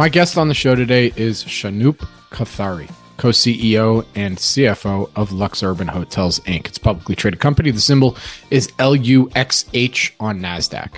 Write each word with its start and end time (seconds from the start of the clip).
My 0.00 0.08
guest 0.08 0.38
on 0.38 0.48
the 0.48 0.54
show 0.54 0.74
today 0.74 1.12
is 1.14 1.44
Shanoop 1.44 2.08
Kothari, 2.30 2.90
co 3.18 3.28
CEO 3.28 4.06
and 4.14 4.38
CFO 4.38 5.10
of 5.14 5.30
Lux 5.30 5.62
Urban 5.62 5.88
Hotels 5.88 6.40
Inc. 6.40 6.68
It's 6.68 6.78
a 6.78 6.80
publicly 6.80 7.14
traded 7.14 7.38
company. 7.38 7.70
The 7.70 7.82
symbol 7.82 8.16
is 8.50 8.68
LUXH 8.78 10.12
on 10.18 10.40
NASDAQ. 10.40 10.92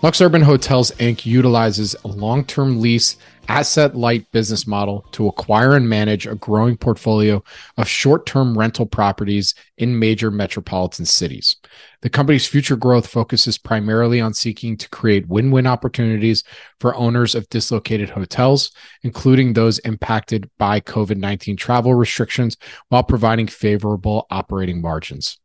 Lux 0.00 0.22
Urban 0.22 0.40
Hotels 0.40 0.90
Inc. 0.92 1.26
utilizes 1.26 1.94
a 2.02 2.08
long 2.08 2.42
term 2.46 2.80
lease 2.80 3.18
asset 3.50 3.96
light 3.96 4.30
business 4.30 4.64
model 4.64 5.04
to 5.10 5.26
acquire 5.26 5.74
and 5.74 5.88
manage 5.88 6.24
a 6.24 6.36
growing 6.36 6.76
portfolio 6.76 7.42
of 7.76 7.88
short 7.88 8.24
term 8.24 8.56
rental 8.56 8.86
properties 8.86 9.56
in 9.76 9.98
major 9.98 10.30
metropolitan 10.30 11.04
cities. 11.04 11.56
The 12.02 12.10
company's 12.10 12.46
future 12.46 12.76
growth 12.76 13.08
focuses 13.08 13.58
primarily 13.58 14.20
on 14.20 14.34
seeking 14.34 14.76
to 14.76 14.88
create 14.90 15.26
win 15.26 15.50
win 15.50 15.66
opportunities 15.66 16.44
for 16.78 16.94
owners 16.94 17.34
of 17.34 17.48
dislocated 17.48 18.10
hotels, 18.10 18.70
including 19.02 19.52
those 19.52 19.80
impacted 19.80 20.48
by 20.56 20.80
COVID 20.80 21.16
19 21.16 21.56
travel 21.56 21.94
restrictions, 21.94 22.56
while 22.88 23.02
providing 23.02 23.48
favorable 23.48 24.28
operating 24.30 24.80
margins. 24.80 25.40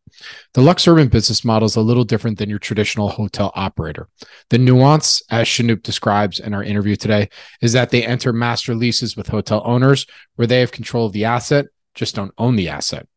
The 0.53 0.61
Lux 0.61 0.87
Urban 0.87 1.07
business 1.07 1.43
model 1.43 1.65
is 1.65 1.75
a 1.75 1.81
little 1.81 2.03
different 2.03 2.37
than 2.37 2.49
your 2.49 2.59
traditional 2.59 3.09
hotel 3.09 3.51
operator. 3.55 4.07
The 4.49 4.57
nuance, 4.57 5.21
as 5.29 5.47
Shanoop 5.47 5.83
describes 5.83 6.39
in 6.39 6.53
our 6.53 6.63
interview 6.63 6.95
today, 6.95 7.29
is 7.61 7.73
that 7.73 7.89
they 7.89 8.05
enter 8.05 8.31
master 8.33 8.75
leases 8.75 9.17
with 9.17 9.27
hotel 9.27 9.61
owners 9.65 10.05
where 10.35 10.47
they 10.47 10.59
have 10.61 10.71
control 10.71 11.05
of 11.05 11.13
the 11.13 11.25
asset, 11.25 11.65
just 11.93 12.15
don't 12.15 12.33
own 12.37 12.55
the 12.55 12.69
asset. 12.69 13.07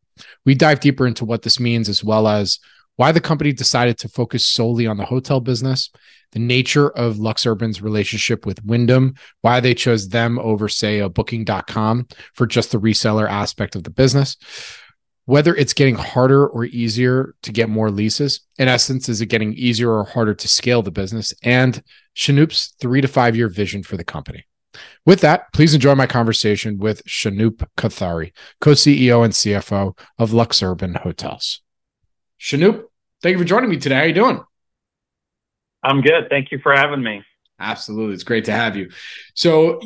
We 0.45 0.55
dive 0.55 0.79
deeper 0.79 1.07
into 1.07 1.25
what 1.25 1.43
this 1.43 1.59
means, 1.59 1.87
as 1.87 2.03
well 2.03 2.27
as 2.27 2.59
why 2.97 3.13
the 3.13 3.21
company 3.21 3.53
decided 3.53 3.97
to 3.99 4.09
focus 4.09 4.45
solely 4.45 4.85
on 4.85 4.97
the 4.97 5.05
hotel 5.05 5.39
business, 5.39 5.89
the 6.33 6.39
nature 6.39 6.89
of 6.89 7.17
Lux 7.17 7.45
Urban's 7.45 7.81
relationship 7.81 8.45
with 8.45 8.63
Wyndham, 8.65 9.15
why 9.41 9.61
they 9.61 9.73
chose 9.73 10.09
them 10.09 10.37
over, 10.39 10.67
say, 10.67 10.99
a 10.99 11.07
booking.com 11.07 12.07
for 12.33 12.45
just 12.45 12.71
the 12.71 12.79
reseller 12.79 13.29
aspect 13.29 13.75
of 13.75 13.83
the 13.83 13.89
business 13.89 14.35
whether 15.29 15.55
it's 15.55 15.73
getting 15.73 15.93
harder 15.93 16.47
or 16.47 16.65
easier 16.65 17.35
to 17.43 17.51
get 17.51 17.69
more 17.69 17.91
leases. 17.91 18.41
In 18.57 18.67
essence, 18.67 19.07
is 19.07 19.21
it 19.21 19.27
getting 19.27 19.53
easier 19.53 19.91
or 19.91 20.03
harder 20.03 20.33
to 20.33 20.47
scale 20.47 20.81
the 20.81 20.89
business? 20.89 21.35
And 21.43 21.83
Shanoop's 22.15 22.73
three 22.79 22.99
to 22.99 23.07
five 23.07 23.35
year 23.35 23.47
vision 23.47 23.83
for 23.83 23.95
the 23.95 24.03
company. 24.03 24.47
With 25.05 25.21
that, 25.21 25.53
please 25.53 25.75
enjoy 25.75 25.93
my 25.93 26.07
conversation 26.07 26.79
with 26.79 27.05
Shanoop 27.05 27.63
Kothari, 27.77 28.31
co 28.59 28.71
CEO 28.71 29.23
and 29.23 29.31
CFO 29.31 29.95
of 30.17 30.33
Lux 30.33 30.63
Urban 30.63 30.95
Hotels. 30.95 31.61
Shanoop, 32.41 32.85
thank 33.21 33.33
you 33.33 33.37
for 33.37 33.45
joining 33.45 33.69
me 33.69 33.77
today. 33.77 33.95
How 33.97 34.01
are 34.01 34.07
you 34.07 34.13
doing? 34.15 34.43
I'm 35.83 36.01
good. 36.01 36.27
Thank 36.31 36.51
you 36.51 36.57
for 36.57 36.73
having 36.73 37.03
me. 37.03 37.21
Absolutely. 37.59 38.15
It's 38.15 38.23
great 38.23 38.45
to 38.45 38.51
have 38.51 38.75
you. 38.75 38.89
So, 39.35 39.79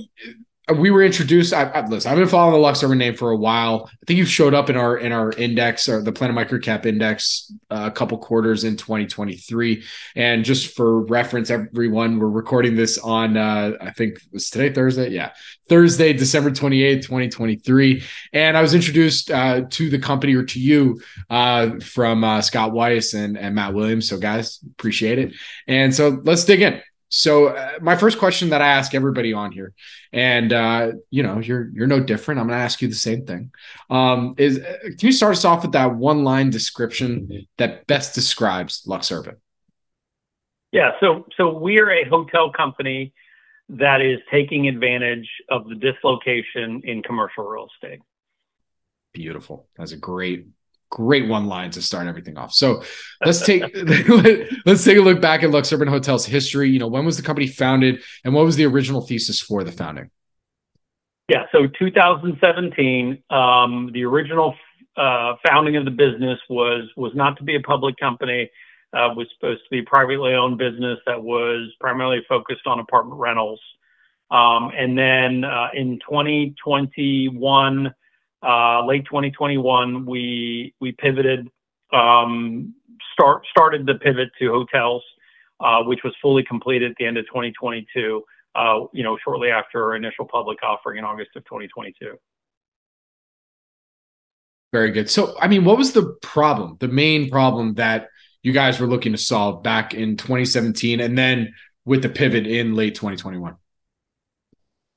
we 0.77 0.91
were 0.91 1.03
introduced. 1.03 1.53
I, 1.53 1.63
I, 1.63 1.85
listen, 1.85 2.09
I've 2.09 2.17
been 2.17 2.27
following 2.27 2.53
the 2.53 2.59
Lux 2.59 2.81
Urban 2.83 2.97
name 2.97 3.15
for 3.15 3.31
a 3.31 3.35
while. 3.35 3.89
I 3.91 4.05
think 4.05 4.17
you've 4.17 4.29
showed 4.29 4.53
up 4.53 4.69
in 4.69 4.77
our 4.77 4.97
in 4.97 5.11
our 5.11 5.31
index 5.33 5.89
or 5.89 6.01
the 6.01 6.13
Planet 6.13 6.37
Microcap 6.37 6.85
Index 6.85 7.51
uh, 7.69 7.89
a 7.91 7.91
couple 7.91 8.17
quarters 8.17 8.63
in 8.63 8.77
2023. 8.77 9.83
And 10.15 10.45
just 10.45 10.73
for 10.73 11.01
reference, 11.01 11.49
everyone, 11.49 12.17
we're 12.17 12.29
recording 12.29 12.75
this 12.75 12.97
on 12.97 13.35
uh, 13.35 13.73
I 13.81 13.91
think 13.91 14.17
it 14.17 14.23
was 14.31 14.49
today 14.49 14.73
Thursday. 14.73 15.09
Yeah, 15.09 15.33
Thursday, 15.67 16.13
December 16.13 16.51
28th, 16.51 17.03
2023. 17.03 18.03
And 18.31 18.55
I 18.55 18.61
was 18.61 18.73
introduced 18.73 19.31
uh, 19.31 19.63
to 19.69 19.89
the 19.89 19.99
company 19.99 20.33
or 20.33 20.43
to 20.43 20.59
you 20.61 21.01
uh, 21.29 21.71
from 21.81 22.23
uh, 22.23 22.39
Scott 22.39 22.71
Weiss 22.71 23.13
and, 23.13 23.37
and 23.37 23.55
Matt 23.55 23.73
Williams. 23.73 24.07
So 24.07 24.17
guys, 24.17 24.59
appreciate 24.77 25.19
it. 25.19 25.33
And 25.67 25.93
so 25.93 26.21
let's 26.23 26.45
dig 26.45 26.61
in. 26.61 26.81
So 27.15 27.49
uh, 27.49 27.73
my 27.79 27.95
first 27.95 28.17
question 28.17 28.49
that 28.49 28.63
I 28.63 28.69
ask 28.69 28.95
everybody 28.95 29.33
on 29.33 29.51
here, 29.51 29.73
and 30.11 30.51
uh, 30.51 30.93
you 31.11 31.21
know 31.21 31.37
you're 31.37 31.69
you're 31.69 31.85
no 31.85 31.99
different. 31.99 32.39
I'm 32.39 32.47
going 32.47 32.57
to 32.57 32.63
ask 32.63 32.81
you 32.81 32.87
the 32.87 32.95
same 32.95 33.27
thing. 33.27 33.51
Um, 33.91 34.33
is 34.39 34.57
uh, 34.57 34.77
can 34.81 34.97
you 34.99 35.11
start 35.11 35.33
us 35.33 35.45
off 35.45 35.61
with 35.61 35.73
that 35.73 35.93
one 35.93 36.23
line 36.23 36.49
description 36.49 37.45
that 37.59 37.85
best 37.85 38.15
describes 38.15 38.81
Lux 38.87 39.11
Urban? 39.11 39.35
Yeah. 40.71 40.93
So 40.99 41.27
so 41.37 41.55
we're 41.55 41.91
a 41.91 42.09
hotel 42.09 42.51
company 42.51 43.13
that 43.69 44.01
is 44.01 44.19
taking 44.31 44.67
advantage 44.67 45.29
of 45.49 45.69
the 45.69 45.75
dislocation 45.75 46.81
in 46.83 47.03
commercial 47.03 47.43
real 47.43 47.67
estate. 47.75 47.99
Beautiful. 49.13 49.67
That's 49.77 49.91
a 49.91 49.97
great 49.97 50.47
great 50.93 51.27
one 51.27 51.47
line 51.47 51.71
to 51.71 51.81
start 51.81 52.05
everything 52.05 52.37
off. 52.37 52.53
So 52.53 52.83
let's 53.25 53.43
take 53.43 53.63
let's 54.65 54.83
take 54.83 54.97
a 54.97 55.01
look 55.01 55.19
back 55.19 55.41
at 55.41 55.49
Lux 55.49 55.73
Urban 55.73 55.87
Hotel's 55.87 56.25
history. 56.25 56.69
You 56.69 56.79
know, 56.79 56.87
when 56.87 57.05
was 57.05 57.17
the 57.17 57.23
company 57.23 57.47
founded, 57.47 58.01
and 58.23 58.33
what 58.33 58.45
was 58.45 58.55
the 58.55 58.65
original 58.65 59.01
thesis 59.01 59.41
for 59.41 59.63
the 59.63 59.71
founding? 59.71 60.11
Yeah, 61.29 61.45
so 61.51 61.67
2017, 61.67 63.23
um, 63.29 63.89
the 63.93 64.03
original 64.03 64.55
uh, 64.97 65.35
founding 65.47 65.77
of 65.77 65.85
the 65.85 65.91
business 65.91 66.39
was 66.49 66.87
was 66.95 67.13
not 67.15 67.37
to 67.37 67.43
be 67.43 67.55
a 67.55 67.61
public 67.61 67.97
company. 67.97 68.49
Uh, 68.93 69.09
was 69.15 69.27
supposed 69.33 69.61
to 69.63 69.69
be 69.71 69.79
a 69.79 69.83
privately 69.83 70.35
owned 70.35 70.59
business 70.59 70.99
that 71.07 71.19
was 71.19 71.67
primarily 71.79 72.21
focused 72.29 72.67
on 72.67 72.79
apartment 72.79 73.19
rentals. 73.19 73.59
Um, 74.29 74.71
and 74.77 74.95
then 74.95 75.43
uh, 75.43 75.69
in 75.73 75.97
2021, 76.07 77.87
uh, 77.87 77.89
late 78.85 79.05
2021, 79.05 80.05
we 80.05 80.73
we 80.79 80.91
pivoted, 80.93 81.49
um, 81.91 82.73
start 83.13 83.45
started 83.49 83.85
the 83.85 83.95
pivot 83.95 84.29
to 84.39 84.49
hotels, 84.49 85.03
uh, 85.59 85.83
which 85.83 85.99
was 86.03 86.13
fully 86.21 86.43
completed 86.43 86.91
at 86.91 86.97
the 86.97 87.05
end 87.05 87.17
of 87.17 87.25
2022. 87.27 88.23
Uh, 88.55 88.81
you 88.93 89.01
know, 89.03 89.17
shortly 89.23 89.49
after 89.49 89.83
our 89.83 89.95
initial 89.95 90.25
public 90.25 90.61
offering 90.61 90.99
in 90.99 91.03
August 91.03 91.31
of 91.35 91.43
2022. 91.45 92.15
Very 94.71 94.91
good. 94.91 95.09
So, 95.09 95.35
I 95.39 95.47
mean, 95.47 95.65
what 95.65 95.77
was 95.77 95.93
the 95.93 96.15
problem? 96.21 96.77
The 96.79 96.87
main 96.87 97.29
problem 97.29 97.75
that 97.75 98.09
you 98.43 98.51
guys 98.51 98.79
were 98.79 98.87
looking 98.87 99.13
to 99.13 99.17
solve 99.17 99.63
back 99.63 99.93
in 99.93 100.17
2017, 100.17 100.99
and 100.99 101.17
then 101.17 101.53
with 101.85 102.01
the 102.01 102.09
pivot 102.09 102.45
in 102.45 102.75
late 102.75 102.95
2021. 102.95 103.55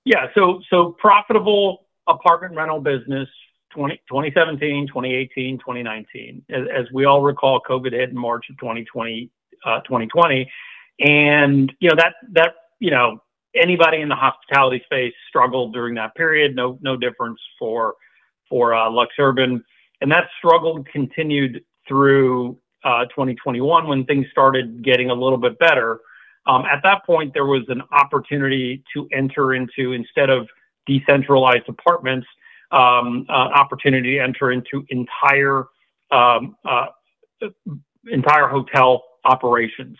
Yeah. 0.05 0.27
So, 0.35 0.61
so 0.71 0.97
profitable 0.99 1.86
apartment 2.09 2.55
rental 2.55 2.81
business 2.81 3.29
20, 3.73 3.97
2017, 4.09 4.89
2018, 4.89 5.59
2019. 5.59 6.45
As, 6.51 6.63
as, 6.75 6.93
we 6.93 7.05
all 7.05 7.23
recall, 7.23 7.61
COVID 7.69 7.93
hit 7.93 8.11
in 8.11 8.17
March 8.17 8.47
of 8.51 8.59
2020, 8.59 9.31
uh, 9.65 9.81
2020. 9.81 10.51
And, 11.01 11.73
you 11.81 11.91
know, 11.91 11.97
that, 11.97 12.15
that, 12.33 12.55
you 12.79 12.91
know, 12.91 13.21
anybody 13.55 14.01
in 14.01 14.09
the 14.09 14.15
hospitality 14.15 14.83
space 14.85 15.13
struggled 15.29 15.73
during 15.75 15.95
that 15.97 16.15
period. 16.15 16.55
No, 16.55 16.79
no 16.81 16.97
difference 16.97 17.41
for, 17.59 17.95
for 18.49 18.75
uh, 18.75 18.91
Lux 18.91 19.15
Urban. 19.19 19.63
And 20.01 20.11
that 20.11 20.29
struggle 20.39 20.85
continued 20.91 21.63
through 21.89 22.59
uh, 22.85 23.05
2021 23.07 23.89
when 23.89 24.05
things 24.05 24.27
started 24.31 24.85
getting 24.85 25.11
a 25.11 25.15
little 25.15 25.39
bit 25.39 25.59
better. 25.59 26.01
Um, 26.47 26.65
at 26.65 26.81
that 26.85 27.05
point, 27.05 27.35
there 27.35 27.47
was 27.47 27.65
an 27.69 27.83
opportunity 27.93 28.85
to 28.95 29.09
enter 29.13 29.55
into, 29.55 29.93
instead 29.93 30.31
of 30.31 30.47
decentralized 30.87 31.69
apartments, 31.69 32.27
um, 32.71 33.27
uh, 33.29 33.33
opportunity 33.33 34.17
to 34.17 34.23
enter 34.23 34.53
into 34.53 34.85
entire 34.89 35.67
um, 36.11 36.57
uh, 36.65 36.87
entire 38.11 38.49
hotel 38.49 39.05
operations. 39.25 39.97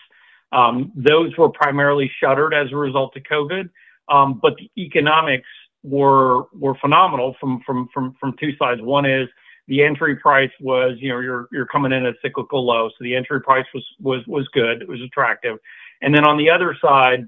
Um, 0.51 0.91
those 0.95 1.35
were 1.37 1.49
primarily 1.49 2.09
shuttered 2.21 2.53
as 2.53 2.71
a 2.71 2.75
result 2.75 3.15
of 3.17 3.23
COVID, 3.23 3.69
um, 4.09 4.39
but 4.41 4.55
the 4.55 4.69
economics 4.81 5.47
were 5.83 6.43
were 6.53 6.75
phenomenal 6.75 7.35
from 7.39 7.61
from 7.65 7.89
from 7.93 8.15
from 8.19 8.35
two 8.39 8.55
sides. 8.57 8.81
One 8.81 9.05
is 9.05 9.27
the 9.67 9.83
entry 9.83 10.15
price 10.15 10.51
was 10.61 10.97
you 10.99 11.09
know 11.09 11.19
you're 11.19 11.47
you're 11.51 11.65
coming 11.65 11.91
in 11.91 12.05
at 12.05 12.13
a 12.13 12.17
cyclical 12.21 12.65
low, 12.65 12.89
so 12.89 12.95
the 13.01 13.15
entry 13.15 13.41
price 13.41 13.65
was 13.73 13.85
was 13.99 14.25
was 14.27 14.47
good, 14.53 14.81
it 14.81 14.87
was 14.87 15.01
attractive, 15.01 15.57
and 16.01 16.13
then 16.13 16.25
on 16.25 16.37
the 16.37 16.49
other 16.49 16.75
side. 16.81 17.27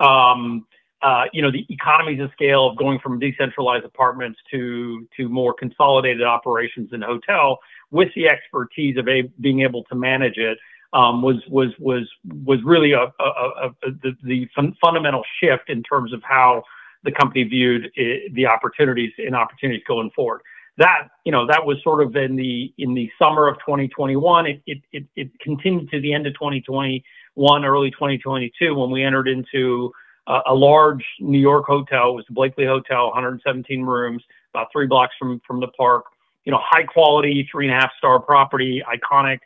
Um, 0.00 0.64
uh, 1.02 1.24
you 1.32 1.42
know, 1.42 1.50
the 1.50 1.64
economies 1.68 2.20
of 2.20 2.30
scale 2.32 2.68
of 2.68 2.76
going 2.76 2.98
from 2.98 3.18
decentralized 3.18 3.84
apartments 3.84 4.38
to 4.50 5.06
to 5.16 5.28
more 5.28 5.54
consolidated 5.54 6.24
operations 6.24 6.90
in 6.92 7.02
hotel 7.02 7.58
with 7.90 8.08
the 8.16 8.28
expertise 8.28 8.96
of 8.96 9.08
a, 9.08 9.22
being 9.40 9.60
able 9.60 9.84
to 9.84 9.94
manage 9.94 10.36
it 10.36 10.58
um, 10.92 11.22
was 11.22 11.36
was 11.48 11.68
was 11.78 12.08
was 12.44 12.58
really 12.64 12.92
a, 12.92 13.02
a, 13.02 13.22
a, 13.22 13.70
the, 14.02 14.16
the 14.24 14.48
fun, 14.54 14.76
fundamental 14.82 15.22
shift 15.40 15.68
in 15.68 15.82
terms 15.82 16.12
of 16.12 16.22
how 16.22 16.62
the 17.04 17.12
company 17.12 17.44
viewed 17.44 17.90
it, 17.94 18.34
the 18.34 18.46
opportunities 18.46 19.12
and 19.18 19.36
opportunities 19.36 19.82
going 19.86 20.10
forward. 20.16 20.40
That 20.78 21.08
you 21.24 21.32
know 21.32 21.46
that 21.46 21.64
was 21.64 21.76
sort 21.84 22.02
of 22.02 22.16
in 22.16 22.34
the 22.34 22.72
in 22.78 22.94
the 22.94 23.10
summer 23.18 23.46
of 23.46 23.56
2021. 23.58 24.46
It 24.46 24.62
it 24.66 24.78
it, 24.92 25.04
it 25.14 25.40
continued 25.40 25.90
to 25.90 26.00
the 26.00 26.12
end 26.12 26.26
of 26.26 26.34
2021, 26.34 27.64
early 27.64 27.90
2022 27.92 28.74
when 28.74 28.90
we 28.90 29.04
entered 29.04 29.28
into 29.28 29.92
a, 30.28 30.40
a 30.48 30.54
large 30.54 31.04
New 31.18 31.38
York 31.38 31.64
hotel. 31.66 32.10
It 32.10 32.14
was 32.14 32.24
the 32.28 32.34
Blakely 32.34 32.66
Hotel, 32.66 33.06
117 33.06 33.82
rooms, 33.82 34.22
about 34.54 34.68
three 34.72 34.86
blocks 34.86 35.14
from 35.18 35.40
from 35.46 35.60
the 35.60 35.68
park. 35.68 36.04
You 36.44 36.52
know, 36.52 36.60
high 36.62 36.84
quality, 36.84 37.48
three 37.50 37.66
and 37.66 37.76
a 37.76 37.80
half 37.80 37.90
star 37.98 38.20
property, 38.20 38.82
iconic, 38.86 39.40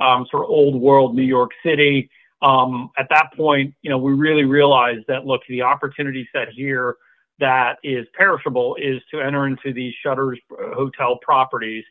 um, 0.00 0.26
sort 0.30 0.44
of 0.44 0.50
old 0.50 0.80
world 0.80 1.14
New 1.14 1.22
York 1.22 1.50
City. 1.64 2.10
Um, 2.42 2.90
at 2.98 3.06
that 3.10 3.32
point, 3.36 3.74
you 3.82 3.90
know, 3.90 3.98
we 3.98 4.12
really 4.12 4.44
realized 4.44 5.04
that 5.08 5.24
look, 5.24 5.40
the 5.48 5.62
opportunity 5.62 6.28
set 6.32 6.48
here 6.50 6.96
that 7.40 7.78
is 7.82 8.06
perishable 8.14 8.76
is 8.76 9.02
to 9.10 9.20
enter 9.20 9.46
into 9.46 9.72
these 9.72 9.94
shutters 10.02 10.38
hotel 10.74 11.18
properties 11.22 11.84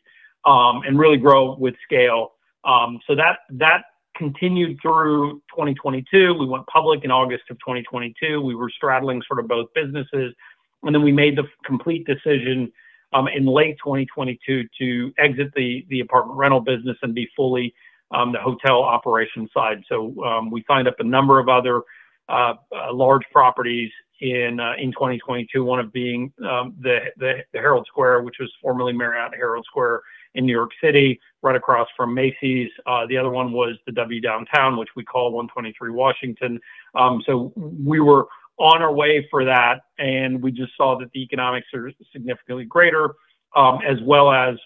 um, 0.46 0.82
and 0.86 0.98
really 0.98 1.18
grow 1.18 1.54
with 1.56 1.74
scale. 1.84 2.32
Um, 2.64 3.00
so 3.06 3.14
that 3.14 3.40
that 3.50 3.84
continued 4.16 4.78
through 4.80 5.42
2022. 5.50 6.34
We 6.34 6.46
went 6.46 6.66
public 6.66 7.04
in 7.04 7.10
August 7.10 7.44
of 7.50 7.58
2022. 7.58 8.40
We 8.40 8.54
were 8.54 8.70
straddling 8.70 9.22
sort 9.26 9.40
of 9.40 9.48
both 9.48 9.68
businesses, 9.74 10.34
and 10.82 10.94
then 10.94 11.02
we 11.02 11.12
made 11.12 11.36
the 11.36 11.44
complete 11.64 12.06
decision 12.06 12.72
um, 13.12 13.28
in 13.28 13.46
late 13.46 13.76
2022 13.78 14.64
to 14.78 15.12
exit 15.18 15.52
the 15.54 15.86
the 15.88 16.00
apartment 16.00 16.38
rental 16.38 16.60
business 16.60 16.96
and 17.02 17.14
be 17.14 17.28
fully 17.36 17.74
um, 18.10 18.32
the 18.32 18.40
hotel 18.40 18.82
operation 18.82 19.48
side. 19.52 19.82
So 19.88 20.14
um, 20.24 20.50
we 20.50 20.64
signed 20.68 20.88
up 20.88 20.96
a 20.98 21.04
number 21.04 21.38
of 21.38 21.48
other 21.48 21.82
uh, 22.28 22.54
uh, 22.74 22.92
large 22.92 23.24
properties 23.32 23.90
in 24.20 24.60
uh, 24.60 24.74
in 24.78 24.92
2022. 24.92 25.64
One 25.64 25.80
of 25.80 25.92
being 25.92 26.32
um, 26.48 26.74
the, 26.80 26.98
the, 27.18 27.44
the 27.52 27.58
Herald 27.58 27.86
Square, 27.86 28.22
which 28.22 28.36
was 28.40 28.52
formerly 28.62 28.92
Marriott 28.92 29.34
Herald 29.34 29.64
Square 29.66 30.00
in 30.34 30.46
New 30.46 30.52
York 30.52 30.70
City, 30.82 31.20
right 31.42 31.56
across 31.56 31.88
from 31.96 32.14
Macy's. 32.14 32.70
Uh, 32.86 33.06
the 33.06 33.16
other 33.16 33.30
one 33.30 33.52
was 33.52 33.76
the 33.86 33.92
W 33.92 34.20
Downtown, 34.20 34.76
which 34.76 34.90
we 34.96 35.04
call 35.04 35.32
123 35.32 35.90
Washington. 35.90 36.60
Um, 36.94 37.22
so 37.26 37.52
we 37.56 38.00
were 38.00 38.26
on 38.58 38.82
our 38.82 38.92
way 38.92 39.26
for 39.30 39.44
that, 39.44 39.82
and 39.98 40.42
we 40.42 40.52
just 40.52 40.72
saw 40.76 40.98
that 40.98 41.10
the 41.12 41.22
economics 41.22 41.66
are 41.74 41.90
significantly 42.12 42.64
greater, 42.64 43.14
um, 43.56 43.78
as 43.86 43.98
well 44.02 44.32
as 44.32 44.56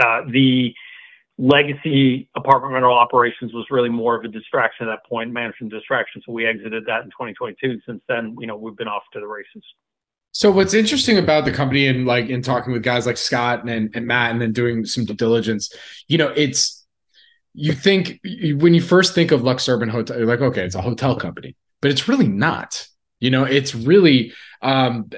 uh, 0.00 0.22
the 0.30 0.74
legacy 1.36 2.28
apartment 2.36 2.72
rental 2.72 2.92
operations 2.92 3.52
was 3.52 3.66
really 3.70 3.88
more 3.88 4.16
of 4.16 4.24
a 4.24 4.28
distraction 4.28 4.88
at 4.88 4.90
that 4.92 5.06
point, 5.08 5.32
management 5.32 5.72
distraction. 5.72 6.22
So 6.24 6.32
we 6.32 6.46
exited 6.46 6.84
that 6.86 7.02
in 7.02 7.10
2022. 7.10 7.80
Since 7.86 8.02
then, 8.08 8.36
you 8.38 8.46
know, 8.46 8.56
we've 8.56 8.76
been 8.76 8.88
off 8.88 9.02
to 9.12 9.20
the 9.20 9.26
races. 9.26 9.62
So 10.34 10.50
what's 10.50 10.74
interesting 10.74 11.16
about 11.16 11.44
the 11.44 11.52
company 11.52 11.86
and 11.86 12.06
like 12.06 12.28
in 12.28 12.42
talking 12.42 12.72
with 12.72 12.82
guys 12.82 13.06
like 13.06 13.16
Scott 13.16 13.68
and, 13.68 13.94
and 13.94 14.04
Matt 14.04 14.32
and 14.32 14.40
then 14.42 14.52
doing 14.52 14.84
some 14.84 15.04
due 15.04 15.14
diligence, 15.14 15.72
you 16.08 16.18
know, 16.18 16.32
it's 16.34 16.84
you 17.54 17.72
think 17.72 18.18
when 18.56 18.74
you 18.74 18.80
first 18.80 19.14
think 19.14 19.30
of 19.30 19.42
LuxUrban 19.42 19.88
Hotel, 19.88 20.18
you're 20.18 20.26
like, 20.26 20.40
okay, 20.40 20.64
it's 20.64 20.74
a 20.74 20.82
hotel 20.82 21.14
company, 21.14 21.54
but 21.80 21.92
it's 21.92 22.08
really 22.08 22.26
not. 22.26 22.84
You 23.20 23.30
know, 23.30 23.44
it's 23.44 23.76
really 23.76 24.32
um, 24.60 25.08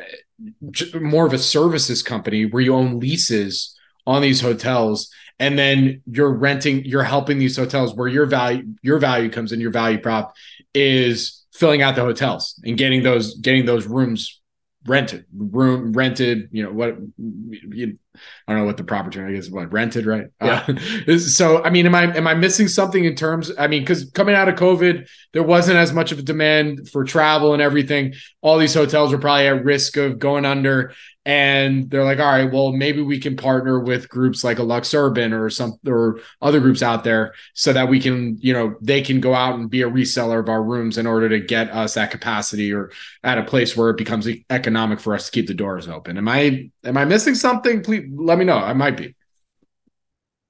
more 1.01 1.27
of 1.27 1.33
a 1.33 1.39
services 1.39 2.03
company 2.03 2.45
where 2.45 2.63
you 2.63 2.75
own 2.75 3.01
leases 3.01 3.75
on 4.07 4.21
these 4.21 4.43
hotels 4.43 5.11
and 5.39 5.59
then 5.59 6.03
you're 6.07 6.33
renting 6.33 6.85
you're 6.85 7.03
helping 7.03 7.39
these 7.39 7.57
hotels 7.57 7.95
where 7.95 8.09
your 8.09 8.27
value 8.27 8.63
your 8.83 8.99
value 8.99 9.31
comes 9.31 9.51
in 9.51 9.61
your 9.61 9.71
value 9.71 9.99
prop 9.99 10.35
is 10.75 11.45
filling 11.53 11.83
out 11.83 11.95
the 11.95 12.01
hotels 12.01 12.61
and 12.65 12.79
getting 12.79 13.03
those 13.03 13.37
getting 13.39 13.67
those 13.67 13.87
rooms 13.87 14.41
rented 14.87 15.25
room 15.37 15.93
rented 15.93 16.49
you 16.53 16.63
know 16.63 16.73
what 16.73 16.97
you, 17.19 17.99
i 18.47 18.53
don't 18.53 18.61
know 18.61 18.67
what 18.67 18.77
the 18.77 18.85
proper 18.85 19.11
term 19.11 19.29
i 19.29 19.33
guess 19.33 19.51
what 19.51 19.73
rented 19.73 20.07
right 20.07 20.27
yeah. 20.43 20.67
Uh, 21.09 21.19
so 21.19 21.63
i 21.65 21.71
mean 21.71 21.87
am 21.87 21.95
i 21.95 22.05
am 22.17 22.27
i 22.27 22.35
missing 22.35 22.69
something 22.69 23.05
in 23.05 23.15
terms 23.15 23.51
i 23.59 23.67
mean 23.67 23.83
because 23.83 24.11
coming 24.11 24.35
out 24.35 24.49
of 24.49 24.55
covid 24.55 25.09
there 25.33 25.43
wasn't 25.43 25.77
as 25.77 25.93
much 25.93 26.13
of 26.13 26.19
a 26.19 26.23
demand 26.23 26.89
for 26.89 27.05
travel 27.05 27.53
and 27.53 27.63
everything 27.63 28.15
all 28.41 28.59
these 28.59 28.75
hotels 28.75 29.13
are 29.13 29.19
probably 29.19 29.47
at 29.47 29.65
risk 29.65 29.97
of 29.97 30.19
going 30.19 30.45
under 30.45 30.93
and 31.27 31.91
they're 31.91 32.05
like, 32.05 32.21
all 32.21 32.27
right, 32.27 32.51
well, 32.53 32.71
maybe 32.71 33.03
we 33.03 33.19
can 33.19 33.37
partner 33.37 33.81
with 33.81 34.09
groups 34.09 34.45
like 34.45 34.61
a 34.61 34.63
LuxUrban 34.63 35.37
or 35.37 35.51
some 35.51 35.77
or 35.85 36.21
other 36.41 36.61
groups 36.61 36.85
out 36.85 37.03
there 37.03 37.35
so 37.53 37.73
that 37.73 37.89
we 37.89 37.99
can, 37.99 38.39
you 38.41 38.53
know, 38.53 38.77
they 38.81 39.03
can 39.03 39.21
go 39.21 39.35
out 39.35 39.59
and 39.59 39.69
be 39.69 39.83
a 39.83 39.91
reseller 39.91 40.39
of 40.39 40.49
our 40.49 40.63
rooms 40.63 40.99
in 40.99 41.07
order 41.07 41.29
to 41.29 41.41
get 41.41 41.69
us 41.73 41.95
that 41.95 42.13
capacity 42.13 42.73
or 42.73 42.93
at 43.25 43.39
a 43.39 43.43
place 43.43 43.77
where 43.77 43.91
it 43.91 43.97
becomes 43.97 44.29
economic 44.51 45.01
for 45.01 45.17
us 45.17 45.27
to 45.27 45.33
keep 45.33 45.49
the 45.49 45.55
doors 45.55 45.89
open. 45.89 46.17
Am 46.17 46.29
I 46.29 46.71
am 46.85 46.97
I 46.97 47.05
missing 47.05 47.35
something? 47.35 47.83
Please 47.83 48.06
let 48.15 48.39
me 48.39 48.45
know. 48.45 48.57
I 48.57 48.73
might 48.73 48.97
be. 48.97 49.15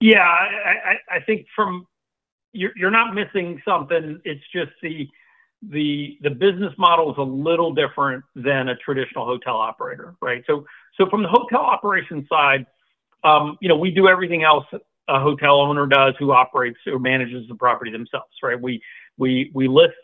Yeah, 0.00 0.20
I, 0.20 0.93
I, 1.11 1.17
I 1.17 1.20
think 1.20 1.47
from 1.55 1.87
you're 2.53 2.73
you're 2.76 2.91
not 2.91 3.14
missing 3.14 3.61
something. 3.67 4.20
It's 4.25 4.44
just 4.53 4.73
the 4.82 5.08
the 5.62 6.19
the 6.23 6.31
business 6.31 6.73
model 6.79 7.11
is 7.12 7.19
a 7.19 7.23
little 7.23 7.75
different 7.75 8.25
than 8.35 8.69
a 8.69 8.76
traditional 8.76 9.25
hotel 9.25 9.56
operator, 9.56 10.14
right? 10.20 10.43
So 10.47 10.67
so 10.99 11.08
from 11.08 11.23
the 11.23 11.29
hotel 11.29 11.61
operation 11.61 12.26
side, 12.29 12.67
um, 13.25 13.56
you 13.61 13.69
know, 13.69 13.76
we 13.76 13.91
do 13.91 14.09
everything 14.09 14.43
else 14.43 14.64
a 15.09 15.20
hotel 15.20 15.61
owner 15.61 15.87
does 15.87 16.14
who 16.19 16.32
operates 16.32 16.79
or 16.87 16.99
manages 16.99 17.47
the 17.49 17.55
property 17.55 17.91
themselves, 17.91 18.32
right? 18.43 18.61
We 18.61 18.82
we 19.17 19.50
we 19.55 19.69
list 19.69 19.94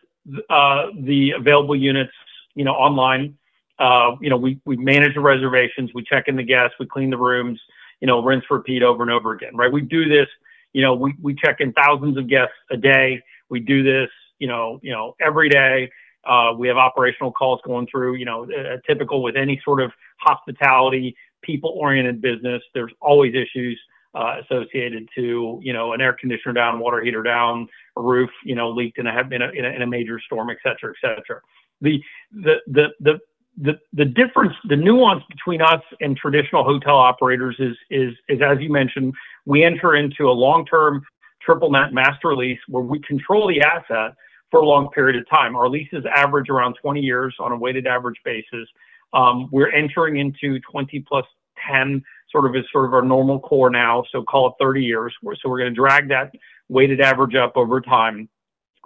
uh, 0.48 0.86
the 1.00 1.32
available 1.38 1.76
units, 1.76 2.12
you 2.54 2.64
know, 2.64 2.72
online. 2.72 3.36
Uh, 3.78 4.16
you 4.20 4.30
know, 4.30 4.36
we 4.36 4.60
we 4.64 4.76
manage 4.76 5.14
the 5.14 5.20
reservations, 5.20 5.90
we 5.94 6.02
check 6.04 6.28
in 6.28 6.36
the 6.36 6.42
guests, 6.42 6.76
we 6.78 6.86
clean 6.86 7.10
the 7.10 7.18
rooms, 7.18 7.60
you 8.00 8.06
know, 8.06 8.22
rinse, 8.22 8.44
repeat 8.50 8.82
over 8.82 9.02
and 9.02 9.10
over 9.10 9.32
again, 9.32 9.56
right? 9.56 9.72
We 9.72 9.80
do 9.80 10.08
this, 10.08 10.28
you 10.72 10.82
know, 10.82 10.94
we 10.94 11.14
we 11.20 11.34
check 11.34 11.56
in 11.60 11.72
thousands 11.72 12.16
of 12.16 12.28
guests 12.28 12.54
a 12.70 12.76
day. 12.76 13.22
We 13.48 13.60
do 13.60 13.82
this 13.82 14.10
you 14.42 14.48
know, 14.48 14.80
you 14.82 14.90
know, 14.90 15.14
every 15.20 15.48
day. 15.48 15.88
Uh, 16.24 16.52
we 16.58 16.66
have 16.66 16.76
operational 16.76 17.30
calls 17.30 17.60
going 17.64 17.86
through, 17.86 18.16
you 18.16 18.24
know, 18.24 18.44
uh, 18.44 18.76
typical 18.86 19.22
with 19.22 19.36
any 19.36 19.60
sort 19.64 19.80
of 19.80 19.92
hospitality, 20.18 21.16
people-oriented 21.42 22.20
business. 22.20 22.60
There's 22.74 22.92
always 23.00 23.34
issues 23.34 23.80
uh, 24.14 24.38
associated 24.42 25.08
to, 25.14 25.60
you 25.62 25.72
know, 25.72 25.92
an 25.92 26.00
air 26.00 26.12
conditioner 26.12 26.54
down, 26.54 26.80
water 26.80 27.00
heater 27.00 27.22
down, 27.22 27.68
a 27.96 28.00
roof, 28.00 28.30
you 28.44 28.56
know, 28.56 28.68
leaked 28.70 28.98
in 28.98 29.06
a 29.06 29.20
in 29.30 29.42
a, 29.42 29.48
in 29.50 29.64
a, 29.64 29.68
in 29.68 29.82
a 29.82 29.86
major 29.86 30.20
storm, 30.20 30.50
et 30.50 30.58
cetera, 30.62 30.92
et 30.92 31.00
cetera. 31.00 31.40
The 31.80 32.02
the 32.32 32.56
the 32.66 32.88
the 32.98 33.20
the, 33.58 33.78
the 33.92 34.04
difference, 34.04 34.54
the 34.68 34.76
nuance 34.76 35.22
between 35.28 35.60
us 35.60 35.82
and 36.00 36.16
traditional 36.16 36.64
hotel 36.64 36.96
operators 36.96 37.56
is, 37.58 37.76
is, 37.90 38.14
is, 38.28 38.40
as 38.42 38.58
you 38.60 38.70
mentioned, 38.70 39.14
we 39.44 39.62
enter 39.62 39.94
into 39.96 40.28
a 40.28 40.32
long-term 40.32 41.04
triple 41.40 41.70
net 41.70 41.92
master 41.92 42.34
lease 42.34 42.60
where 42.68 42.82
we 42.82 43.00
control 43.00 43.48
the 43.48 43.60
asset, 43.60 44.14
for 44.52 44.60
a 44.60 44.64
long 44.64 44.88
period 44.90 45.20
of 45.20 45.28
time. 45.28 45.56
Our 45.56 45.68
leases 45.68 46.04
average 46.14 46.48
around 46.48 46.76
20 46.80 47.00
years 47.00 47.34
on 47.40 47.50
a 47.50 47.56
weighted 47.56 47.88
average 47.88 48.20
basis. 48.24 48.68
Um, 49.12 49.48
we're 49.50 49.72
entering 49.72 50.18
into 50.18 50.60
20 50.70 51.00
plus 51.08 51.24
10 51.68 52.04
sort 52.30 52.46
of 52.46 52.54
as 52.54 52.64
sort 52.70 52.84
of 52.84 52.94
our 52.94 53.02
normal 53.02 53.40
core 53.40 53.70
now, 53.70 54.04
so 54.12 54.22
call 54.22 54.48
it 54.48 54.54
30 54.60 54.84
years. 54.84 55.14
So 55.22 55.48
we're 55.48 55.58
going 55.58 55.70
to 55.70 55.74
drag 55.74 56.08
that 56.10 56.32
weighted 56.68 57.00
average 57.00 57.34
up 57.34 57.56
over 57.56 57.80
time 57.80 58.28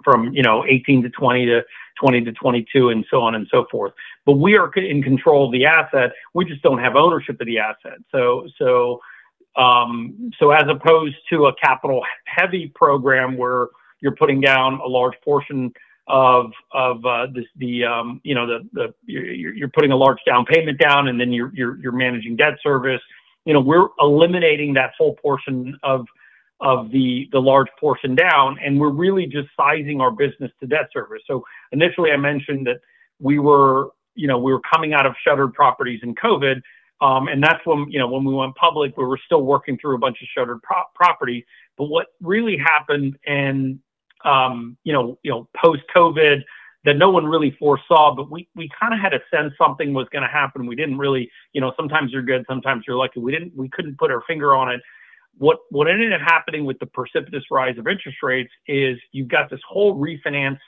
from 0.03 0.33
you 0.33 0.43
know 0.43 0.65
18 0.65 1.03
to 1.03 1.09
20 1.09 1.45
to 1.47 1.61
20 1.99 2.21
to 2.25 2.31
22 2.31 2.89
and 2.89 3.05
so 3.09 3.21
on 3.21 3.35
and 3.35 3.47
so 3.51 3.65
forth. 3.71 3.93
But 4.25 4.33
we 4.33 4.55
are 4.55 4.71
in 4.73 5.03
control 5.03 5.45
of 5.45 5.51
the 5.51 5.65
asset. 5.65 6.11
We 6.33 6.45
just 6.45 6.61
don't 6.61 6.79
have 6.79 6.95
ownership 6.95 7.39
of 7.39 7.47
the 7.47 7.59
asset. 7.59 7.99
So 8.11 8.47
so 8.57 9.01
um, 9.55 10.31
so 10.39 10.51
as 10.51 10.65
opposed 10.69 11.15
to 11.31 11.47
a 11.47 11.55
capital 11.55 12.03
heavy 12.25 12.71
program 12.75 13.37
where 13.37 13.67
you're 14.01 14.15
putting 14.15 14.39
down 14.39 14.79
a 14.83 14.87
large 14.87 15.15
portion 15.23 15.73
of 16.07 16.51
of 16.71 17.05
uh, 17.05 17.27
this, 17.33 17.45
the 17.57 17.83
um, 17.83 18.21
you 18.23 18.35
know 18.35 18.45
the 18.45 18.67
the 18.73 18.93
you're, 19.05 19.53
you're 19.53 19.69
putting 19.69 19.91
a 19.91 19.95
large 19.95 20.19
down 20.25 20.45
payment 20.45 20.79
down 20.79 21.07
and 21.07 21.19
then 21.19 21.33
you're 21.33 21.51
you're 21.53 21.77
you're 21.79 21.91
managing 21.91 22.35
debt 22.35 22.57
service. 22.61 23.01
You 23.45 23.53
know 23.53 23.59
we're 23.59 23.87
eliminating 23.99 24.73
that 24.75 24.91
whole 24.97 25.15
portion 25.15 25.77
of 25.83 26.05
of 26.59 26.89
the 26.91 27.29
large 27.33 27.67
portion 27.79 28.15
down, 28.15 28.57
and 28.63 28.79
we're 28.79 28.89
really 28.89 29.25
just 29.25 29.47
sizing 29.55 30.01
our 30.01 30.11
business 30.11 30.51
to 30.59 30.67
debt 30.67 30.89
service. 30.91 31.21
So 31.27 31.43
initially, 31.71 32.11
I 32.11 32.17
mentioned 32.17 32.67
that 32.67 32.79
we 33.19 33.39
were 33.39 33.89
you 34.15 34.27
know 34.27 34.37
we 34.37 34.51
were 34.51 34.61
coming 34.73 34.93
out 34.93 35.05
of 35.05 35.13
shuttered 35.23 35.53
properties 35.53 35.99
in 36.03 36.15
COVID. 36.15 36.61
Um, 36.99 37.27
and 37.27 37.43
that's 37.43 37.63
when, 37.63 37.85
you 37.91 37.99
know, 37.99 38.07
when 38.07 38.23
we 38.23 38.33
went 38.33 38.55
public, 38.55 38.97
we 38.97 39.05
were 39.05 39.19
still 39.23 39.43
working 39.43 39.77
through 39.77 39.93
a 39.93 39.99
bunch 39.99 40.17
of 40.19 40.27
shuttered 40.35 40.63
pro- 40.63 40.81
properties. 40.95 41.43
But 41.77 41.85
what 41.89 42.07
really 42.21 42.57
happened, 42.57 43.19
and 43.27 43.77
um, 44.25 44.77
you 44.83 44.93
know, 44.93 45.19
you 45.21 45.29
know, 45.29 45.47
post 45.55 45.83
COVID 45.95 46.41
that 46.85 46.95
no 46.95 47.09
one 47.09 47.25
really 47.25 47.55
foresaw, 47.59 48.15
but 48.15 48.31
we, 48.31 48.47
kind 48.79 48.93
of 48.93 48.99
had 48.99 49.13
a 49.13 49.19
sense 49.29 49.53
something 49.57 49.93
was 49.93 50.07
going 50.11 50.21
to 50.21 50.29
happen. 50.29 50.65
We 50.65 50.75
didn't 50.75 50.97
really, 50.97 51.29
you 51.51 51.59
know, 51.59 51.73
sometimes 51.75 52.13
you're 52.13 52.21
good, 52.21 52.45
sometimes 52.47 52.85
you're 52.87 52.95
lucky. 52.95 53.19
We 53.19 53.69
couldn't 53.69 53.97
put 53.97 54.09
our 54.09 54.21
finger 54.25 54.55
on 54.55 54.71
it. 54.71 54.81
What 55.37 55.59
what 55.69 55.87
ended 55.87 56.13
up 56.13 56.21
happening 56.21 56.65
with 56.65 56.79
the 56.79 56.85
precipitous 56.85 57.43
rise 57.51 57.77
of 57.77 57.87
interest 57.87 58.17
rates 58.23 58.51
is 58.67 58.97
you've 59.11 59.27
got 59.27 59.49
this 59.49 59.59
whole 59.67 59.95
refinance 59.95 60.59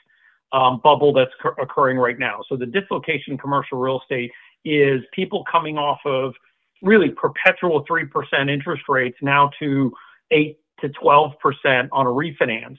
um, 0.52 0.80
bubble 0.82 1.12
that's 1.12 1.32
occurring 1.60 1.98
right 1.98 2.18
now. 2.18 2.40
So 2.48 2.56
the 2.56 2.66
dislocation 2.66 3.32
in 3.32 3.38
commercial 3.38 3.78
real 3.78 4.00
estate 4.00 4.30
is 4.64 5.00
people 5.12 5.44
coming 5.50 5.78
off 5.78 6.00
of 6.04 6.34
really 6.82 7.10
perpetual 7.10 7.84
three 7.86 8.06
percent 8.06 8.50
interest 8.50 8.84
rates 8.88 9.16
now 9.22 9.50
to 9.58 9.92
eight 10.30 10.58
to 10.80 10.88
twelve 10.90 11.32
percent 11.40 11.88
on 11.92 12.06
a 12.06 12.10
refinance, 12.10 12.78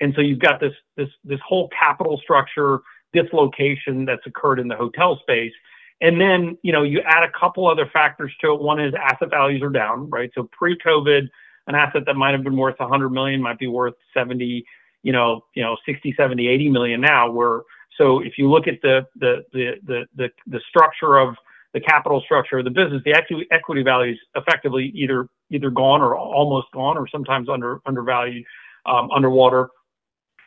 and 0.00 0.12
so 0.14 0.20
you've 0.20 0.38
got 0.38 0.60
this 0.60 0.74
this 0.96 1.08
this 1.24 1.40
whole 1.46 1.68
capital 1.68 2.18
structure 2.22 2.80
dislocation 3.12 4.04
that's 4.04 4.26
occurred 4.26 4.58
in 4.58 4.68
the 4.68 4.76
hotel 4.76 5.18
space. 5.22 5.52
And 6.00 6.20
then, 6.20 6.58
you 6.62 6.72
know, 6.72 6.82
you 6.82 7.00
add 7.06 7.22
a 7.22 7.32
couple 7.38 7.66
other 7.66 7.88
factors 7.92 8.32
to 8.42 8.52
it. 8.52 8.60
One 8.60 8.80
is 8.80 8.92
asset 8.94 9.30
values 9.30 9.62
are 9.62 9.70
down, 9.70 10.10
right? 10.10 10.30
So 10.34 10.48
pre-COVID, 10.52 11.28
an 11.68 11.74
asset 11.74 12.02
that 12.06 12.14
might 12.14 12.32
have 12.32 12.44
been 12.44 12.56
worth 12.56 12.78
100 12.78 13.10
million 13.10 13.40
might 13.40 13.58
be 13.58 13.66
worth 13.66 13.94
70, 14.12 14.64
you 15.02 15.12
know, 15.12 15.44
you 15.54 15.62
know, 15.62 15.76
60, 15.86 16.14
70, 16.16 16.48
80 16.48 16.70
million 16.70 17.00
now. 17.00 17.30
Where 17.30 17.62
so 17.96 18.20
if 18.20 18.34
you 18.38 18.50
look 18.50 18.68
at 18.68 18.80
the 18.82 19.06
the 19.16 19.44
the 19.52 19.72
the 19.86 20.06
the, 20.16 20.28
the 20.46 20.60
structure 20.68 21.18
of 21.18 21.34
the 21.72 21.80
capital 21.80 22.20
structure 22.24 22.58
of 22.58 22.64
the 22.64 22.70
business, 22.70 23.02
the 23.04 23.14
equity 23.14 23.46
equity 23.50 23.82
value 23.82 24.12
is 24.12 24.18
effectively 24.34 24.92
either 24.94 25.28
either 25.50 25.70
gone 25.70 26.00
or 26.00 26.16
almost 26.16 26.68
gone, 26.72 26.96
or 26.96 27.08
sometimes 27.08 27.48
under 27.48 27.80
undervalued, 27.86 28.44
um, 28.86 29.10
underwater. 29.10 29.68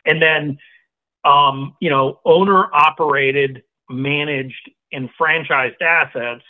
And 0.05 0.21
then, 0.21 0.57
um, 1.25 1.75
you 1.79 1.89
know, 1.89 2.19
owner 2.25 2.73
operated, 2.73 3.63
managed 3.89 4.71
and 4.91 5.09
franchised 5.19 5.81
assets 5.81 6.43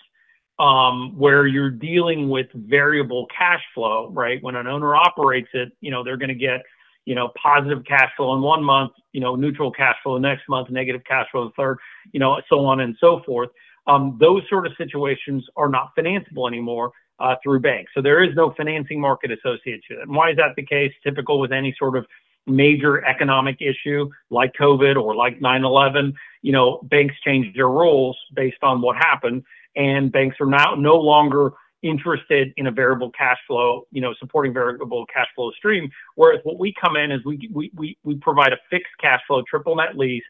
um, 0.59 1.17
where 1.17 1.47
you're 1.47 1.71
dealing 1.71 2.29
with 2.29 2.47
variable 2.53 3.27
cash 3.35 3.61
flow, 3.73 4.09
right? 4.11 4.43
When 4.43 4.55
an 4.55 4.67
owner 4.67 4.95
operates 4.95 5.49
it, 5.53 5.71
you 5.79 5.89
know, 5.89 6.03
they're 6.03 6.17
going 6.17 6.29
to 6.29 6.35
get, 6.35 6.61
you 7.05 7.15
know, 7.15 7.31
positive 7.41 7.83
cash 7.85 8.11
flow 8.17 8.35
in 8.35 8.41
one 8.41 8.63
month, 8.63 8.91
you 9.13 9.21
know, 9.21 9.35
neutral 9.35 9.71
cash 9.71 9.95
flow 10.03 10.15
the 10.15 10.19
next 10.19 10.43
month, 10.49 10.69
negative 10.69 11.01
cash 11.07 11.27
flow 11.31 11.45
the 11.45 11.53
third, 11.55 11.77
you 12.11 12.19
know, 12.19 12.41
so 12.49 12.65
on 12.65 12.81
and 12.81 12.95
so 12.99 13.21
forth. 13.25 13.49
Um, 13.87 14.17
those 14.19 14.43
sort 14.49 14.67
of 14.67 14.73
situations 14.77 15.45
are 15.55 15.69
not 15.69 15.91
financeable 15.97 16.47
anymore 16.47 16.91
uh, 17.19 17.35
through 17.41 17.61
banks. 17.61 17.91
So 17.95 18.01
there 18.01 18.23
is 18.23 18.35
no 18.35 18.53
financing 18.55 18.99
market 18.99 19.31
associated 19.31 19.81
to 19.89 19.95
it. 19.95 20.01
And 20.03 20.15
why 20.15 20.31
is 20.31 20.37
that 20.37 20.55
the 20.55 20.65
case? 20.65 20.91
Typical 21.03 21.39
with 21.39 21.51
any 21.51 21.73
sort 21.79 21.97
of 21.97 22.05
major 22.49 23.05
economic 23.05 23.57
issue 23.61 24.09
like 24.29 24.53
COVID 24.59 25.01
or 25.01 25.15
like 25.15 25.39
9/11, 25.39 26.13
you 26.41 26.51
know, 26.51 26.79
banks 26.83 27.15
changed 27.25 27.55
their 27.57 27.69
rules 27.69 28.17
based 28.35 28.63
on 28.63 28.81
what 28.81 28.97
happened, 28.97 29.43
and 29.75 30.11
banks 30.11 30.37
are 30.39 30.47
now 30.47 30.75
no 30.75 30.95
longer 30.95 31.53
interested 31.81 32.53
in 32.57 32.67
a 32.67 32.71
variable 32.71 33.09
cash 33.11 33.37
flow, 33.47 33.85
you 33.91 34.01
know, 34.01 34.13
supporting 34.19 34.53
variable 34.53 35.05
cash 35.13 35.27
flow 35.35 35.51
stream. 35.51 35.89
Whereas 36.15 36.41
what 36.43 36.59
we 36.59 36.73
come 36.73 36.97
in 36.97 37.11
is 37.11 37.23
we 37.25 37.49
we 37.53 37.71
we, 37.75 37.97
we 38.03 38.15
provide 38.15 38.53
a 38.53 38.57
fixed 38.69 38.93
cash 38.99 39.21
flow 39.27 39.43
triple 39.49 39.75
net 39.75 39.97
lease. 39.97 40.23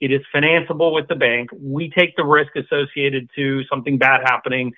It 0.00 0.12
is 0.12 0.20
financeable 0.34 0.92
with 0.92 1.08
the 1.08 1.14
bank. 1.14 1.50
We 1.58 1.90
take 1.90 2.16
the 2.16 2.24
risk 2.24 2.54
associated 2.56 3.30
to 3.36 3.64
something 3.64 3.96
bad 3.96 4.20
happening, 4.24 4.72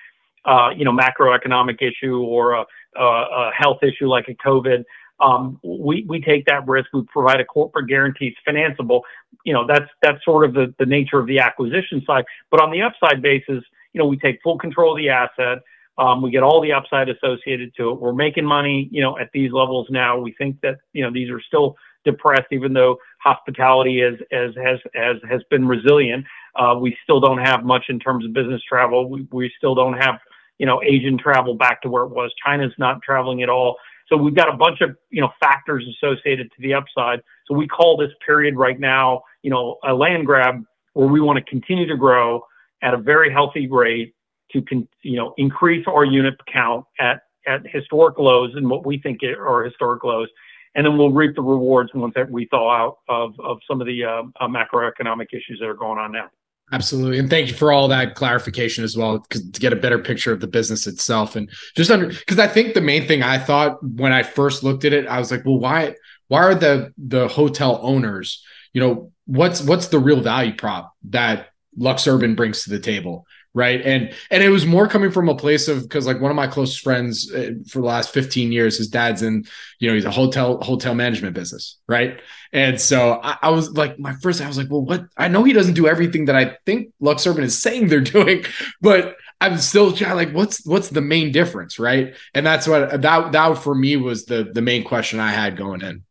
uh, 0.45 0.71
you 0.77 0.85
know, 0.85 0.93
macroeconomic 0.93 1.83
issue 1.83 2.21
or 2.21 2.53
a, 2.53 2.65
a, 2.97 3.03
a 3.03 3.51
health 3.57 3.83
issue 3.83 4.07
like 4.07 4.29
a 4.29 4.35
COVID 4.35 4.85
um, 5.21 5.59
we, 5.63 6.05
we 6.09 6.21
take 6.21 6.47
that 6.47 6.67
risk. 6.67 6.89
We 6.93 7.03
provide 7.03 7.41
a 7.41 7.45
corporate 7.45 7.89
guarantee. 7.89 8.29
It's 8.29 8.39
financeable. 8.47 9.03
You 9.45 9.53
know, 9.53 9.67
that's, 9.67 9.91
that's 10.03 10.25
sort 10.25 10.45
of 10.45 10.55
the, 10.55 10.75
the 10.79 10.87
nature 10.87 11.19
of 11.19 11.27
the 11.27 11.39
acquisition 11.39 12.03
side. 12.07 12.25
But 12.51 12.63
on 12.63 12.71
the 12.71 12.83
upside 12.83 13.21
basis, 13.23 13.63
you 13.93 13.99
know, 13.99 14.07
we 14.07 14.17
take 14.19 14.41
full 14.43 14.59
control 14.59 14.93
of 14.93 14.99
the 14.99 15.09
asset. 15.09 15.59
Um, 15.97 16.23
we 16.23 16.31
get 16.31 16.45
all 16.45 16.61
the 16.61 16.73
upside 16.73 17.09
associated 17.09 17.75
to 17.77 17.91
it. 17.91 18.01
We're 18.01 18.13
making 18.13 18.45
money, 18.45 18.89
you 18.93 19.03
know, 19.03 19.19
at 19.19 19.31
these 19.33 19.51
levels 19.51 19.89
now. 19.91 20.17
We 20.19 20.33
think 20.39 20.61
that, 20.63 20.77
you 20.93 21.03
know, 21.03 21.11
these 21.13 21.29
are 21.31 21.41
still 21.41 21.77
depressed, 22.05 22.47
even 22.53 22.73
though 22.73 22.99
hospitality 23.21 24.01
is, 24.03 24.15
as, 24.31 24.55
has, 24.63 24.79
has, 24.95 25.17
has 25.29 25.43
been 25.51 25.67
resilient. 25.67 26.25
Uh, 26.55 26.77
we 26.81 26.97
still 27.03 27.19
don't 27.19 27.39
have 27.39 27.65
much 27.65 27.87
in 27.89 27.99
terms 27.99 28.25
of 28.25 28.33
business 28.33 28.63
travel. 28.63 29.09
We, 29.09 29.27
we 29.33 29.53
still 29.59 29.75
don't 29.75 29.95
have, 29.95 30.21
you 30.59 30.67
know, 30.67 30.81
Asian 30.85 31.19
travel 31.19 31.55
back 31.55 31.83
to 31.83 31.89
where 31.89 32.05
it 32.05 32.11
was. 32.11 32.33
China's 32.45 32.73
not 32.79 33.03
traveling 33.03 33.43
at 33.43 33.49
all. 33.49 33.77
So 34.09 34.17
we've 34.17 34.35
got 34.35 34.53
a 34.53 34.57
bunch 34.57 34.81
of 34.81 34.97
you 35.11 35.21
know 35.21 35.31
factors 35.41 35.87
associated 35.97 36.51
to 36.53 36.63
the 36.63 36.75
upside. 36.75 37.21
So 37.47 37.55
we 37.55 37.67
call 37.69 37.97
this 37.97 38.11
period 38.25 38.57
right 38.57 38.79
now, 38.79 39.23
you 39.43 39.51
know, 39.51 39.77
a 39.85 39.95
land 39.95 40.27
grab 40.27 40.63
where 40.95 41.09
we 41.09 41.21
want 41.21 41.39
to 41.39 41.45
continue 41.45 41.87
to 41.87 41.97
grow 41.97 42.43
at 42.83 42.95
a 42.95 42.99
very 42.99 43.33
healthy 43.33 43.69
rate 43.69 44.15
to 44.53 44.63
con- 44.63 44.89
you 45.03 45.17
know 45.17 45.35
increase 45.37 45.87
our 45.87 46.05
unit 46.05 46.35
count 46.53 46.85
at 46.99 47.23
at 47.47 47.63
historic 47.67 48.19
lows 48.19 48.53
and 48.55 48.69
what 48.69 48.87
we 48.87 48.99
think 48.99 49.21
are 49.23 49.65
historic 49.65 50.05
lows, 50.05 50.29
and 50.75 50.87
then 50.87 50.97
we'll 50.99 51.11
reap 51.11 51.35
the 51.35 51.43
rewards 51.43 51.91
once 51.95 52.15
that 52.15 52.31
we 52.31 52.47
thaw 52.47 52.71
out 52.71 52.99
of 53.09 53.39
of 53.41 53.59
some 53.69 53.81
of 53.81 53.87
the 53.87 54.05
uh, 54.05 54.23
uh, 54.41 54.49
macroeconomic 54.49 55.27
issues 55.33 55.59
that 55.61 55.67
are 55.69 55.75
going 55.75 55.99
on 55.99 56.13
now. 56.13 56.29
Absolutely. 56.71 57.19
And 57.19 57.31
thank 57.31 57.49
you 57.49 57.55
for 57.55 57.73
all 57.73 57.89
that 57.89 58.15
clarification 58.15 58.85
as 58.85 58.97
well, 58.97 59.21
to 59.31 59.41
get 59.61 59.73
a 59.73 59.77
better 59.77 59.99
picture 59.99 60.33
of 60.33 60.41
the 60.41 60.47
business 60.47 60.87
itself. 60.87 61.35
And 61.35 61.51
just 61.75 61.91
under, 61.91 62.09
because 62.09 62.39
I 62.39 62.47
think 62.47 62.75
the 62.75 62.83
main 62.83 63.07
thing 63.07 63.23
I 63.23 63.39
thought 63.39 63.83
when 63.83 64.13
I 64.13 64.23
first 64.23 64.63
looked 64.63 64.85
at 64.85 64.93
it, 64.93 65.07
I 65.07 65.19
was 65.19 65.31
like, 65.31 65.47
well, 65.47 65.59
why, 65.59 65.95
why 66.27 66.43
are 66.43 66.55
the, 66.55 66.93
the 66.99 67.27
hotel 67.29 67.81
owners, 67.83 68.45
you 68.75 68.83
know, 68.83 69.13
what's, 69.25 69.63
what's 69.63 69.89
the 69.89 69.99
real 69.99 70.21
value 70.21 70.55
prop 70.55 70.93
that 71.09 71.49
LuxUrban 71.79 72.37
brings 72.37 72.65
to 72.65 72.71
the 72.71 72.81
table? 72.81 73.25
Right? 73.59 73.83
And 73.85 74.15
and 74.31 74.41
it 74.41 74.51
was 74.51 74.65
more 74.65 74.87
coming 74.87 75.11
from 75.11 75.29
a 75.29 75.35
place 75.35 75.67
of 75.67 75.83
because 75.83 76.07
like 76.07 76.21
one 76.21 76.31
of 76.31 76.37
my 76.37 76.47
closest 76.47 76.81
friends 76.81 77.31
uh, 77.35 77.55
for 77.67 77.81
the 77.81 77.87
last 77.87 78.15
15 78.15 78.53
years 78.53 78.79
his 78.79 78.87
dad's 78.87 79.21
in 79.21 79.45
you 79.81 79.89
know 79.89 79.97
he's 79.97 80.05
a 80.05 80.13
hotel 80.13 80.59
hotel 80.63 80.95
management 80.95 81.35
business 81.35 81.77
right? 81.89 82.21
And 82.53 82.81
so 82.81 83.21
I, 83.23 83.37
I, 83.43 83.51
was 83.51 83.73
like 83.73 83.99
my 83.99 84.15
first 84.23 84.41
i 84.41 84.47
was 84.47 84.57
like 84.57 84.71
well 84.71 84.83
what? 84.83 85.07
I 85.17 85.27
know 85.27 85.43
he 85.43 85.53
doesn't 85.53 85.75
do 85.75 85.89
everything 85.89 86.27
that 86.27 86.37
i 86.37 86.57
think 86.67 86.93
LuxUrban 87.03 87.41
is 87.41 87.59
saying 87.59 87.89
they're 87.89 88.01
doing 88.19 88.45
but 88.81 89.17
i'm 89.41 89.59
still 89.59 89.91
like 89.91 90.31
what's 90.31 90.65
what's 90.65 90.91
the 90.91 91.01
main 91.01 91.33
difference 91.33 91.81
right? 91.81 92.15
And 92.35 92.47
that's 92.47 92.69
what 92.69 93.03
that 93.03 93.33
that 93.33 93.59
for 93.59 93.75
me 93.75 93.97
was 93.97 94.27
the 94.27 94.51
the 94.55 94.63
main 94.63 94.85
question 94.85 95.19
i 95.19 95.33
had 95.33 95.57
going 95.57 95.83
in. 95.83 96.05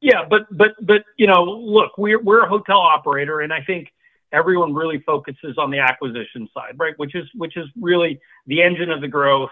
Yeah 0.00 0.24
but 0.28 0.42
but 0.50 0.70
but 0.80 1.04
you 1.18 1.26
know 1.26 1.44
look 1.44 1.98
we're 1.98 2.22
we're 2.22 2.44
a 2.44 2.48
hotel 2.48 2.78
operator 2.78 3.40
and 3.40 3.52
i 3.52 3.60
think 3.60 3.92
everyone 4.32 4.74
really 4.74 5.00
focuses 5.00 5.56
on 5.58 5.70
the 5.70 5.78
acquisition 5.78 6.48
side, 6.54 6.74
right? 6.78 6.94
Which 6.96 7.14
is 7.14 7.28
which 7.34 7.56
is 7.56 7.66
really 7.80 8.20
the 8.46 8.62
engine 8.62 8.90
of 8.90 9.00
the 9.00 9.08
growth. 9.08 9.50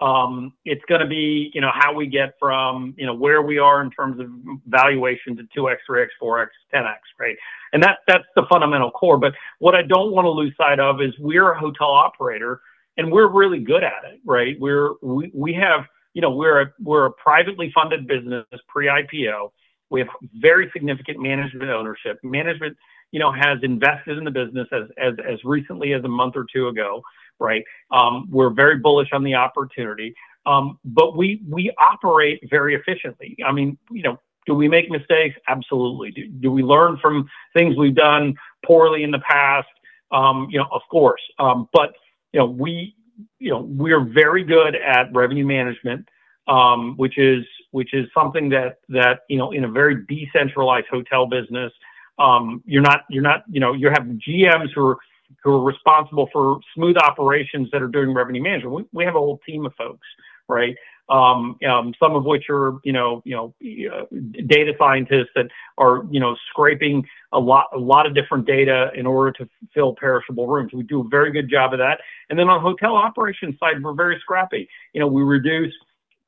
Um, 0.00 0.52
it's 0.64 0.84
going 0.88 1.00
to 1.00 1.08
be, 1.08 1.50
you 1.54 1.60
know, 1.60 1.72
how 1.74 1.92
we 1.92 2.06
get 2.06 2.34
from, 2.38 2.94
you 2.96 3.04
know, 3.04 3.14
where 3.14 3.42
we 3.42 3.58
are 3.58 3.82
in 3.82 3.90
terms 3.90 4.20
of 4.20 4.28
valuation 4.68 5.36
to 5.36 5.42
2x, 5.56 5.78
3x, 5.90 6.06
4x, 6.22 6.46
10x, 6.72 6.94
right? 7.18 7.36
And 7.72 7.82
that 7.82 7.98
that's 8.06 8.24
the 8.36 8.44
fundamental 8.48 8.92
core. 8.92 9.18
But 9.18 9.34
what 9.58 9.74
I 9.74 9.82
don't 9.82 10.12
want 10.12 10.26
to 10.26 10.30
lose 10.30 10.54
sight 10.56 10.78
of 10.78 11.02
is 11.02 11.12
we're 11.18 11.50
a 11.50 11.58
hotel 11.58 11.90
operator 11.90 12.60
and 12.96 13.10
we're 13.10 13.28
really 13.28 13.60
good 13.60 13.82
at 13.82 14.04
it, 14.04 14.20
right? 14.24 14.56
We're 14.60 14.92
we, 15.02 15.32
we 15.34 15.52
have, 15.54 15.84
you 16.14 16.22
know, 16.22 16.30
we're 16.30 16.60
a 16.60 16.72
we're 16.80 17.06
a 17.06 17.12
privately 17.12 17.72
funded 17.74 18.06
business 18.06 18.44
pre-IPO. 18.68 19.50
We 19.90 20.00
have 20.00 20.08
very 20.34 20.70
significant 20.72 21.18
management 21.18 21.70
ownership. 21.70 22.18
Management 22.22 22.76
you 23.12 23.18
know, 23.18 23.32
has 23.32 23.58
invested 23.62 24.18
in 24.18 24.24
the 24.24 24.30
business 24.30 24.68
as, 24.72 24.84
as, 24.98 25.14
as 25.26 25.42
recently 25.44 25.92
as 25.94 26.04
a 26.04 26.08
month 26.08 26.34
or 26.36 26.46
two 26.52 26.68
ago, 26.68 27.02
right? 27.38 27.64
Um, 27.90 28.26
we're 28.30 28.50
very 28.50 28.78
bullish 28.78 29.08
on 29.12 29.22
the 29.22 29.34
opportunity, 29.34 30.14
um, 30.46 30.78
but 30.84 31.16
we, 31.16 31.42
we 31.48 31.72
operate 31.78 32.40
very 32.50 32.74
efficiently. 32.74 33.36
I 33.46 33.52
mean, 33.52 33.78
you 33.90 34.02
know, 34.02 34.18
do 34.46 34.54
we 34.54 34.66
make 34.66 34.90
mistakes? 34.90 35.36
Absolutely. 35.46 36.10
Do, 36.10 36.26
do 36.26 36.50
we 36.50 36.62
learn 36.62 36.98
from 37.02 37.28
things 37.54 37.76
we've 37.76 37.94
done 37.94 38.34
poorly 38.64 39.02
in 39.02 39.10
the 39.10 39.18
past? 39.20 39.68
Um, 40.10 40.48
you 40.50 40.58
know, 40.58 40.66
of 40.72 40.80
course. 40.90 41.20
Um, 41.38 41.68
but, 41.72 41.92
you 42.32 42.40
know, 42.40 42.46
we, 42.46 42.94
you 43.38 43.50
know, 43.50 43.60
we're 43.60 44.04
very 44.04 44.44
good 44.44 44.74
at 44.74 45.12
revenue 45.12 45.44
management, 45.46 46.08
um, 46.46 46.94
which 46.96 47.18
is, 47.18 47.44
which 47.72 47.92
is 47.92 48.06
something 48.14 48.48
that, 48.48 48.78
that, 48.88 49.20
you 49.28 49.36
know, 49.36 49.50
in 49.50 49.64
a 49.64 49.68
very 49.68 50.06
decentralized 50.06 50.86
hotel 50.90 51.26
business, 51.26 51.70
um, 52.18 52.62
you're 52.66 52.82
not, 52.82 53.04
you're 53.08 53.22
not, 53.22 53.44
you 53.50 53.60
know, 53.60 53.72
you 53.72 53.88
have 53.88 54.02
GMs 54.02 54.68
who 54.74 54.86
are 54.86 54.98
who 55.42 55.52
are 55.52 55.62
responsible 55.62 56.28
for 56.32 56.58
smooth 56.74 56.96
operations 56.96 57.68
that 57.72 57.82
are 57.82 57.88
doing 57.88 58.12
revenue 58.12 58.42
management. 58.42 58.74
We, 58.74 58.84
we 58.92 59.04
have 59.04 59.14
a 59.14 59.18
whole 59.18 59.40
team 59.46 59.66
of 59.66 59.74
folks, 59.74 60.06
right? 60.48 60.74
Um, 61.10 61.56
um, 61.66 61.94
some 61.98 62.14
of 62.16 62.24
which 62.24 62.44
are, 62.50 62.74
you 62.84 62.92
know, 62.92 63.22
you 63.24 63.34
know, 63.34 63.54
uh, 63.90 64.04
data 64.46 64.74
scientists 64.78 65.30
that 65.34 65.46
are, 65.78 66.04
you 66.10 66.20
know, 66.20 66.36
scraping 66.50 67.06
a 67.32 67.38
lot, 67.38 67.66
a 67.74 67.78
lot 67.78 68.06
of 68.06 68.14
different 68.14 68.46
data 68.46 68.90
in 68.94 69.06
order 69.06 69.32
to 69.32 69.48
fill 69.72 69.94
perishable 69.94 70.46
rooms. 70.46 70.72
We 70.74 70.82
do 70.82 71.00
a 71.00 71.08
very 71.08 71.32
good 71.32 71.48
job 71.48 71.72
of 71.72 71.78
that. 71.78 72.00
And 72.28 72.38
then 72.38 72.50
on 72.50 72.60
hotel 72.60 72.94
operations 72.94 73.54
side, 73.58 73.82
we're 73.82 73.94
very 73.94 74.18
scrappy. 74.20 74.68
You 74.92 75.00
know, 75.00 75.06
we 75.06 75.22
reduce 75.22 75.72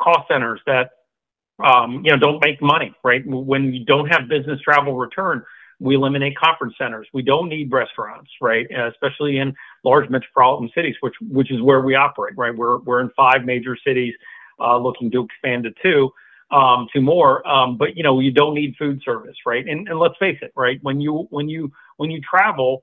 cost 0.00 0.28
centers 0.28 0.60
that, 0.66 0.92
um, 1.62 2.02
you 2.02 2.10
know, 2.10 2.16
don't 2.16 2.42
make 2.42 2.62
money, 2.62 2.94
right? 3.04 3.22
When 3.26 3.74
you 3.74 3.84
don't 3.84 4.06
have 4.06 4.28
business 4.28 4.60
travel 4.62 4.96
return, 4.96 5.44
we 5.80 5.96
eliminate 5.96 6.36
conference 6.36 6.74
centers. 6.78 7.08
We 7.12 7.22
don't 7.22 7.48
need 7.48 7.72
restaurants, 7.72 8.30
right? 8.40 8.66
Uh, 8.76 8.88
especially 8.88 9.38
in 9.38 9.54
large 9.84 10.08
metropolitan 10.10 10.70
cities, 10.74 10.94
which 11.00 11.14
which 11.20 11.50
is 11.50 11.60
where 11.62 11.80
we 11.80 11.94
operate, 11.94 12.36
right? 12.36 12.54
We're 12.54 12.78
we're 12.78 13.00
in 13.00 13.10
five 13.16 13.44
major 13.44 13.76
cities 13.84 14.14
uh, 14.60 14.76
looking 14.76 15.10
to 15.10 15.24
expand 15.24 15.64
to 15.64 15.70
two, 15.82 16.10
um, 16.54 16.86
to 16.92 17.00
more. 17.00 17.46
Um, 17.48 17.76
but 17.76 17.96
you 17.96 18.02
know, 18.02 18.20
you 18.20 18.30
don't 18.30 18.54
need 18.54 18.76
food 18.78 19.00
service, 19.04 19.36
right? 19.46 19.66
And, 19.66 19.88
and 19.88 19.98
let's 19.98 20.16
face 20.18 20.38
it, 20.42 20.52
right? 20.54 20.78
When 20.82 21.00
you 21.00 21.26
when 21.30 21.48
you 21.48 21.72
when 21.96 22.10
you 22.10 22.20
travel, 22.20 22.82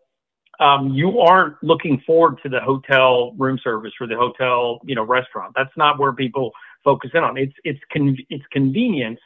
um, 0.59 0.89
you 0.89 1.19
aren't 1.19 1.61
looking 1.63 2.01
forward 2.05 2.39
to 2.43 2.49
the 2.49 2.59
hotel 2.59 3.33
room 3.37 3.59
service 3.63 3.93
or 4.01 4.07
the 4.07 4.15
hotel, 4.15 4.79
you 4.83 4.95
know, 4.95 5.03
restaurant. 5.03 5.53
That's 5.55 5.75
not 5.77 5.99
where 5.99 6.13
people 6.13 6.51
focus 6.83 7.11
in 7.13 7.23
on. 7.23 7.37
It's 7.37 7.53
it's 7.63 7.79
con- 7.93 8.17
it's 8.29 8.45
convenience, 8.51 9.19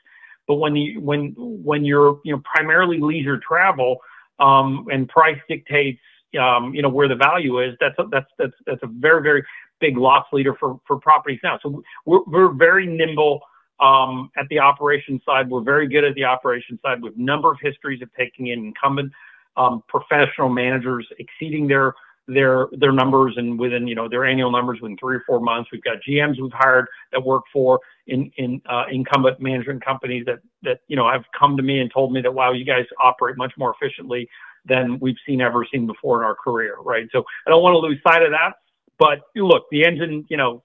but 0.48 0.56
when 0.56 0.76
you 0.76 1.00
when 1.00 1.34
when 1.38 1.86
you're 1.86 2.20
you 2.24 2.34
know 2.34 2.42
primarily 2.44 3.00
leisure 3.00 3.40
travel, 3.40 3.98
um, 4.40 4.88
and 4.92 5.08
price 5.08 5.40
dictates 5.48 6.00
um, 6.40 6.74
you 6.74 6.82
know 6.82 6.90
where 6.90 7.08
the 7.08 7.16
value 7.16 7.60
is. 7.62 7.76
That's 7.80 7.96
a, 8.00 8.06
that's 8.12 8.30
that's 8.38 8.54
that's 8.66 8.84
a 8.84 8.88
very 8.88 9.22
very 9.22 9.44
big 9.80 9.98
loss 9.98 10.26
leader 10.32 10.56
for 10.60 10.80
for 10.88 11.00
properties 11.00 11.40
now. 11.44 11.60
So 11.62 11.84
we're 12.06 12.24
we're 12.26 12.54
very 12.54 12.86
nimble. 12.86 13.42
Um, 13.80 14.30
at 14.38 14.48
the 14.50 14.60
operations 14.60 15.22
side, 15.26 15.50
we're 15.50 15.64
very 15.64 15.88
good 15.88 16.04
at 16.04 16.14
the 16.14 16.24
operations 16.24 16.80
side 16.86 17.02
with 17.02 17.18
number 17.18 17.52
of 17.52 17.58
histories 17.60 18.04
of 18.04 18.10
taking 18.14 18.48
in 18.48 18.66
incumbent 18.66 19.12
um, 19.58 19.84
professional 19.88 20.50
managers 20.50 21.08
exceeding 21.18 21.68
their 21.68 21.96
their 22.34 22.68
their 22.72 22.92
numbers 22.92 23.34
and 23.38 23.60
within 23.60 23.88
you 23.88 23.96
know 23.96 24.08
their 24.08 24.26
annual 24.26 24.52
numbers 24.52 24.80
within 24.82 24.98
three 24.98 25.16
or 25.16 25.24
four 25.26 25.40
months. 25.40 25.70
We've 25.72 25.84
got 25.84 25.98
GMs 26.08 26.42
we've 26.42 26.52
hired 26.52 26.88
that 27.12 27.24
work 27.24 27.44
for 27.52 27.80
in 28.08 28.32
in 28.38 28.62
uh, 28.70 28.86
incumbent 28.92 29.40
management 29.40 29.84
companies 29.84 30.26
that 30.26 30.40
that 30.64 30.80
you 30.88 30.96
know 30.96 31.10
have 31.10 31.24
come 31.38 31.58
to 31.58 31.64
me 31.64 31.80
and 31.80 31.92
told 31.92 32.12
me 32.12 32.22
that 32.22 32.34
wow 32.34 32.52
you 32.52 32.66
guys 32.66 32.86
operate 33.02 33.38
much 33.38 33.54
more 33.58 33.74
efficiently 33.80 34.30
than 34.66 35.00
we've 35.00 35.16
seen 35.26 35.42
ever 35.42 35.66
seen 35.72 35.88
before 35.88 36.22
in 36.22 36.26
our 36.26 36.36
career, 36.36 36.76
right? 36.84 37.08
So 37.12 37.24
I 37.48 37.50
don't 37.50 37.64
want 37.64 37.74
to 37.74 37.80
lose 37.80 38.00
sight 38.06 38.22
of 38.22 38.32
that. 38.32 38.54
But 39.00 39.22
look, 39.36 39.64
the 39.72 39.84
engine, 39.84 40.26
you 40.30 40.38
know, 40.38 40.64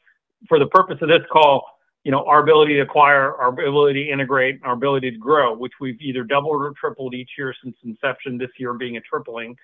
for 0.48 0.58
the 0.58 0.66
purpose 0.66 0.98
of 1.00 1.08
this 1.08 1.22
call, 1.32 1.64
you 2.04 2.12
know, 2.12 2.24
our 2.26 2.42
ability 2.42 2.74
to 2.74 2.80
acquire, 2.80 3.34
our 3.34 3.48
ability 3.48 4.04
to 4.04 4.12
integrate, 4.12 4.60
our 4.62 4.74
ability 4.74 5.10
to 5.10 5.16
grow, 5.16 5.56
which 5.56 5.72
we've 5.80 6.00
either 6.00 6.22
doubled 6.22 6.62
or 6.62 6.72
tripled 6.78 7.14
each 7.14 7.30
year 7.38 7.54
since 7.64 7.74
inception, 7.84 8.38
this 8.38 8.50
year 8.58 8.74
being 8.74 8.96
a 8.96 9.00
tripling, 9.00 9.56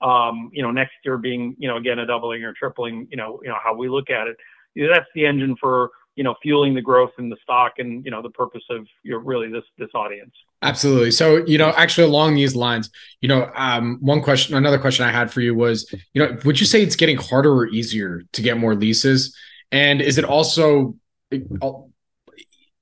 um, 0.00 0.50
you 0.52 0.62
know, 0.62 0.70
next 0.70 0.94
year 1.04 1.18
being, 1.18 1.56
you 1.58 1.68
know, 1.68 1.76
again, 1.76 1.98
a 1.98 2.06
doubling 2.06 2.44
or 2.44 2.52
tripling, 2.52 3.08
you 3.10 3.16
know, 3.16 3.40
you 3.42 3.48
know, 3.48 3.56
how 3.62 3.74
we 3.74 3.88
look 3.88 4.10
at 4.10 4.26
it. 4.26 4.36
That's 4.76 5.06
the 5.14 5.26
engine 5.26 5.56
for, 5.58 5.90
you 6.16 6.24
know, 6.24 6.34
fueling 6.42 6.74
the 6.74 6.82
growth 6.82 7.12
in 7.18 7.28
the 7.28 7.36
stock 7.42 7.74
and, 7.78 8.04
you 8.04 8.10
know, 8.10 8.22
the 8.22 8.30
purpose 8.30 8.62
of 8.70 8.86
you 9.02 9.12
know, 9.12 9.18
really 9.18 9.50
this, 9.50 9.64
this 9.78 9.88
audience. 9.94 10.32
Absolutely. 10.62 11.10
So, 11.10 11.44
you 11.46 11.58
know, 11.58 11.70
actually 11.76 12.04
along 12.04 12.34
these 12.34 12.54
lines, 12.54 12.90
you 13.20 13.28
know, 13.28 13.50
um, 13.54 13.98
one 14.00 14.22
question, 14.22 14.54
another 14.54 14.78
question 14.78 15.06
I 15.06 15.12
had 15.12 15.30
for 15.30 15.40
you 15.40 15.54
was, 15.54 15.92
you 16.12 16.22
know, 16.22 16.38
would 16.44 16.60
you 16.60 16.66
say 16.66 16.82
it's 16.82 16.96
getting 16.96 17.16
harder 17.16 17.52
or 17.52 17.66
easier 17.68 18.22
to 18.32 18.42
get 18.42 18.58
more 18.58 18.74
leases? 18.74 19.36
And 19.72 20.00
is 20.00 20.18
it 20.18 20.24
also 20.24 20.96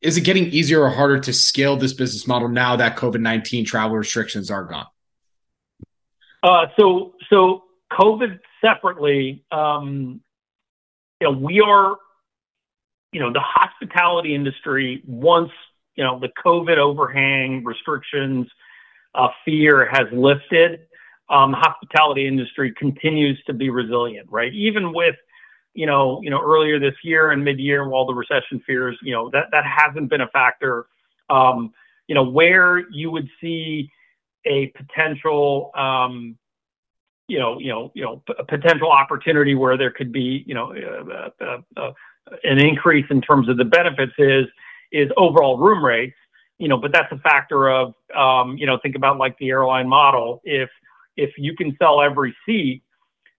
is 0.05 0.19
it 0.19 0.21
getting 0.21 0.45
easier 0.47 0.83
or 0.83 0.91
harder 0.91 1.19
to 1.19 1.33
scale 1.33 1.77
this 1.77 1.95
business 1.95 2.27
model 2.27 2.49
now 2.49 2.77
that 2.77 2.97
COVID 2.97 3.21
nineteen 3.21 3.65
travel 3.65 3.97
restrictions 3.97 4.51
are 4.51 4.65
gone? 4.65 4.87
Uh, 6.45 6.67
so 6.79 7.15
so 7.31 7.65
COVID 7.91 8.39
separately, 8.63 9.45
um, 9.51 10.21
you 11.21 11.31
know, 11.31 11.39
we 11.39 11.61
are, 11.61 11.97
you 13.13 13.21
know, 13.21 13.33
the 13.33 13.41
hospitality 13.41 14.35
industry 14.35 15.03
once 15.07 15.51
you 15.97 16.05
know 16.05 16.21
the 16.21 16.29
COVID 16.45 16.77
overhang 16.77 17.65
restrictions, 17.65 18.47
uh, 19.15 19.29
fear 19.45 19.89
has 19.91 20.07
lifted. 20.13 20.81
Um, 21.31 21.55
hospitality 21.55 22.29
industry 22.29 22.75
continues 22.77 23.43
to 23.47 23.55
be 23.55 23.71
resilient, 23.71 24.29
right? 24.31 24.53
Even 24.53 24.93
with 24.93 25.17
you 25.73 25.87
know, 25.87 26.21
you 26.23 26.29
know, 26.29 26.43
earlier 26.43 26.79
this 26.79 26.95
year 27.03 27.31
and 27.31 27.43
mid-year, 27.43 27.89
while 27.89 28.05
the 28.05 28.13
recession 28.13 28.63
fears, 28.67 28.99
you 29.03 29.15
know, 29.15 29.31
that 29.31 29.47
that 29.51 29.65
hasn't 29.65 30.11
been 30.11 30.21
a 30.21 30.29
factor. 30.29 30.85
Um, 31.31 31.73
you 32.07 32.15
know, 32.15 32.25
where 32.25 32.87
you 32.91 33.11
would 33.11 33.31
see 33.41 33.91
a 34.47 34.67
potential, 34.69 35.71
um, 35.75 36.37
you 37.29 37.39
know, 37.39 37.59
you 37.59 37.69
know, 37.69 37.91
you 37.95 38.03
know, 38.03 38.23
a 38.39 38.45
potential 38.45 38.91
opportunity 38.91 39.55
where 39.55 39.77
there 39.77 39.91
could 39.91 40.13
be, 40.13 40.45
you 40.47 40.55
know, 40.55 40.75
uh, 40.75 41.45
uh, 41.45 41.59
uh, 41.77 41.93
an 42.43 42.59
increase 42.59 43.07
in 43.11 43.21
terms 43.21 43.49
of 43.49 43.57
the 43.57 43.65
benefits 43.65 44.13
is 44.19 44.47
is 44.93 45.11
overall 45.17 45.59
room 45.59 45.85
rates. 45.85 46.17
You 46.59 46.69
know, 46.69 46.77
but 46.77 46.93
that's 46.93 47.11
a 47.11 47.19
factor 47.19 47.69
of, 47.69 47.95
um, 48.17 48.57
you 48.57 48.65
know, 48.65 48.79
think 48.81 48.95
about 48.95 49.19
like 49.19 49.37
the 49.39 49.49
airline 49.49 49.89
model. 49.89 50.41
If 50.45 50.71
if 51.17 51.31
you 51.37 51.57
can 51.57 51.77
sell 51.81 52.01
every 52.01 52.35
seat, 52.47 52.83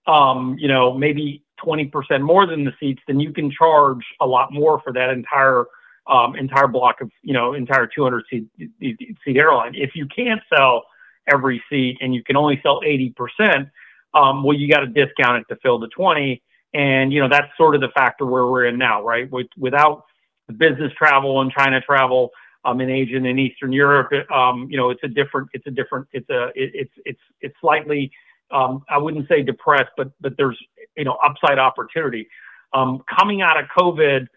um, 0.06 0.58
you 0.60 0.67
know, 0.67 0.93
maybe 0.93 1.43
20% 1.63 2.21
more 2.21 2.45
than 2.45 2.65
the 2.65 2.73
seats, 2.79 3.01
then 3.08 3.19
you 3.19 3.32
can 3.32 3.49
charge 3.49 4.03
a 4.19 4.25
lot 4.25 4.51
more 4.51 4.82
for 4.82 4.91
that 4.93 5.10
entire 5.10 5.65
um, 6.08 6.36
entire 6.36 6.67
block 6.67 7.01
of 7.01 7.10
you 7.23 7.34
know 7.34 7.53
entire 7.53 7.88
200 7.88 8.23
seat 8.29 8.47
seat 8.79 9.38
airline. 9.38 9.73
If 9.75 9.95
you 9.95 10.08
can't 10.08 10.41
sell 10.56 10.84
every 11.27 11.63
seat 11.69 11.97
and 12.01 12.13
you 12.13 12.23
can 12.23 12.35
only 12.35 12.59
sell 12.63 12.81
80%, 12.81 13.69
um, 14.13 14.43
well, 14.43 14.57
you 14.57 14.69
got 14.69 14.79
to 14.79 14.88
discount 14.88 15.41
it 15.41 15.53
to 15.53 15.59
fill 15.61 15.79
the 15.79 15.88
20, 15.88 16.41
and 16.73 17.11
you 17.11 17.21
know 17.21 17.27
that's 17.27 17.47
sort 17.57 17.75
of 17.75 17.81
the 17.81 17.89
factor 17.89 18.25
where 18.25 18.47
we're 18.47 18.65
in 18.65 18.77
now, 18.77 19.03
right? 19.03 19.29
With, 19.31 19.47
without 19.57 20.05
the 20.47 20.53
business 20.53 20.91
travel 20.97 21.41
and 21.41 21.51
China 21.51 21.81
travel. 21.81 22.31
Um, 22.63 22.81
in 22.81 22.89
Asia 22.89 23.17
and 23.17 23.27
in 23.27 23.38
Eastern 23.38 23.71
Europe, 23.71 24.11
um, 24.31 24.67
you 24.71 24.77
know, 24.77 24.89
it's 24.89 25.03
a 25.03 25.07
different, 25.07 25.49
it's 25.53 25.67
a 25.67 25.69
different, 25.69 26.07
it's 26.13 26.27
a, 26.31 26.45
it, 26.55 26.71
it's, 26.73 26.91
it's, 27.05 27.19
it's 27.41 27.55
slightly, 27.61 28.11
um, 28.49 28.83
I 28.89 28.97
wouldn't 28.97 29.27
say 29.27 29.43
depressed, 29.43 29.91
but, 29.95 30.09
but 30.19 30.33
there's 30.35 30.57
you 30.95 31.03
know 31.03 31.17
upside 31.23 31.59
opportunity. 31.59 32.27
Um, 32.73 33.03
coming 33.19 33.41
out 33.41 33.59
of 33.59 33.65
COVID, 33.77 34.27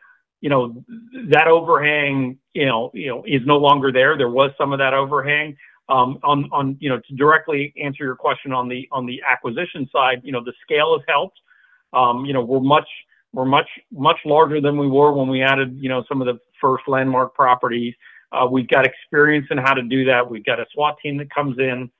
you 0.40 0.50
know 0.50 0.84
that 1.28 1.48
overhang, 1.48 2.38
you 2.54 2.66
know, 2.66 2.90
you 2.94 3.08
know, 3.08 3.24
is 3.26 3.42
no 3.44 3.56
longer 3.56 3.90
there. 3.90 4.16
There 4.16 4.30
was 4.30 4.50
some 4.58 4.72
of 4.72 4.78
that 4.78 4.94
overhang. 4.94 5.56
Um, 5.90 6.18
on 6.22 6.76
you 6.80 6.90
know 6.90 7.00
to 7.08 7.14
directly 7.14 7.72
answer 7.82 8.04
your 8.04 8.16
question 8.16 8.52
on 8.52 8.68
the 8.68 8.86
on 8.92 9.06
the 9.06 9.22
acquisition 9.26 9.88
side, 9.90 10.20
you 10.22 10.32
know, 10.32 10.44
the 10.44 10.52
scale 10.62 10.98
has 10.98 11.04
helped. 11.08 11.38
Um, 11.94 12.26
you 12.26 12.34
know, 12.34 12.42
we're 12.42 12.60
much 12.60 12.88
we're 13.32 13.46
much 13.46 13.68
much 13.90 14.18
larger 14.24 14.60
than 14.60 14.76
we 14.76 14.86
were 14.86 15.12
when 15.12 15.28
we 15.28 15.42
added 15.42 15.78
you 15.80 15.88
know 15.88 16.04
some 16.08 16.20
of 16.20 16.26
the 16.26 16.38
first 16.60 16.84
landmark 16.88 17.34
properties. 17.34 17.94
Uh, 18.32 18.46
we've 18.50 18.68
got 18.68 18.86
experience 18.86 19.46
in 19.50 19.58
how 19.58 19.72
to 19.72 19.82
do 19.82 20.04
that. 20.04 20.28
We've 20.28 20.44
got 20.44 20.60
a 20.60 20.66
SWAT 20.74 20.96
team 21.02 21.16
that 21.18 21.30
comes 21.30 21.58
in, 21.58 21.90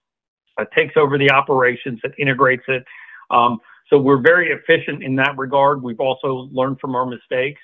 uh, 0.59 0.64
takes 0.77 0.94
over 0.96 1.16
the 1.16 1.31
operations, 1.31 2.01
that 2.03 2.12
integrates 2.18 2.64
it. 2.68 2.85
Um, 3.31 3.59
so 3.88 3.98
we're 3.98 4.20
very 4.20 4.53
efficient 4.53 5.03
in 5.03 5.16
that 5.16 5.37
regard. 5.38 5.83
We've 5.83 6.01
also 6.01 6.48
learned 6.53 6.81
from 6.81 6.94
our 6.94 7.07
mistakes. 7.07 7.61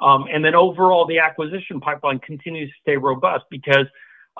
Um, 0.00 0.26
and 0.32 0.44
then 0.44 0.54
overall, 0.54 1.06
the 1.06 1.18
acquisition 1.18 1.80
pipeline 1.80 2.18
continues 2.20 2.68
to 2.70 2.74
stay 2.82 2.96
robust 2.96 3.44
because, 3.50 3.86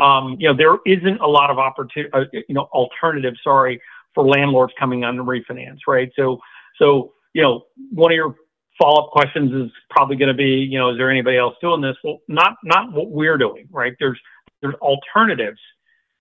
um, 0.00 0.36
you 0.38 0.48
know, 0.48 0.56
there 0.56 0.78
isn't 0.86 1.20
a 1.20 1.26
lot 1.26 1.50
of 1.50 1.58
opportunity, 1.58 2.12
uh, 2.12 2.24
you 2.32 2.54
know, 2.54 2.68
alternatives, 2.72 3.38
sorry, 3.42 3.80
for 4.14 4.26
landlords 4.26 4.72
coming 4.78 5.04
on 5.04 5.16
the 5.16 5.24
refinance, 5.24 5.78
right? 5.86 6.10
So, 6.16 6.40
so, 6.78 7.12
you 7.34 7.42
know, 7.42 7.64
one 7.90 8.12
of 8.12 8.16
your 8.16 8.36
follow-up 8.80 9.10
questions 9.10 9.52
is 9.52 9.72
probably 9.90 10.16
going 10.16 10.28
to 10.28 10.34
be, 10.34 10.50
you 10.70 10.78
know, 10.78 10.90
is 10.90 10.98
there 10.98 11.10
anybody 11.10 11.36
else 11.36 11.54
doing 11.60 11.80
this? 11.80 11.96
Well, 12.04 12.18
not, 12.28 12.56
not 12.62 12.92
what 12.92 13.10
we're 13.10 13.38
doing, 13.38 13.68
right? 13.70 13.94
There's, 13.98 14.18
there's 14.62 14.74
alternatives 14.76 15.58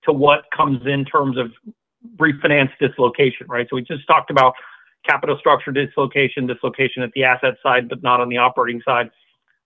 to 0.06 0.13
what 0.13 0.46
comes 0.56 0.82
in 0.86 1.06
terms 1.06 1.38
of 1.38 1.52
refinance 2.18 2.72
dislocation, 2.80 3.48
right? 3.48 3.68
So 3.70 3.76
we 3.76 3.84
just 3.84 4.08
talked 4.08 4.32
about 4.32 4.54
capital 5.06 5.38
structure 5.40 5.72
dislocation, 5.72 6.48
dislocation 6.48 7.04
at 7.04 7.12
the 7.13 7.24
asset 7.24 7.56
side, 7.62 7.90
but 7.90 8.02
not 8.04 8.22
on 8.22 8.30
the 8.30 8.38
operating 8.38 8.82
side. 8.84 9.10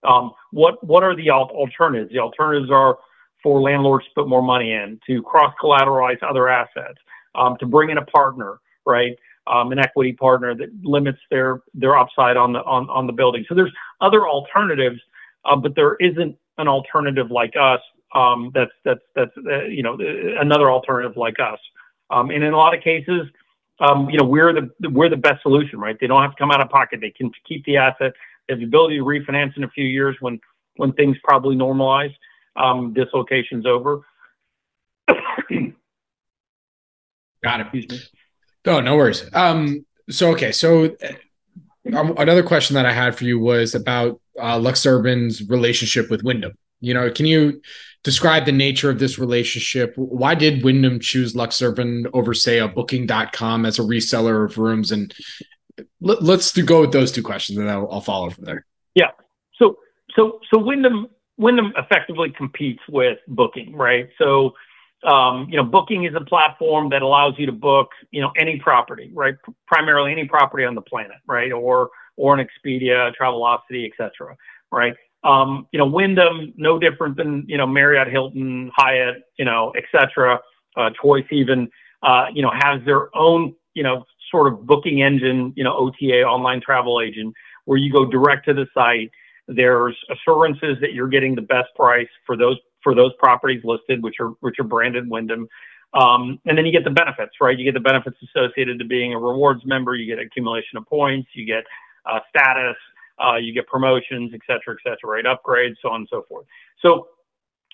Um, 0.04 0.32
what 0.52 0.84
what 0.84 1.04
are 1.04 1.16
the 1.16 1.30
alternatives? 1.30 2.12
The 2.12 2.20
alternatives 2.20 2.72
are 2.72 2.98
for 3.44 3.62
landlords 3.62 4.06
to 4.06 4.12
put 4.16 4.28
more 4.28 4.42
money 4.42 4.74
in, 4.74 5.00
to 5.08 5.22
cross 5.24 5.54
collateralize 5.62 6.18
other 6.28 6.50
assets, 6.50 6.98
um, 7.36 7.58
to 7.60 7.66
bring 7.66 7.90
in 7.90 7.98
a 7.98 8.06
partner, 8.06 8.60
right? 8.86 9.16
Um, 9.48 9.72
an 9.72 9.80
equity 9.80 10.14
partner 10.14 10.56
that 10.56 10.70
limits 10.84 11.20
their 11.32 11.62
their 11.74 11.98
upside 11.98 12.38
on 12.38 12.54
the 12.54 12.60
on, 12.60 12.90
on 12.90 13.08
the 13.08 13.14
building. 13.14 13.44
So 13.50 13.56
there's 13.56 13.74
other 14.00 14.28
alternatives, 14.28 15.00
uh, 15.46 15.56
but 15.56 15.76
there 15.76 15.96
isn't 15.96 16.36
an 16.58 16.68
alternative 16.68 17.32
like 17.32 17.54
us. 17.60 17.80
Um, 18.14 18.52
that's 18.54 18.72
that's 18.86 19.02
that's 19.16 19.32
uh, 19.38 19.64
you 19.64 19.84
know 19.84 19.98
another 20.40 20.70
alternative 20.70 21.18
like 21.18 21.40
us. 21.40 21.60
Um, 22.12 22.30
and 22.30 22.44
in 22.44 22.54
a 22.54 22.58
lot 22.58 22.76
of 22.78 22.84
cases, 22.84 23.28
um, 23.82 24.10
you 24.10 24.18
know, 24.18 24.26
we're 24.26 24.54
the 24.54 24.90
we're 24.90 25.10
the 25.10 25.18
best 25.18 25.42
solution, 25.42 25.80
right? 25.80 25.98
They 26.00 26.08
don't 26.08 26.22
have 26.22 26.32
to 26.32 26.38
come 26.38 26.52
out 26.52 26.62
of 26.62 26.70
pocket. 26.70 27.00
They 27.02 27.10
can 27.12 27.32
keep 27.48 27.66
the 27.66 27.78
asset. 27.78 28.14
They 28.48 28.54
have 28.54 28.60
the 28.60 28.66
ability 28.66 28.98
to 28.98 29.04
refinance 29.04 29.58
in 29.58 29.64
a 29.64 29.70
few 29.70 29.86
years 29.86 30.16
when 30.20 30.40
when 30.76 30.94
things 30.94 31.18
probably 31.24 31.56
normalize. 31.56 32.14
Um, 32.56 32.94
dislocation's 32.94 33.66
over. 33.66 34.02
Got 37.44 37.62
it. 37.74 37.94
Oh, 38.66 38.74
no 38.74 38.82
no 38.82 38.96
worries. 38.96 39.26
Um, 39.34 39.86
so 40.10 40.32
okay, 40.32 40.52
so 40.52 40.96
um, 41.94 42.14
another 42.18 42.44
question 42.44 42.76
that 42.76 42.86
I 42.86 42.94
had 42.94 43.16
for 43.16 43.26
you 43.26 43.40
was 43.40 43.74
about 43.74 44.22
uh, 44.40 44.58
LuxUrban's 44.58 45.50
relationship 45.50 46.10
with 46.10 46.24
Wyndham. 46.24 46.54
You 46.80 46.94
know, 46.94 47.10
can 47.10 47.26
you 47.26 47.62
describe 48.04 48.46
the 48.46 48.52
nature 48.52 48.90
of 48.90 49.00
this 49.00 49.20
relationship? 49.20 49.94
Why 49.96 50.36
did 50.36 50.64
Wyndham 50.64 51.00
choose 51.00 51.34
LuxUrban 51.34 52.10
over, 52.14 52.34
say, 52.34 52.60
a 52.60 52.68
Booking.com 52.68 53.66
as 53.66 53.80
a 53.80 53.84
reseller 53.84 54.46
of 54.46 54.58
rooms? 54.58 54.92
And 54.92 55.14
let, 56.00 56.22
us 56.22 56.52
go 56.54 56.82
with 56.82 56.92
those 56.92 57.12
two 57.12 57.24
questions, 57.24 57.58
and 57.58 57.70
I'll, 57.70 57.88
I'll 57.92 58.02
follow 58.02 58.30
from 58.30 58.46
there. 58.46 58.66
Yeah. 58.96 59.12
So, 59.58 59.78
so 60.16 60.40
so 60.52 60.60
Wyndham 60.60 61.08
Wyndham 61.42 61.74
effectively 61.76 62.30
competes 62.30 62.82
with 62.88 63.18
Booking, 63.28 63.76
right? 63.76 64.08
So 64.18 64.54
um, 65.04 65.48
you 65.50 65.58
know, 65.58 65.64
Booking 65.64 66.06
is 66.06 66.14
a 66.16 66.22
platform 66.22 66.90
that 66.90 67.02
allows 67.02 67.34
you 67.38 67.46
to 67.48 67.52
book, 67.52 67.90
you 68.12 68.22
know, 68.22 68.32
any 68.38 68.60
property, 68.60 69.10
right? 69.14 69.36
Primarily 69.68 70.12
any 70.12 70.26
property 70.26 70.64
on 70.64 70.76
the 70.76 70.82
planet, 70.82 71.18
right? 71.28 71.52
Or 71.52 71.90
or 72.18 72.38
an 72.38 72.46
Expedia, 72.46 73.12
Travelocity, 73.20 73.90
etc. 73.90 74.36
Right? 74.72 74.94
Um, 75.24 75.68
you 75.72 75.80
know, 75.80 75.86
Wyndham, 75.86 76.54
no 76.58 76.78
different 76.78 77.18
than 77.18 77.46
you 77.48 77.58
know 77.58 77.66
Marriott, 77.66 78.10
Hilton, 78.10 78.72
Hyatt, 78.76 79.24
you 79.38 79.46
know, 79.46 79.74
etc. 79.76 80.40
Uh, 80.78 80.90
Choice 81.02 81.26
even, 81.32 81.70
uh, 82.04 82.26
you 82.34 82.42
know, 82.42 82.52
has 82.54 82.82
their 82.86 83.16
own, 83.16 83.56
you 83.74 83.84
know, 83.84 84.06
sort 84.30 84.52
of 84.52 84.66
booking 84.66 85.02
engine, 85.02 85.52
you 85.56 85.64
know, 85.64 85.76
OTA, 85.76 86.24
online 86.24 86.62
travel 86.62 87.02
agent, 87.02 87.34
where 87.66 87.78
you 87.78 87.92
go 87.92 88.06
direct 88.06 88.46
to 88.46 88.54
the 88.54 88.68
site. 88.74 89.12
There's 89.56 89.98
assurances 90.10 90.78
that 90.82 90.94
you're 90.94 91.08
getting 91.08 91.36
the 91.36 91.42
best 91.42 91.70
price 91.76 92.08
for 92.26 92.38
those 92.38 92.58
for 92.84 92.96
those 92.96 93.12
properties 93.20 93.62
listed, 93.64 94.04
which 94.04 94.16
are 94.20 94.30
which 94.40 94.60
are 94.60 94.64
branded 94.64 95.10
Wyndham. 95.10 95.48
Um, 95.94 96.40
and 96.46 96.58
then 96.58 96.66
you 96.66 96.72
get 96.72 96.86
the 96.86 96.92
benefits, 96.92 97.34
right? 97.42 97.58
You 97.58 97.66
get 97.66 97.74
the 97.74 97.82
benefits 97.82 98.16
associated 98.24 98.80
to 98.80 98.86
being 98.86 99.14
a 99.14 99.20
rewards 99.20 99.62
member. 99.66 99.96
You 99.96 100.06
get 100.06 100.24
accumulation 100.24 100.78
of 100.78 100.86
points. 100.88 101.30
You 101.34 101.46
get 101.46 101.64
uh, 102.06 102.20
status. 102.30 102.78
Uh, 103.22 103.36
you 103.36 103.54
get 103.54 103.68
promotions, 103.68 104.32
et 104.34 104.40
cetera, 104.48 104.74
et 104.74 104.78
cetera, 104.84 105.22
right? 105.22 105.26
Upgrades, 105.26 105.76
so 105.82 105.90
on 105.90 106.02
and 106.02 106.08
so 106.10 106.24
forth. 106.28 106.46
So 106.82 107.10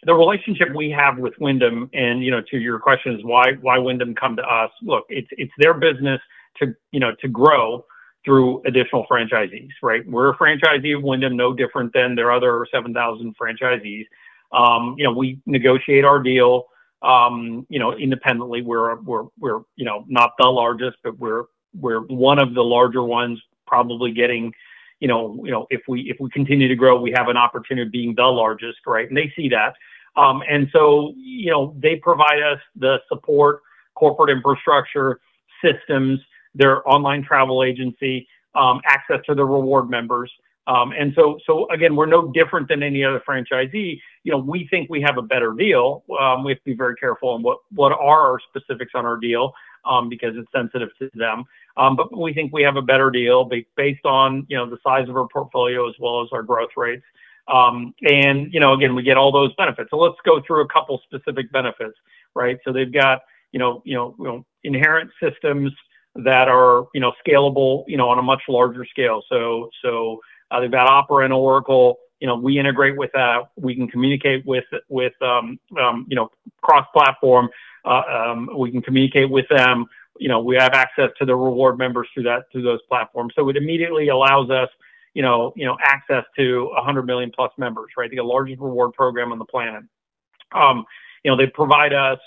the 0.03 0.13
relationship 0.13 0.69
we 0.75 0.89
have 0.91 1.17
with 1.17 1.33
Wyndham, 1.39 1.89
and 1.93 2.23
you 2.23 2.31
know, 2.31 2.41
to 2.51 2.57
your 2.57 2.79
question 2.79 3.13
is 3.13 3.23
why 3.23 3.53
why 3.61 3.77
Wyndham 3.77 4.13
come 4.13 4.35
to 4.35 4.43
us? 4.43 4.71
Look, 4.81 5.05
it's 5.09 5.27
it's 5.31 5.53
their 5.57 5.73
business 5.73 6.19
to 6.57 6.75
you 6.91 6.99
know 6.99 7.11
to 7.21 7.27
grow 7.27 7.85
through 8.27 8.61
additional 8.65 9.05
franchisees, 9.09 9.69
right? 9.81 10.05
We're 10.05 10.33
a 10.33 10.37
franchisee 10.37 10.97
of 10.97 11.01
Wyndham, 11.01 11.37
no 11.37 11.53
different 11.53 11.93
than 11.93 12.13
their 12.13 12.29
other 12.29 12.67
7,000 12.69 13.33
franchisees. 13.41 14.05
Um, 14.51 14.95
you 14.97 15.05
know, 15.05 15.13
we 15.13 15.39
negotiate 15.45 16.03
our 16.03 16.21
deal, 16.21 16.65
um, 17.03 17.65
you 17.69 17.79
know, 17.79 17.93
independently. 17.95 18.61
We're, 18.61 18.97
we're, 18.97 19.27
we're, 19.39 19.61
you 19.77 19.85
know, 19.85 20.03
not 20.09 20.31
the 20.37 20.47
largest, 20.47 20.97
but 21.05 21.17
we're, 21.17 21.45
we're 21.73 22.01
one 22.01 22.37
of 22.37 22.53
the 22.53 22.61
larger 22.61 23.01
ones, 23.01 23.39
probably 23.65 24.11
getting, 24.11 24.51
you 24.99 25.07
know, 25.07 25.39
you 25.45 25.51
know, 25.51 25.65
if 25.69 25.83
we, 25.87 26.01
if 26.09 26.17
we 26.19 26.29
continue 26.31 26.67
to 26.67 26.75
grow, 26.75 26.99
we 26.99 27.13
have 27.15 27.29
an 27.29 27.37
opportunity 27.37 27.87
of 27.87 27.93
being 27.93 28.13
the 28.13 28.25
largest, 28.25 28.79
right? 28.85 29.07
And 29.07 29.15
they 29.15 29.31
see 29.37 29.47
that. 29.49 29.73
Um, 30.17 30.43
and 30.49 30.67
so, 30.73 31.13
you 31.15 31.51
know, 31.51 31.73
they 31.79 31.95
provide 31.95 32.43
us 32.43 32.59
the 32.75 32.97
support, 33.07 33.61
corporate 33.95 34.31
infrastructure, 34.31 35.21
systems, 35.63 36.19
their 36.57 36.87
online 36.87 37.23
travel 37.23 37.63
agency, 37.63 38.27
um, 38.55 38.81
access 38.85 39.19
to 39.27 39.35
the 39.35 39.45
reward 39.45 39.89
members. 39.89 40.31
Um, 40.67 40.91
and 40.91 41.13
so, 41.15 41.39
so 41.45 41.69
again, 41.69 41.95
we're 41.95 42.07
no 42.07 42.29
different 42.33 42.67
than 42.67 42.83
any 42.83 43.03
other 43.03 43.21
franchisee. 43.27 43.99
You 44.23 44.31
know, 44.33 44.37
we 44.37 44.67
think 44.69 44.89
we 44.89 45.01
have 45.01 45.17
a 45.17 45.21
better 45.21 45.53
deal. 45.53 46.03
Um, 46.19 46.43
we 46.43 46.51
have 46.51 46.59
to 46.59 46.65
be 46.65 46.75
very 46.75 46.95
careful 46.95 47.29
on 47.29 47.41
what 47.41 47.59
what 47.71 47.93
are 47.93 48.31
our 48.31 48.39
specifics 48.49 48.91
on 48.93 49.05
our 49.05 49.15
deal 49.15 49.53
um, 49.85 50.09
because 50.09 50.35
it's 50.35 50.51
sensitive 50.53 50.89
to 50.99 51.09
them. 51.13 51.45
Um, 51.77 51.95
but 51.95 52.15
we 52.17 52.33
think 52.33 52.51
we 52.51 52.63
have 52.63 52.75
a 52.75 52.81
better 52.81 53.09
deal 53.09 53.49
based 53.77 54.05
on 54.05 54.45
you 54.49 54.57
know 54.57 54.69
the 54.69 54.77
size 54.85 55.07
of 55.07 55.15
our 55.15 55.27
portfolio 55.31 55.87
as 55.87 55.95
well 55.99 56.21
as 56.21 56.27
our 56.33 56.43
growth 56.43 56.71
rates. 56.75 57.03
Um, 57.47 57.93
and 58.01 58.53
you 58.53 58.59
know, 58.59 58.73
again, 58.73 58.93
we 58.93 59.03
get 59.03 59.15
all 59.15 59.31
those 59.31 59.53
benefits. 59.55 59.89
So 59.89 59.97
let's 59.97 60.17
go 60.25 60.41
through 60.45 60.63
a 60.63 60.67
couple 60.67 61.01
specific 61.05 61.49
benefits, 61.53 61.95
right? 62.35 62.57
So 62.65 62.73
they've 62.73 62.91
got 62.91 63.21
you 63.53 63.59
know 63.59 63.81
you 63.85 63.95
know, 63.95 64.15
you 64.17 64.25
know 64.25 64.45
inherent 64.63 65.11
systems 65.23 65.71
that 66.23 66.47
are 66.47 66.87
you 66.93 67.01
know 67.01 67.13
scalable 67.25 67.83
you 67.87 67.97
know 67.97 68.09
on 68.09 68.19
a 68.19 68.23
much 68.23 68.41
larger 68.47 68.85
scale. 68.85 69.21
So 69.29 69.69
so 69.83 70.19
uh, 70.51 70.59
they've 70.59 70.71
got 70.71 70.89
Opera 70.89 71.25
and 71.25 71.33
Oracle. 71.33 71.99
You 72.19 72.27
know, 72.27 72.35
we 72.35 72.57
integrate 72.57 72.97
with 72.97 73.11
that. 73.13 73.49
We 73.55 73.75
can 73.75 73.87
communicate 73.87 74.45
with 74.45 74.65
with 74.89 75.13
um, 75.21 75.59
um, 75.79 76.05
you 76.09 76.15
know 76.15 76.29
cross-platform. 76.61 77.49
Uh, 77.85 78.01
um, 78.09 78.49
we 78.57 78.71
can 78.71 78.81
communicate 78.81 79.29
with 79.29 79.45
them. 79.49 79.85
You 80.19 80.29
know, 80.29 80.39
we 80.39 80.55
have 80.55 80.73
access 80.73 81.09
to 81.19 81.25
the 81.25 81.35
reward 81.35 81.77
members 81.77 82.07
through 82.13 82.23
that 82.23 82.43
through 82.51 82.63
those 82.63 82.79
platforms. 82.87 83.33
So 83.35 83.47
it 83.49 83.57
immediately 83.57 84.07
allows 84.07 84.49
us, 84.49 84.69
you 85.13 85.21
know, 85.21 85.53
you 85.55 85.65
know, 85.65 85.77
access 85.81 86.23
to 86.37 86.69
100 86.73 87.03
million 87.03 87.31
plus 87.33 87.51
members. 87.57 87.91
Right, 87.95 88.09
the 88.09 88.21
largest 88.21 88.59
reward 88.59 88.93
program 88.93 89.31
on 89.31 89.37
the 89.37 89.45
planet. 89.45 89.83
Um, 90.53 90.85
you 91.23 91.29
know, 91.29 91.37
they 91.37 91.47
provide 91.47 91.93
us 91.93 92.19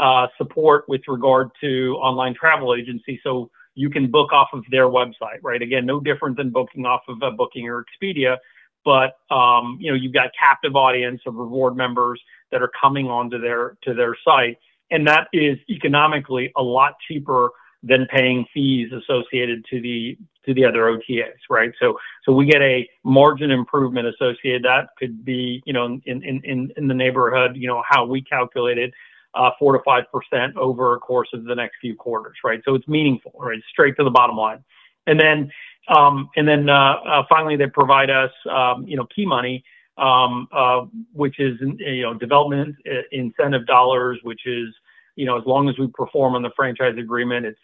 uh, 0.00 0.26
support 0.38 0.88
with 0.88 1.02
regard 1.06 1.50
to 1.60 1.96
online 2.00 2.34
travel 2.34 2.74
agency. 2.74 3.20
So 3.22 3.50
you 3.74 3.90
can 3.90 4.10
book 4.10 4.32
off 4.32 4.48
of 4.52 4.64
their 4.70 4.88
website, 4.88 5.38
right? 5.42 5.60
Again, 5.60 5.86
no 5.86 6.00
different 6.00 6.36
than 6.36 6.50
booking 6.50 6.86
off 6.86 7.02
of 7.06 7.18
a 7.22 7.30
Booking 7.30 7.68
or 7.68 7.84
Expedia, 7.84 8.38
but 8.84 9.18
um, 9.30 9.76
you 9.78 9.90
know 9.90 9.96
you've 9.96 10.14
got 10.14 10.30
captive 10.38 10.74
audience 10.74 11.20
of 11.26 11.34
reward 11.34 11.76
members 11.76 12.20
that 12.50 12.62
are 12.62 12.70
coming 12.80 13.06
onto 13.06 13.38
their 13.38 13.76
to 13.82 13.94
their 13.94 14.16
site, 14.24 14.58
and 14.90 15.06
that 15.06 15.28
is 15.32 15.58
economically 15.68 16.50
a 16.56 16.62
lot 16.62 16.94
cheaper 17.06 17.50
than 17.82 18.06
paying 18.06 18.44
fees 18.52 18.90
associated 18.92 19.64
to 19.70 19.80
the 19.80 20.16
to 20.46 20.54
the 20.54 20.64
other 20.64 20.80
OTAs, 20.80 21.38
right? 21.50 21.72
So 21.78 21.98
so 22.24 22.32
we 22.32 22.46
get 22.46 22.62
a 22.62 22.88
margin 23.04 23.50
improvement 23.50 24.06
associated. 24.08 24.64
That 24.64 24.88
could 24.98 25.24
be 25.24 25.62
you 25.66 25.74
know 25.74 26.00
in 26.06 26.22
in 26.22 26.72
in 26.74 26.88
the 26.88 26.94
neighborhood, 26.94 27.56
you 27.56 27.68
know 27.68 27.82
how 27.86 28.06
we 28.06 28.22
calculate 28.22 28.78
it 28.78 28.92
uh, 29.34 29.50
four 29.58 29.72
to 29.72 29.82
five 29.84 30.04
percent 30.12 30.56
over 30.56 30.94
a 30.94 30.98
course 30.98 31.28
of 31.32 31.44
the 31.44 31.54
next 31.54 31.76
few 31.80 31.94
quarters, 31.94 32.36
right? 32.44 32.60
So 32.64 32.74
it's 32.74 32.88
meaningful, 32.88 33.32
right? 33.38 33.60
Straight 33.70 33.96
to 33.96 34.04
the 34.04 34.10
bottom 34.10 34.36
line. 34.36 34.64
And 35.06 35.18
then, 35.18 35.50
um, 35.88 36.28
and 36.36 36.46
then 36.46 36.68
uh, 36.68 36.96
uh, 37.06 37.22
finally, 37.28 37.56
they 37.56 37.66
provide 37.66 38.10
us, 38.10 38.30
um, 38.50 38.86
you 38.86 38.96
know, 38.96 39.06
key 39.14 39.26
money, 39.26 39.64
um, 39.98 40.48
uh, 40.52 40.82
which 41.12 41.40
is 41.40 41.58
you 41.60 42.02
know 42.02 42.14
development 42.14 42.76
incentive 43.12 43.66
dollars, 43.66 44.18
which 44.22 44.46
is 44.46 44.68
you 45.16 45.26
know 45.26 45.38
as 45.38 45.44
long 45.46 45.68
as 45.68 45.78
we 45.78 45.86
perform 45.88 46.34
on 46.34 46.42
the 46.42 46.50
franchise 46.56 46.96
agreement, 46.98 47.46
it's 47.46 47.58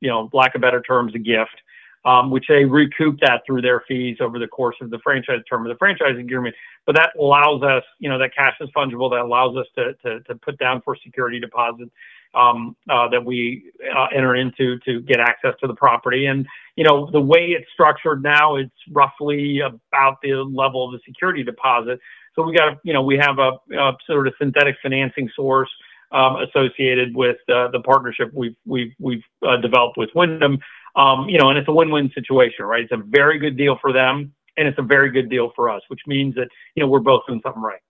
you 0.00 0.08
know 0.08 0.28
lack 0.32 0.54
of 0.54 0.60
better 0.60 0.82
terms, 0.82 1.14
a 1.14 1.18
gift 1.18 1.56
um, 2.04 2.30
which 2.30 2.44
they 2.48 2.64
recoup 2.64 3.18
that 3.20 3.42
through 3.46 3.62
their 3.62 3.82
fees 3.88 4.18
over 4.20 4.38
the 4.38 4.46
course 4.46 4.76
of 4.80 4.90
the 4.90 4.98
franchise 5.02 5.40
term 5.48 5.66
of 5.66 5.72
the 5.72 5.78
franchise 5.78 6.16
agreement. 6.18 6.54
But 6.86 6.94
that 6.96 7.10
allows 7.18 7.62
us, 7.62 7.82
you 7.98 8.08
know, 8.08 8.18
that 8.18 8.34
cash 8.34 8.54
is 8.60 8.68
fungible. 8.76 9.10
That 9.10 9.20
allows 9.20 9.56
us 9.56 9.66
to 9.76 9.94
to, 10.04 10.20
to 10.20 10.34
put 10.36 10.58
down 10.58 10.82
for 10.82 10.96
security 10.96 11.40
deposits 11.40 11.90
um, 12.34 12.76
uh, 12.88 13.08
that 13.08 13.24
we 13.24 13.70
uh, 13.94 14.06
enter 14.14 14.36
into 14.36 14.78
to 14.80 15.00
get 15.02 15.20
access 15.20 15.54
to 15.60 15.66
the 15.66 15.74
property. 15.74 16.26
And 16.26 16.46
you 16.76 16.84
know, 16.84 17.10
the 17.10 17.20
way 17.20 17.48
it's 17.48 17.66
structured 17.72 18.22
now, 18.22 18.56
it's 18.56 18.70
roughly 18.92 19.60
about 19.60 20.18
the 20.22 20.34
level 20.34 20.86
of 20.86 20.92
the 20.92 21.00
security 21.06 21.42
deposit. 21.42 21.98
So 22.34 22.42
we 22.42 22.54
got, 22.54 22.78
you 22.84 22.92
know, 22.92 23.02
we 23.02 23.16
have 23.18 23.38
a, 23.38 23.52
a 23.76 23.96
sort 24.06 24.28
of 24.28 24.34
synthetic 24.38 24.76
financing 24.82 25.28
source. 25.34 25.70
Um, 26.10 26.36
associated 26.36 27.14
with 27.14 27.36
uh, 27.52 27.68
the 27.68 27.80
partnership 27.80 28.30
we've 28.32 28.56
we've 28.64 28.94
we've 28.98 29.22
uh, 29.46 29.58
developed 29.58 29.98
with 29.98 30.08
Wyndham 30.14 30.58
um, 30.98 31.28
you 31.28 31.38
know, 31.38 31.48
and 31.48 31.58
it's 31.58 31.68
a 31.68 31.72
win-win 31.72 32.10
situation, 32.12 32.64
right? 32.64 32.82
It's 32.82 32.92
a 32.92 33.02
very 33.02 33.38
good 33.38 33.56
deal 33.56 33.78
for 33.80 33.92
them, 33.92 34.34
and 34.56 34.66
it's 34.66 34.78
a 34.78 34.82
very 34.82 35.10
good 35.10 35.30
deal 35.30 35.52
for 35.54 35.70
us, 35.70 35.80
which 35.88 36.00
means 36.06 36.34
that 36.34 36.48
you 36.74 36.82
know 36.82 36.88
we're 36.88 36.98
both 36.98 37.22
doing 37.26 37.40
something 37.42 37.62
right. 37.62 37.80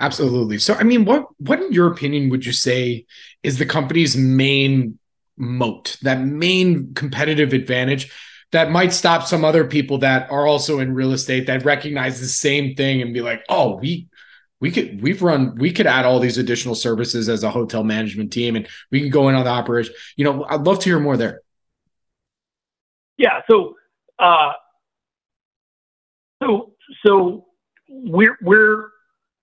Absolutely. 0.00 0.58
So, 0.58 0.74
I 0.74 0.82
mean, 0.82 1.04
what 1.04 1.26
what 1.38 1.60
in 1.60 1.72
your 1.72 1.88
opinion 1.92 2.30
would 2.30 2.46
you 2.46 2.52
say 2.52 3.04
is 3.42 3.58
the 3.58 3.66
company's 3.66 4.16
main 4.16 4.98
moat, 5.36 5.98
that 6.02 6.20
main 6.22 6.94
competitive 6.94 7.52
advantage 7.52 8.10
that 8.52 8.70
might 8.70 8.92
stop 8.92 9.26
some 9.26 9.44
other 9.44 9.64
people 9.64 9.98
that 9.98 10.30
are 10.30 10.46
also 10.46 10.78
in 10.78 10.94
real 10.94 11.12
estate 11.12 11.46
that 11.48 11.64
recognize 11.64 12.20
the 12.20 12.26
same 12.26 12.74
thing 12.76 13.02
and 13.02 13.12
be 13.12 13.20
like, 13.20 13.42
"Oh, 13.48 13.76
we 13.76 14.08
we 14.60 14.70
could 14.70 15.02
we've 15.02 15.22
run 15.22 15.56
we 15.56 15.72
could 15.72 15.86
add 15.86 16.04
all 16.04 16.20
these 16.20 16.38
additional 16.38 16.74
services 16.74 17.28
as 17.28 17.42
a 17.42 17.50
hotel 17.50 17.84
management 17.84 18.32
team 18.32 18.56
and 18.56 18.68
we 18.90 19.00
can 19.00 19.10
go 19.10 19.28
in 19.28 19.34
on 19.34 19.44
the 19.44 19.50
operation. 19.50 19.94
You 20.16 20.24
know 20.24 20.44
i'd 20.48 20.62
love 20.62 20.78
to 20.80 20.84
hear 20.88 21.00
more 21.00 21.16
there. 21.16 21.42
Yeah 23.16 23.40
so 23.50 23.74
uh 24.18 24.52
so 26.42 26.72
so 27.04 27.46
we're 27.88 28.38
we're 28.42 28.88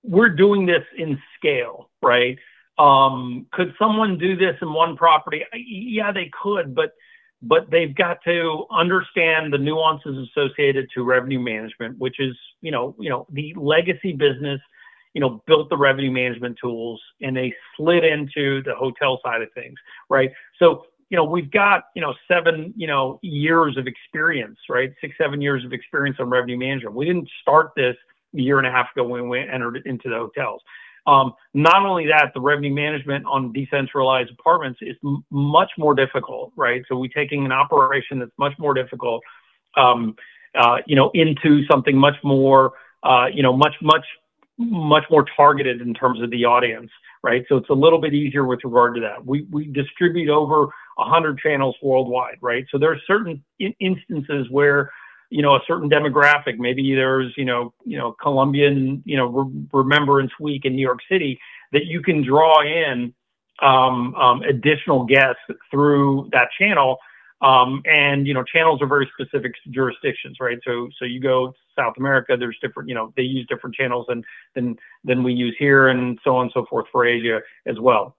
we're 0.03 0.29
doing 0.29 0.65
this 0.65 0.83
in 0.97 1.19
scale 1.37 1.89
right? 2.01 2.37
Um 2.77 3.45
could 3.51 3.73
someone 3.77 4.17
do 4.17 4.35
this 4.35 4.55
in 4.61 4.73
one 4.73 4.95
property? 4.97 5.43
Yeah 5.53 6.11
they 6.11 6.31
could 6.41 6.73
but 6.73 6.93
but 7.43 7.69
they've 7.71 7.95
got 7.95 8.23
to 8.23 8.65
understand 8.71 9.51
the 9.51 9.57
nuances 9.57 10.27
associated 10.29 10.87
to 10.93 11.03
revenue 11.03 11.39
management 11.39 11.97
which 11.97 12.19
is 12.19 12.35
you 12.61 12.71
know 12.71 12.95
you 12.99 13.09
know 13.09 13.27
the 13.31 13.53
legacy 13.55 14.13
business 14.13 14.61
you 15.13 15.21
know, 15.21 15.41
built 15.47 15.69
the 15.69 15.77
revenue 15.77 16.11
management 16.11 16.57
tools 16.61 17.01
and 17.21 17.35
they 17.35 17.53
slid 17.75 18.03
into 18.03 18.61
the 18.63 18.73
hotel 18.75 19.19
side 19.23 19.41
of 19.41 19.49
things, 19.53 19.75
right? 20.09 20.31
So, 20.57 20.85
you 21.09 21.17
know, 21.17 21.25
we've 21.25 21.51
got, 21.51 21.85
you 21.95 22.01
know, 22.01 22.13
seven, 22.27 22.73
you 22.77 22.87
know, 22.87 23.19
years 23.21 23.75
of 23.77 23.87
experience, 23.87 24.57
right? 24.69 24.93
Six, 25.01 25.15
seven 25.17 25.41
years 25.41 25.65
of 25.65 25.73
experience 25.73 26.17
on 26.19 26.29
revenue 26.29 26.57
management. 26.57 26.95
We 26.95 27.05
didn't 27.05 27.29
start 27.41 27.71
this 27.75 27.97
a 28.35 28.39
year 28.39 28.57
and 28.59 28.67
a 28.67 28.71
half 28.71 28.87
ago 28.95 29.05
when 29.05 29.27
we 29.27 29.39
entered 29.39 29.81
into 29.85 30.09
the 30.09 30.15
hotels. 30.15 30.61
Um, 31.07 31.33
not 31.53 31.85
only 31.85 32.07
that, 32.07 32.31
the 32.33 32.39
revenue 32.39 32.73
management 32.73 33.25
on 33.25 33.51
decentralized 33.51 34.31
apartments 34.31 34.79
is 34.81 34.95
m- 35.03 35.25
much 35.31 35.71
more 35.77 35.95
difficult, 35.95 36.53
right? 36.55 36.83
So 36.87 36.97
we're 36.97 37.09
taking 37.09 37.43
an 37.43 37.51
operation 37.51 38.19
that's 38.19 38.31
much 38.37 38.53
more 38.59 38.73
difficult. 38.73 39.21
Um, 39.75 40.15
uh, 40.53 40.77
you 40.85 40.95
know, 40.95 41.09
into 41.13 41.65
something 41.65 41.97
much 41.97 42.15
more, 42.23 42.73
uh, 43.03 43.27
you 43.33 43.41
know, 43.41 43.55
much, 43.55 43.75
much, 43.81 44.05
much 44.57 45.03
more 45.09 45.25
targeted 45.35 45.81
in 45.81 45.93
terms 45.93 46.21
of 46.21 46.29
the 46.29 46.45
audience, 46.45 46.89
right? 47.23 47.45
So 47.49 47.57
it's 47.57 47.69
a 47.69 47.73
little 47.73 47.99
bit 47.99 48.13
easier 48.13 48.45
with 48.45 48.59
regard 48.63 48.95
to 48.95 49.01
that. 49.01 49.25
We, 49.25 49.47
we 49.51 49.65
distribute 49.67 50.29
over 50.29 50.67
100 50.95 51.39
channels 51.39 51.75
worldwide, 51.81 52.37
right? 52.41 52.65
So 52.71 52.77
there 52.77 52.91
are 52.91 52.99
certain 53.07 53.43
in- 53.59 53.75
instances 53.79 54.47
where, 54.49 54.91
you 55.29 55.41
know, 55.41 55.55
a 55.55 55.61
certain 55.67 55.89
demographic, 55.89 56.57
maybe 56.57 56.93
there's, 56.93 57.33
you 57.37 57.45
know, 57.45 57.73
you 57.85 57.97
know, 57.97 58.15
Colombian, 58.21 59.01
you 59.05 59.17
know, 59.17 59.27
Re- 59.27 59.67
Remembrance 59.73 60.31
Week 60.39 60.65
in 60.65 60.75
New 60.75 60.81
York 60.81 60.99
City 61.09 61.39
that 61.71 61.85
you 61.85 62.01
can 62.01 62.23
draw 62.23 62.61
in 62.61 63.13
um, 63.61 64.13
um, 64.15 64.41
additional 64.41 65.05
guests 65.05 65.41
through 65.69 66.29
that 66.33 66.49
channel. 66.57 66.97
Um, 67.41 67.81
and 67.85 68.27
you 68.27 68.33
know, 68.33 68.43
channels 68.43 68.81
are 68.81 68.87
very 68.87 69.09
specific 69.19 69.53
jurisdictions, 69.71 70.37
right? 70.39 70.59
So, 70.63 70.89
so 70.99 71.05
you 71.05 71.19
go 71.19 71.53
South 71.77 71.95
America, 71.97 72.37
there's 72.37 72.57
different, 72.61 72.87
you 72.87 72.95
know, 72.95 73.11
they 73.17 73.23
use 73.23 73.47
different 73.47 73.75
channels 73.75 74.05
than 74.07 74.23
than 74.55 74.77
than 75.03 75.23
we 75.23 75.33
use 75.33 75.55
here, 75.57 75.87
and 75.87 76.19
so 76.23 76.35
on 76.35 76.43
and 76.43 76.51
so 76.53 76.65
forth 76.69 76.85
for 76.91 77.05
Asia 77.05 77.41
as 77.65 77.79
well. 77.79 78.15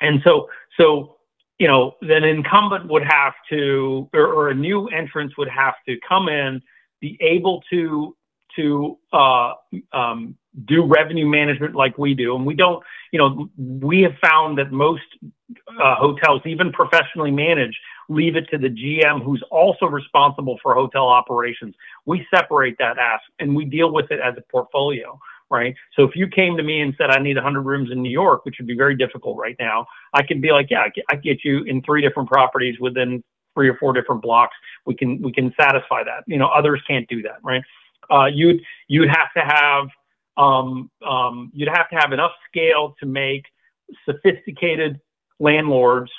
And 0.00 0.20
so, 0.24 0.48
so 0.78 1.16
you 1.58 1.68
know, 1.68 1.94
then 2.02 2.24
incumbent 2.24 2.88
would 2.88 3.04
have 3.04 3.32
to, 3.48 4.08
or, 4.12 4.26
or 4.26 4.50
a 4.50 4.54
new 4.54 4.88
entrant 4.88 5.32
would 5.38 5.48
have 5.48 5.74
to 5.88 5.96
come 6.06 6.28
in, 6.28 6.60
be 7.00 7.16
able 7.20 7.62
to 7.70 8.16
to 8.56 8.98
uh, 9.12 9.52
um, 9.92 10.36
do 10.64 10.84
revenue 10.84 11.26
management 11.26 11.74
like 11.74 11.98
we 11.98 12.14
do. 12.14 12.34
And 12.34 12.46
we 12.46 12.54
don't, 12.54 12.82
you 13.12 13.18
know, 13.18 13.48
we 13.58 14.02
have 14.02 14.14
found 14.22 14.58
that 14.58 14.72
most 14.72 15.02
uh, 15.80 15.96
hotels, 15.96 16.42
even 16.46 16.72
professionally 16.72 17.30
managed, 17.30 17.76
leave 18.08 18.36
it 18.36 18.48
to 18.50 18.58
the 18.58 18.68
GM 18.68 19.22
who's 19.22 19.42
also 19.50 19.86
responsible 19.86 20.58
for 20.62 20.74
hotel 20.74 21.08
operations. 21.08 21.74
We 22.06 22.26
separate 22.34 22.76
that 22.78 22.98
ask 22.98 23.22
and 23.38 23.54
we 23.54 23.64
deal 23.64 23.92
with 23.92 24.10
it 24.10 24.20
as 24.20 24.34
a 24.36 24.42
portfolio. 24.50 25.18
Right. 25.48 25.76
So 25.94 26.02
if 26.02 26.16
you 26.16 26.26
came 26.26 26.56
to 26.56 26.64
me 26.64 26.80
and 26.80 26.92
said, 26.98 27.10
I 27.10 27.20
need 27.20 27.36
100 27.36 27.60
rooms 27.60 27.92
in 27.92 28.02
New 28.02 28.10
York, 28.10 28.44
which 28.44 28.56
would 28.58 28.66
be 28.66 28.76
very 28.76 28.96
difficult 28.96 29.38
right 29.38 29.54
now, 29.60 29.86
I 30.12 30.24
could 30.24 30.42
be 30.42 30.50
like, 30.50 30.70
yeah, 30.70 30.86
I 31.08 31.14
get 31.14 31.44
you 31.44 31.62
in 31.62 31.82
three 31.82 32.02
different 32.02 32.28
properties 32.28 32.80
within 32.80 33.22
three 33.54 33.68
or 33.68 33.76
four 33.76 33.92
different 33.92 34.22
blocks. 34.22 34.56
We 34.86 34.96
can, 34.96 35.22
we 35.22 35.32
can 35.32 35.54
satisfy 35.58 36.02
that. 36.02 36.24
You 36.26 36.38
know, 36.38 36.48
others 36.48 36.82
can't 36.88 37.08
do 37.08 37.22
that. 37.22 37.36
Right. 37.44 37.62
Uh, 38.10 38.24
you'd, 38.24 38.60
you'd 38.88 39.08
have 39.08 39.32
to 39.36 39.42
have 39.42 39.86
um, 40.36 40.90
um, 41.06 41.50
you'd 41.54 41.68
have 41.68 41.88
to 41.90 41.96
have 41.96 42.12
enough 42.12 42.32
scale 42.48 42.94
to 43.00 43.06
make 43.06 43.44
sophisticated 44.04 45.00
landlords, 45.38 46.10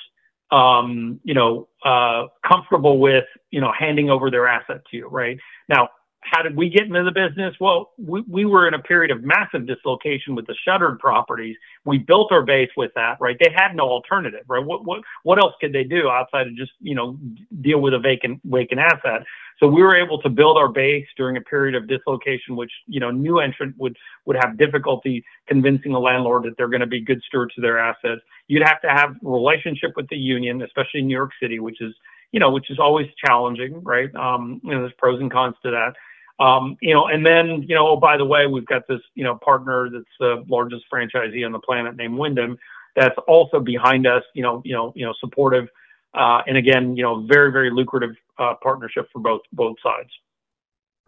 um, 0.50 1.20
you 1.24 1.34
know, 1.34 1.68
uh, 1.84 2.26
comfortable 2.46 2.98
with, 2.98 3.24
you 3.50 3.60
know, 3.60 3.72
handing 3.78 4.10
over 4.10 4.30
their 4.30 4.46
asset 4.46 4.80
to 4.90 4.96
you, 4.96 5.08
right? 5.08 5.38
Now, 5.68 5.88
how 6.20 6.42
did 6.42 6.56
we 6.56 6.68
get 6.68 6.82
into 6.82 7.04
the 7.04 7.12
business? 7.12 7.54
Well, 7.60 7.92
we, 7.96 8.22
we 8.28 8.44
were 8.44 8.66
in 8.66 8.74
a 8.74 8.82
period 8.82 9.10
of 9.10 9.22
massive 9.22 9.66
dislocation 9.66 10.34
with 10.34 10.46
the 10.46 10.54
shuttered 10.64 10.98
properties. 10.98 11.56
We 11.84 11.98
built 11.98 12.32
our 12.32 12.42
base 12.42 12.70
with 12.76 12.90
that, 12.96 13.18
right? 13.20 13.36
They 13.40 13.50
had 13.54 13.74
no 13.74 13.84
alternative, 13.84 14.42
right? 14.48 14.64
What 14.64 14.84
what 14.84 15.00
what 15.22 15.38
else 15.38 15.54
could 15.60 15.72
they 15.72 15.84
do 15.84 16.08
outside 16.08 16.46
of 16.46 16.56
just 16.56 16.72
you 16.80 16.94
know 16.94 17.18
deal 17.60 17.80
with 17.80 17.94
a 17.94 17.98
vacant 17.98 18.40
vacant 18.44 18.80
asset? 18.80 19.22
So 19.60 19.66
we 19.66 19.82
were 19.82 19.96
able 19.96 20.20
to 20.22 20.28
build 20.28 20.56
our 20.56 20.68
base 20.68 21.06
during 21.16 21.36
a 21.36 21.40
period 21.40 21.74
of 21.74 21.88
dislocation, 21.88 22.56
which 22.56 22.72
you 22.86 23.00
know 23.00 23.10
new 23.10 23.38
entrant 23.38 23.76
would 23.78 23.96
would 24.24 24.36
have 24.42 24.58
difficulty 24.58 25.24
convincing 25.46 25.94
a 25.94 25.98
landlord 25.98 26.44
that 26.44 26.56
they're 26.56 26.68
going 26.68 26.80
to 26.80 26.86
be 26.86 27.00
good 27.00 27.22
stewards 27.26 27.54
of 27.56 27.62
their 27.62 27.78
assets. 27.78 28.20
You'd 28.48 28.66
have 28.66 28.80
to 28.82 28.88
have 28.88 29.16
relationship 29.22 29.92
with 29.96 30.08
the 30.08 30.16
union, 30.16 30.62
especially 30.62 31.00
in 31.00 31.06
New 31.06 31.16
York 31.16 31.32
City, 31.40 31.58
which 31.58 31.80
is 31.80 31.94
you 32.32 32.40
know 32.40 32.50
which 32.50 32.70
is 32.70 32.78
always 32.78 33.06
challenging, 33.24 33.82
right? 33.82 34.14
Um, 34.14 34.60
you 34.62 34.72
know, 34.72 34.80
there's 34.80 34.92
pros 34.98 35.20
and 35.20 35.30
cons 35.30 35.56
to 35.64 35.70
that. 35.70 35.94
Um, 36.40 36.76
you 36.80 36.94
know, 36.94 37.06
and 37.06 37.26
then, 37.26 37.64
you 37.68 37.74
know, 37.74 37.88
oh, 37.88 37.96
by 37.96 38.16
the 38.16 38.24
way, 38.24 38.46
we've 38.46 38.66
got 38.66 38.86
this, 38.86 39.00
you 39.14 39.24
know, 39.24 39.36
partner 39.36 39.90
that's 39.90 40.04
the 40.20 40.44
largest 40.48 40.84
franchisee 40.92 41.44
on 41.44 41.52
the 41.52 41.58
planet 41.58 41.96
named 41.96 42.16
Wyndham 42.16 42.58
that's 42.94 43.16
also 43.26 43.60
behind 43.60 44.06
us, 44.06 44.22
you 44.34 44.42
know, 44.42 44.62
you 44.64 44.72
know, 44.72 44.92
you 44.94 45.04
know, 45.04 45.14
supportive. 45.18 45.68
Uh, 46.14 46.42
and 46.46 46.56
again, 46.56 46.96
you 46.96 47.02
know, 47.02 47.26
very, 47.26 47.50
very 47.52 47.70
lucrative 47.70 48.14
uh, 48.38 48.54
partnership 48.62 49.08
for 49.12 49.20
both 49.20 49.40
both 49.52 49.76
sides. 49.82 50.10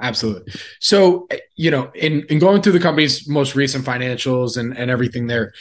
Absolutely. 0.02 0.52
So, 0.78 1.28
you 1.56 1.70
know, 1.70 1.90
in, 1.94 2.24
in 2.26 2.38
going 2.38 2.62
through 2.62 2.72
the 2.72 2.80
company's 2.80 3.28
most 3.28 3.54
recent 3.54 3.84
financials 3.84 4.56
and, 4.56 4.76
and 4.76 4.90
everything 4.90 5.26
there, 5.26 5.52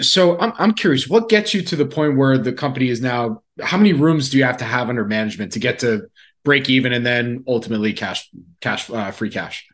so 0.00 0.38
I'm 0.38 0.52
I'm 0.58 0.72
curious, 0.72 1.08
what 1.08 1.28
gets 1.28 1.52
you 1.52 1.62
to 1.62 1.76
the 1.76 1.86
point 1.86 2.16
where 2.16 2.38
the 2.38 2.52
company 2.52 2.88
is 2.88 3.00
now? 3.02 3.42
How 3.62 3.76
many 3.76 3.92
rooms 3.92 4.30
do 4.30 4.38
you 4.38 4.44
have 4.44 4.56
to 4.58 4.64
have 4.64 4.88
under 4.88 5.04
management 5.04 5.52
to 5.52 5.58
get 5.58 5.78
to 5.80 6.08
break 6.44 6.68
even 6.70 6.92
and 6.92 7.04
then 7.04 7.44
ultimately 7.48 7.92
cash 7.92 8.30
cash 8.60 8.88
uh, 8.90 9.10
free 9.10 9.30
cash? 9.30 9.66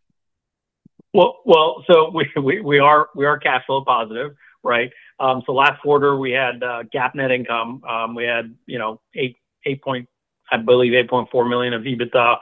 Well, 1.13 1.41
well, 1.45 1.85
so 1.87 2.11
we, 2.15 2.31
we 2.41 2.61
we 2.61 2.79
are 2.79 3.09
we 3.15 3.27
are 3.27 3.39
cash 3.39 3.65
flow 3.67 3.85
positive, 3.85 4.33
right? 4.63 4.91
Um, 5.19 5.43
so 5.45 5.53
last 5.53 5.83
quarter 5.83 6.17
we 6.17 6.31
had 6.31 6.63
uh, 6.63 6.85
GAAP 6.95 7.15
net 7.15 7.31
income. 7.31 7.83
Um, 7.85 8.15
we 8.15 8.25
had 8.25 8.55
you 8.67 8.79
know 8.79 9.01
eight 9.15 9.37
eight 9.67 9.83
point 9.83 10.09
I 10.51 10.57
believe 10.59 10.95
eight 10.95 11.11
point 11.11 11.29
four 11.31 11.49
million 11.49 11.75
of 11.75 11.83
EBITDA. 11.83 12.39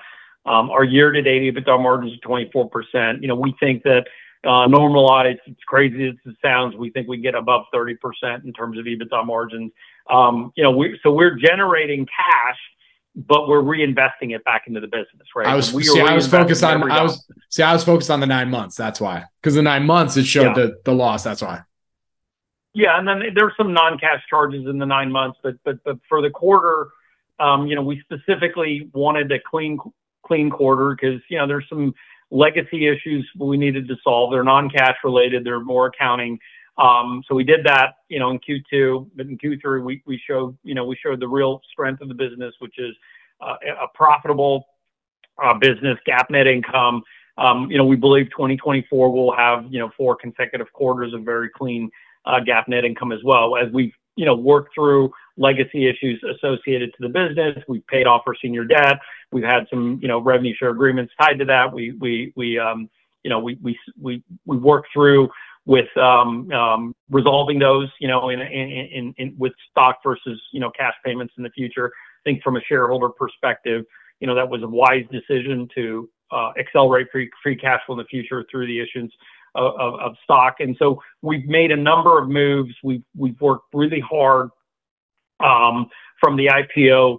Um, 0.46 0.70
our 0.70 0.84
year 0.84 1.10
to 1.10 1.20
date 1.22 1.54
EBITDA 1.54 1.82
margins 1.82 2.12
are 2.14 2.26
twenty 2.26 2.50
four 2.52 2.68
percent. 2.68 3.22
You 3.22 3.28
know 3.28 3.34
we 3.34 3.54
think 3.58 3.82
that 3.84 4.06
uh, 4.44 4.66
normalized, 4.66 5.40
it's 5.46 5.64
crazy 5.66 6.08
as 6.08 6.14
it 6.24 6.36
sounds, 6.42 6.76
we 6.76 6.90
think 6.90 7.08
we 7.08 7.18
get 7.18 7.34
above 7.34 7.64
30% 7.74 7.96
in 8.44 8.52
terms 8.52 8.78
of 8.78 8.84
EBITDA 8.84 9.26
margins. 9.26 9.72
Um, 10.08 10.52
you 10.56 10.62
know, 10.62 10.70
we, 10.70 10.98
so 11.02 11.10
we're 11.10 11.34
generating 11.34 12.06
cash 12.06 12.56
but 13.26 13.48
we're 13.48 13.62
reinvesting 13.62 14.32
it 14.34 14.44
back 14.44 14.68
into 14.68 14.78
the 14.78 14.86
business, 14.86 15.26
right? 15.34 15.48
I 15.48 15.56
was, 15.56 15.70
see, 15.70 16.00
I 16.00 16.14
was 16.14 16.28
focused 16.28 16.62
on, 16.62 16.88
I 16.88 17.02
was, 17.02 17.26
see, 17.48 17.64
I 17.64 17.72
was 17.72 17.82
focused 17.82 18.12
on 18.12 18.20
the 18.20 18.26
nine 18.26 18.48
months. 18.48 18.76
That's 18.76 19.00
why, 19.00 19.24
because 19.42 19.56
the 19.56 19.62
nine 19.62 19.84
months 19.84 20.16
it 20.16 20.24
showed 20.24 20.56
yeah. 20.56 20.66
the, 20.66 20.80
the 20.84 20.92
loss. 20.92 21.24
That's 21.24 21.42
why. 21.42 21.62
Yeah. 22.74 22.96
And 22.96 23.08
then 23.08 23.22
there's 23.34 23.54
some 23.56 23.72
non-cash 23.72 24.22
charges 24.30 24.66
in 24.68 24.78
the 24.78 24.86
nine 24.86 25.10
months, 25.10 25.38
but, 25.42 25.56
but, 25.64 25.82
but 25.84 25.98
for 26.08 26.22
the 26.22 26.30
quarter, 26.30 26.90
um, 27.40 27.66
you 27.66 27.74
know, 27.74 27.82
we 27.82 28.00
specifically 28.00 28.88
wanted 28.92 29.32
a 29.32 29.40
clean, 29.40 29.78
clean 30.24 30.48
quarter 30.48 30.94
because, 30.94 31.20
you 31.28 31.38
know, 31.38 31.46
there's 31.48 31.66
some 31.68 31.92
legacy 32.30 32.86
issues 32.86 33.28
we 33.36 33.56
needed 33.56 33.88
to 33.88 33.96
solve. 34.04 34.30
They're 34.30 34.44
non-cash 34.44 34.96
related. 35.02 35.42
They're 35.42 35.58
more 35.58 35.86
accounting. 35.86 36.38
Um, 36.78 37.24
so 37.28 37.34
we 37.34 37.44
did 37.44 37.64
that, 37.64 37.96
you 38.08 38.18
know, 38.20 38.30
in 38.30 38.38
Q2, 38.38 39.10
but 39.16 39.26
in 39.26 39.36
Q3 39.36 39.82
we, 39.82 40.02
we 40.06 40.20
showed, 40.26 40.56
you 40.62 40.74
know, 40.74 40.84
we 40.84 40.96
showed 40.96 41.20
the 41.20 41.26
real 41.26 41.60
strength 41.72 42.00
of 42.00 42.08
the 42.08 42.14
business, 42.14 42.54
which 42.60 42.78
is 42.78 42.94
uh, 43.40 43.56
a 43.82 43.88
profitable 43.94 44.64
uh, 45.42 45.54
business, 45.54 45.98
GAAP 46.06 46.30
net 46.30 46.46
income. 46.46 47.02
Um, 47.36 47.70
you 47.70 47.78
know, 47.78 47.84
we 47.84 47.96
believe 47.96 48.26
2024 48.30 49.12
will 49.12 49.34
have, 49.34 49.66
you 49.70 49.78
know, 49.78 49.90
four 49.96 50.16
consecutive 50.16 50.72
quarters 50.72 51.14
of 51.14 51.22
very 51.22 51.48
clean 51.48 51.90
uh, 52.26 52.40
GAAP 52.40 52.68
net 52.68 52.84
income 52.84 53.12
as 53.12 53.20
well. 53.24 53.56
As 53.56 53.72
we've, 53.72 53.92
you 54.16 54.24
know, 54.24 54.34
worked 54.34 54.74
through 54.74 55.12
legacy 55.36 55.88
issues 55.88 56.22
associated 56.24 56.92
to 56.94 56.98
the 57.00 57.08
business, 57.08 57.62
we've 57.68 57.86
paid 57.86 58.06
off 58.06 58.22
our 58.26 58.34
senior 58.40 58.64
debt. 58.64 58.98
We've 59.30 59.44
had 59.44 59.66
some, 59.70 59.98
you 60.02 60.08
know, 60.08 60.20
revenue 60.20 60.54
share 60.56 60.70
agreements 60.70 61.12
tied 61.20 61.38
to 61.38 61.44
that. 61.44 61.72
We, 61.72 61.92
we, 61.92 62.32
we, 62.34 62.58
um, 62.58 62.90
you 63.22 63.30
know, 63.30 63.38
we, 63.38 63.58
we, 63.62 63.78
we, 64.00 64.22
we 64.44 64.56
worked 64.56 64.88
through 64.92 65.28
with 65.68 65.94
um, 65.98 66.50
um, 66.50 66.94
resolving 67.10 67.58
those, 67.58 67.90
you 68.00 68.08
know, 68.08 68.30
in, 68.30 68.40
in, 68.40 69.34
with 69.36 69.52
stock 69.70 69.98
versus, 70.02 70.40
you 70.50 70.60
know, 70.60 70.70
cash 70.70 70.94
payments 71.04 71.34
in 71.36 71.42
the 71.42 71.50
future. 71.50 71.92
I 71.94 72.20
think 72.24 72.42
from 72.42 72.56
a 72.56 72.60
shareholder 72.66 73.10
perspective, 73.10 73.84
you 74.18 74.26
know, 74.26 74.34
that 74.34 74.48
was 74.48 74.62
a 74.62 74.66
wise 74.66 75.04
decision 75.12 75.68
to 75.74 76.08
uh, 76.32 76.52
accelerate 76.58 77.08
free, 77.12 77.30
free 77.42 77.54
cash 77.54 77.80
flow 77.84 77.96
in 77.96 77.98
the 77.98 78.06
future 78.06 78.46
through 78.50 78.66
the 78.66 78.80
issuance 78.80 79.12
of, 79.54 80.14
stock. 80.24 80.56
And 80.60 80.74
so 80.78 81.02
we've 81.20 81.46
made 81.46 81.70
a 81.70 81.76
number 81.76 82.18
of 82.18 82.30
moves. 82.30 82.72
We've, 82.82 83.04
we've 83.14 83.38
worked 83.38 83.66
really 83.74 84.00
hard 84.00 84.48
um, 85.40 85.90
from 86.18 86.36
the 86.36 86.46
IPO 86.46 87.18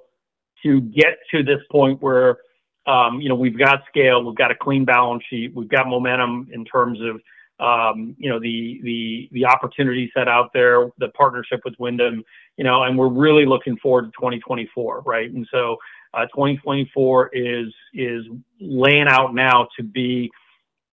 to 0.63 0.81
get 0.81 1.19
to 1.35 1.43
this 1.43 1.59
point 1.71 2.01
where, 2.01 2.39
um, 2.87 3.21
you 3.21 3.29
know, 3.29 3.35
we've 3.35 3.59
got 3.59 3.83
scale, 3.87 4.23
we've 4.23 4.35
got 4.35 4.49
a 4.49 4.55
clean 4.55 4.85
balance 4.85 5.23
sheet, 5.29 5.53
we've 5.53 5.69
got 5.69 5.87
momentum 5.87 6.47
in 6.51 6.65
terms 6.65 6.99
of 7.01 7.21
um, 7.59 8.15
you 8.17 8.29
know, 8.29 8.39
the 8.39 8.79
the 8.83 9.29
the 9.31 9.45
opportunity 9.45 10.11
set 10.15 10.27
out 10.27 10.51
there, 10.53 10.89
the 10.97 11.09
partnership 11.09 11.61
with 11.65 11.73
Wyndham, 11.79 12.23
you 12.57 12.63
know, 12.63 12.83
and 12.83 12.97
we're 12.97 13.09
really 13.09 13.45
looking 13.45 13.77
forward 13.77 14.03
to 14.03 14.11
2024, 14.11 15.01
right? 15.05 15.31
And 15.31 15.47
so, 15.51 15.77
uh, 16.13 16.25
2024 16.27 17.31
is 17.33 17.67
is 17.93 18.25
laying 18.59 19.07
out 19.07 19.33
now 19.33 19.67
to 19.77 19.83
be 19.83 20.29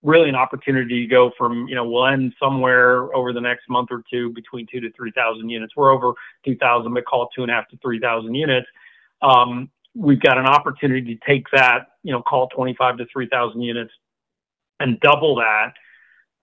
really 0.03 0.29
an 0.29 0.37
opportunity 0.37 1.03
to 1.03 1.07
go 1.09 1.33
from, 1.37 1.67
you 1.67 1.75
know, 1.75 1.89
we'll 1.89 2.07
end 2.07 2.33
somewhere 2.41 3.15
over 3.15 3.33
the 3.33 3.41
next 3.41 3.69
month 3.69 3.89
or 3.91 4.03
two 4.11 4.31
between 4.35 4.67
two 4.71 4.81
to 4.81 4.91
three 4.93 5.13
thousand 5.13 5.49
units. 5.49 5.75
We're 5.77 5.91
over 5.91 6.13
2,000, 6.45 6.93
but 6.95 7.05
call 7.07 7.25
it 7.25 7.29
two 7.35 7.43
and 7.43 7.51
a 7.51 7.55
half 7.55 7.69
to 7.69 7.79
three 7.79 7.99
thousand 7.99 8.35
units. 8.35 8.67
Um, 9.23 9.71
we've 9.97 10.21
got 10.21 10.39
an 10.39 10.47
opportunity 10.47 11.15
to 11.15 11.21
take 11.27 11.47
that, 11.53 11.87
you 12.03 12.13
know, 12.13 12.23
call 12.23 12.45
it 12.45 12.55
25 12.55 12.99
to 12.99 13.07
3,000 13.11 13.61
units 13.63 13.93
and 14.79 15.01
double 15.01 15.37
that 15.37 15.73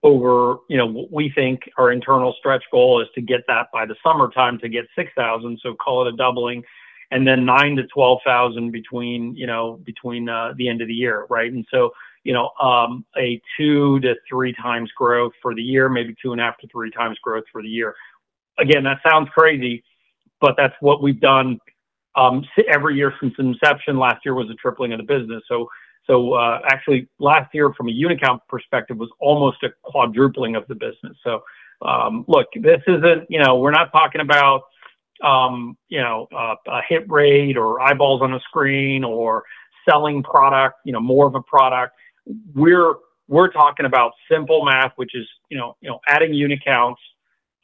over, 0.04 0.58
you 0.68 0.76
know, 0.76 0.86
what 0.86 1.10
we 1.10 1.32
think 1.34 1.62
our 1.78 1.90
internal 1.90 2.34
stretch 2.38 2.62
goal 2.70 3.00
is 3.02 3.08
to 3.16 3.22
get 3.22 3.40
that 3.48 3.68
by 3.72 3.86
the 3.86 3.96
summertime 4.04 4.58
to 4.60 4.68
get 4.68 4.84
6,000. 4.96 5.58
So 5.62 5.74
call 5.74 6.06
it 6.06 6.14
a 6.14 6.16
doubling. 6.16 6.62
and 7.10 7.26
then 7.26 7.44
nine 7.44 7.76
to 7.76 7.84
12,000 7.86 8.70
between, 8.70 9.36
you 9.36 9.46
know, 9.46 9.80
between 9.84 10.28
uh, 10.28 10.52
the 10.56 10.68
end 10.68 10.82
of 10.82 10.88
the 10.88 10.94
year, 10.94 11.26
right? 11.30 11.52
And 11.52 11.66
so, 11.70 11.90
you 12.24 12.32
know, 12.32 12.50
um, 12.60 13.04
a 13.18 13.40
two 13.56 14.00
to 14.00 14.14
three 14.28 14.52
times 14.54 14.90
growth 14.96 15.32
for 15.42 15.54
the 15.54 15.62
year, 15.62 15.88
maybe 15.88 16.14
two 16.20 16.32
and 16.32 16.40
a 16.40 16.44
half 16.44 16.58
to 16.58 16.68
three 16.68 16.90
times 16.90 17.18
growth 17.22 17.44
for 17.52 17.62
the 17.62 17.68
year. 17.68 17.94
Again, 18.58 18.84
that 18.84 18.98
sounds 19.08 19.28
crazy, 19.36 19.84
but 20.40 20.54
that's 20.56 20.74
what 20.80 21.02
we've 21.02 21.20
done 21.20 21.58
um, 22.16 22.44
every 22.68 22.96
year 22.96 23.12
since 23.20 23.34
inception. 23.38 23.98
Last 23.98 24.24
year 24.24 24.34
was 24.34 24.50
a 24.50 24.54
tripling 24.54 24.92
of 24.92 24.98
the 24.98 25.04
business. 25.04 25.42
So, 25.48 25.68
so 26.06 26.34
uh, 26.34 26.60
actually, 26.66 27.08
last 27.18 27.54
year 27.54 27.72
from 27.74 27.88
a 27.88 27.92
unit 27.92 28.20
count 28.20 28.42
perspective 28.48 28.96
was 28.96 29.10
almost 29.20 29.62
a 29.62 29.70
quadrupling 29.82 30.54
of 30.54 30.66
the 30.68 30.74
business. 30.74 31.16
So, 31.24 31.42
um, 31.82 32.24
look, 32.28 32.46
this 32.60 32.82
isn't, 32.86 33.26
you 33.30 33.42
know, 33.42 33.58
we're 33.58 33.70
not 33.70 33.90
talking 33.90 34.20
about, 34.20 34.62
um, 35.22 35.76
you 35.88 36.00
know, 36.00 36.28
uh, 36.36 36.56
a 36.68 36.80
hit 36.88 37.10
rate 37.10 37.56
or 37.56 37.80
eyeballs 37.80 38.20
on 38.20 38.34
a 38.34 38.40
screen 38.40 39.02
or 39.02 39.44
selling 39.88 40.22
product, 40.22 40.76
you 40.84 40.92
know, 40.92 41.00
more 41.00 41.26
of 41.26 41.34
a 41.34 41.42
product. 41.42 41.94
We're 42.54 42.94
we're 43.26 43.50
talking 43.50 43.86
about 43.86 44.12
simple 44.30 44.64
math, 44.64 44.92
which 44.96 45.14
is, 45.14 45.26
you 45.48 45.56
know, 45.56 45.76
you 45.80 45.88
know, 45.88 46.00
adding 46.06 46.34
unit 46.34 46.62
counts. 46.62 47.00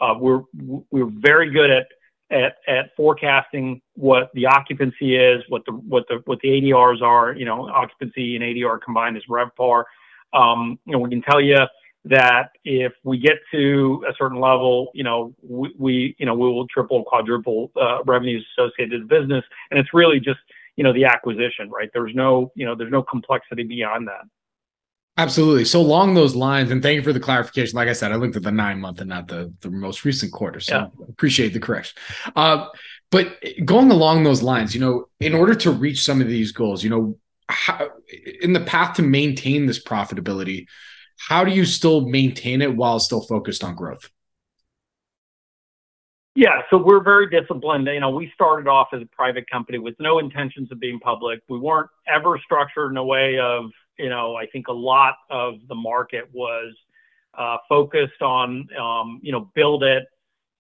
Uh, 0.01 0.15
we're 0.19 0.43
we're 0.91 1.11
very 1.11 1.51
good 1.51 1.71
at 1.71 1.87
at, 2.31 2.57
at 2.69 2.95
forecasting 2.97 3.81
what 3.95 4.31
the 4.35 4.47
occupancy 4.47 5.17
is, 5.17 5.43
what 5.49 5.63
the 5.67 5.73
what 5.73 6.05
the 6.09 6.21
what 6.27 6.39
the 6.41 6.49
ADRs 6.49 7.03
are. 7.03 7.35
You 7.35 7.45
know, 7.45 7.69
occupancy 7.69 8.37
and 8.37 8.45
ADR 8.45 8.81
combined 8.83 9.17
is 9.17 9.25
RevPAR. 9.29 9.85
Um, 10.33 10.79
you 10.87 10.93
know, 10.93 10.99
we 10.99 11.11
can 11.11 11.23
tell 11.23 11.41
you 11.41 11.59
that 12.05 12.51
if 12.65 12.93
we 13.05 13.19
get 13.19 13.39
to 13.53 14.05
a 14.09 14.15
certain 14.17 14.41
level, 14.41 14.91
you 14.95 15.05
know, 15.05 15.35
we, 15.43 15.75
we 15.79 16.17
you 16.19 16.27
know 16.27 16.35
we 16.35 16.47
will 16.47 16.67
triple, 16.69 17.05
quadruple 17.05 17.71
uh, 17.81 18.03
revenues 18.05 18.47
associated 18.57 19.03
with 19.03 19.09
business, 19.09 19.45
and 19.71 19.79
it's 19.79 19.93
really 19.93 20.21
just 20.21 20.41
you 20.77 20.85
know 20.85 20.93
the 20.93 21.05
acquisition, 21.05 21.69
right? 21.71 21.91
There's 21.93 22.15
no 22.15 22.53
you 22.55 22.65
know 22.65 22.75
there's 22.75 22.93
no 22.93 23.03
complexity 23.03 23.65
beyond 23.65 24.09
that. 24.09 24.25
Absolutely. 25.21 25.67
So 25.67 25.83
along 25.83 26.15
those 26.15 26.35
lines, 26.35 26.71
and 26.71 26.83
thank 26.83 26.97
you 26.97 27.03
for 27.03 27.13
the 27.13 27.21
clarification. 27.21 27.77
Like 27.77 27.89
I 27.89 27.93
said, 27.93 28.11
I 28.11 28.15
looked 28.15 28.37
at 28.37 28.43
the 28.43 28.51
nine 28.51 28.81
month 28.81 29.01
and 29.01 29.11
not 29.11 29.29
the 29.29 29.53
the 29.61 29.71
most 29.71 30.07
recent 30.07 30.33
quarter, 30.33 30.61
so 30.61 30.75
yeah. 30.75 30.87
appreciate 31.11 31.53
the 31.53 31.61
correction. 31.61 32.01
Uh, 32.35 32.69
but 33.11 33.37
going 33.63 33.91
along 33.91 34.25
those 34.25 34.41
lines, 34.41 34.75
you 34.75 34.81
know, 34.81 35.11
in 35.21 35.35
order 35.35 35.55
to 35.57 35.73
reach 35.73 36.03
some 36.03 36.23
of 36.23 36.27
these 36.27 36.53
goals, 36.53 36.83
you 36.83 36.89
know, 36.89 37.19
how, 37.51 37.91
in 38.41 38.55
the 38.55 38.61
path 38.61 38.97
to 38.97 39.03
maintain 39.03 39.67
this 39.67 39.83
profitability, 39.83 40.65
how 41.29 41.45
do 41.45 41.51
you 41.51 41.67
still 41.67 42.09
maintain 42.09 42.63
it 42.63 42.75
while 42.75 42.99
still 42.99 43.21
focused 43.21 43.63
on 43.63 43.75
growth? 43.75 44.09
Yeah, 46.35 46.63
so 46.71 46.79
we're 46.79 47.03
very 47.03 47.29
disciplined. 47.29 47.89
You 47.89 48.01
know, 48.01 48.09
we 48.09 48.33
started 48.35 48.69
off 48.69 48.89
as 48.95 49.03
a 49.03 49.07
private 49.15 49.51
company 49.51 49.77
with 49.77 49.97
no 49.99 50.19
intentions 50.19 50.73
of 50.73 50.81
being 50.81 50.99
public. 50.99 51.41
We 51.47 51.59
weren't 51.59 51.91
ever 52.09 52.41
structured 52.43 52.91
in 52.91 52.97
a 52.97 53.05
way 53.05 53.39
of 53.39 53.65
you 54.01 54.09
know, 54.09 54.37
I 54.37 54.47
think 54.47 54.69
a 54.69 54.73
lot 54.73 55.15
of 55.31 55.55
the 55.69 55.75
market 55.75 56.29
was 56.33 56.75
uh, 57.35 57.59
focused 57.69 58.23
on, 58.23 58.67
um, 58.81 59.21
you 59.23 59.33
know, 59.33 59.51
build 59.55 59.83
it, 59.85 60.05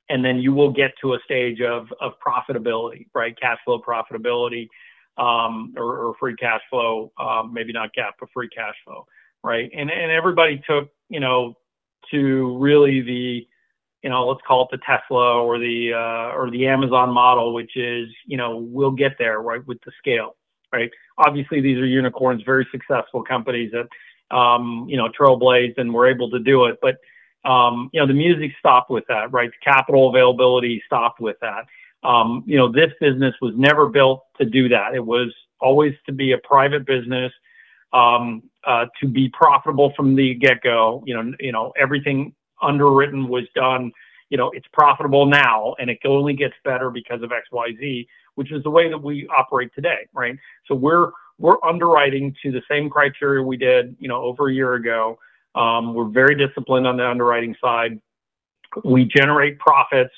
and 0.09 0.25
then 0.25 0.39
you 0.39 0.53
will 0.53 0.73
get 0.73 0.93
to 1.01 1.15
a 1.15 1.19
stage 1.25 1.61
of 1.61 1.89
of 2.01 2.13
profitability, 2.25 3.07
right? 3.15 3.39
Cash 3.41 3.59
flow 3.65 3.81
profitability, 3.81 4.69
um, 5.17 5.75
or, 5.77 5.99
or, 5.99 6.15
free 6.19 6.37
cash 6.37 6.61
flow, 6.71 7.13
um, 7.19 7.53
maybe 7.53 7.73
not 7.73 7.91
GAAP, 7.97 8.13
but 8.19 8.29
free 8.33 8.49
cash 8.49 8.75
flow, 8.85 9.07
right? 9.43 9.71
And 9.75 9.91
and 9.91 10.11
everybody 10.11 10.63
took, 10.67 10.89
you 11.09 11.21
know, 11.21 11.55
to 12.11 12.59
really 12.59 13.01
the, 13.01 13.47
you 14.03 14.11
know, 14.11 14.27
let's 14.27 14.41
call 14.47 14.63
it 14.63 14.69
the 14.71 14.79
Tesla 14.87 15.43
or 15.43 15.59
the 15.59 15.93
uh, 15.95 16.37
or 16.37 16.51
the 16.51 16.67
Amazon 16.67 17.11
model, 17.11 17.55
which 17.55 17.77
is, 17.77 18.09
you 18.27 18.37
know, 18.37 18.57
we'll 18.57 18.91
get 18.91 19.17
there, 19.19 19.41
right, 19.41 19.67
with 19.67 19.79
the 19.85 19.93
scale 19.99 20.37
right? 20.73 20.91
Obviously, 21.19 21.61
these 21.61 21.79
are 21.79 21.87
unicorns, 21.87 22.43
very 22.43 22.67
successful 22.71 23.23
companies 23.23 23.73
that, 23.73 23.89
um, 24.37 24.87
you 24.89 24.97
know, 24.97 25.09
trailblazed 25.09 25.79
and 25.79 25.93
were 25.93 26.09
able 26.09 26.31
to 26.31 26.39
do 26.39 26.65
it. 26.67 26.79
But, 26.81 26.97
um, 27.49 27.91
you 27.93 28.01
know, 28.01 28.07
the 28.07 28.15
music 28.15 28.53
stopped 28.59 28.91
with 28.91 29.05
that, 29.09 29.33
right? 29.33 29.51
The 29.51 29.73
capital 29.73 30.09
availability 30.09 30.83
stopped 30.87 31.21
with 31.21 31.37
that. 31.41 31.67
Um, 32.03 32.45
you 32.47 32.57
know, 32.57 32.71
this 32.71 32.93
business 33.01 33.35
was 33.43 33.55
never 33.57 33.89
built 33.89 34.25
to 34.39 34.45
do 34.45 34.69
that. 34.71 34.95
It 34.95 35.05
was 35.05 35.35
always 35.61 35.95
to 36.07 36.13
be 36.13 36.33
a 36.33 36.39
private 36.39 36.87
business, 36.87 37.33
um, 37.93 38.43
uh, 38.65 38.87
to 39.01 39.07
be 39.07 39.29
profitable 39.31 39.93
from 39.97 40.15
the 40.15 40.35
get-go. 40.35 41.03
You 41.07 41.15
know, 41.15 41.35
you 41.41 41.53
know, 41.53 41.73
everything 41.79 42.35
underwritten 42.63 43.29
was 43.29 43.45
done. 43.55 43.93
You 44.31 44.39
know, 44.39 44.51
it's 44.51 44.67
profitable 44.73 45.27
now, 45.27 45.75
and 45.79 45.91
it 45.91 45.99
only 46.05 46.35
gets 46.35 46.55
better 46.65 46.91
because 46.91 47.23
of 47.23 47.33
X, 47.33 47.49
Y, 47.51 47.75
Z 47.79 48.09
which 48.35 48.53
is 48.53 48.63
the 48.63 48.71
way 48.71 48.89
that 48.89 48.99
we 48.99 49.29
operate 49.29 49.71
today, 49.75 50.09
right? 50.13 50.37
So 50.67 50.75
we're 50.75 51.11
we're 51.39 51.57
underwriting 51.65 52.35
to 52.43 52.53
the 52.53 52.63
same 52.71 52.91
criteria 52.91 53.43
we 53.43 53.57
did, 53.57 53.97
you 53.99 54.09
know, 54.09 54.23
over 54.23 54.49
a 54.49 54.53
year 54.53 54.75
ago. 54.75 55.19
Um, 55.55 55.95
we're 55.95 56.09
very 56.09 56.35
disciplined 56.35 56.87
on 56.87 56.97
the 56.99 57.07
underwriting 57.07 57.57
side. 57.61 58.01
We 58.85 59.05
generate 59.05 59.59
profits 59.59 60.15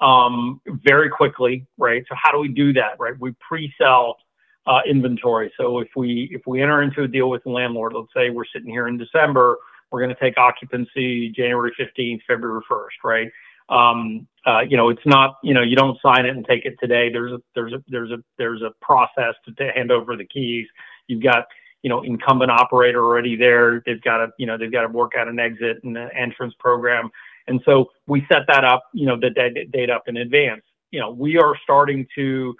um, 0.00 0.60
very 0.66 1.08
quickly, 1.08 1.66
right? 1.78 2.04
So 2.08 2.14
how 2.20 2.30
do 2.30 2.38
we 2.38 2.48
do 2.48 2.72
that, 2.74 2.98
right? 2.98 3.14
We 3.18 3.34
pre-sell 3.46 4.18
uh, 4.66 4.80
inventory. 4.88 5.52
So 5.56 5.78
if 5.80 5.88
we 5.96 6.28
if 6.32 6.42
we 6.46 6.62
enter 6.62 6.82
into 6.82 7.02
a 7.02 7.08
deal 7.08 7.30
with 7.30 7.42
the 7.44 7.50
landlord, 7.50 7.94
let's 7.94 8.12
say 8.14 8.30
we're 8.30 8.44
sitting 8.52 8.70
here 8.70 8.86
in 8.86 8.98
December, 8.98 9.56
we're 9.90 10.00
going 10.00 10.14
to 10.14 10.20
take 10.20 10.38
occupancy 10.38 11.30
January 11.30 11.72
15th, 11.78 12.20
February 12.26 12.62
1st, 12.70 13.04
right? 13.04 13.30
Um, 13.70 14.26
uh, 14.46 14.60
you 14.60 14.76
know, 14.76 14.88
it's 14.88 15.04
not, 15.06 15.36
you 15.42 15.54
know, 15.54 15.62
you 15.62 15.76
don't 15.76 15.98
sign 16.02 16.26
it 16.26 16.36
and 16.36 16.44
take 16.46 16.64
it 16.64 16.76
today. 16.80 17.10
There's 17.10 17.32
a, 17.32 17.38
there's 17.54 17.72
a, 17.72 17.82
there's 17.88 18.10
a, 18.10 18.18
there's 18.38 18.62
a 18.62 18.70
process 18.80 19.34
to, 19.44 19.52
to 19.54 19.70
hand 19.72 19.92
over 19.92 20.16
the 20.16 20.24
keys. 20.24 20.66
You've 21.06 21.22
got, 21.22 21.46
you 21.82 21.90
know, 21.90 22.02
incumbent 22.02 22.50
operator 22.50 23.04
already 23.04 23.36
there. 23.36 23.82
They've 23.86 24.02
got 24.02 24.18
to, 24.18 24.28
you 24.38 24.46
know, 24.46 24.58
they've 24.58 24.72
got 24.72 24.82
to 24.82 24.88
work 24.88 25.12
out 25.16 25.28
an 25.28 25.38
exit 25.38 25.82
and 25.84 25.96
an 25.96 26.10
entrance 26.16 26.54
program. 26.58 27.10
And 27.46 27.60
so 27.64 27.90
we 28.06 28.26
set 28.30 28.42
that 28.48 28.64
up, 28.64 28.84
you 28.92 29.06
know, 29.06 29.18
the 29.18 29.30
date 29.30 29.90
up 29.90 30.04
in 30.08 30.16
advance. 30.18 30.62
You 30.90 31.00
know, 31.00 31.10
we 31.10 31.38
are 31.38 31.54
starting 31.62 32.06
to 32.16 32.54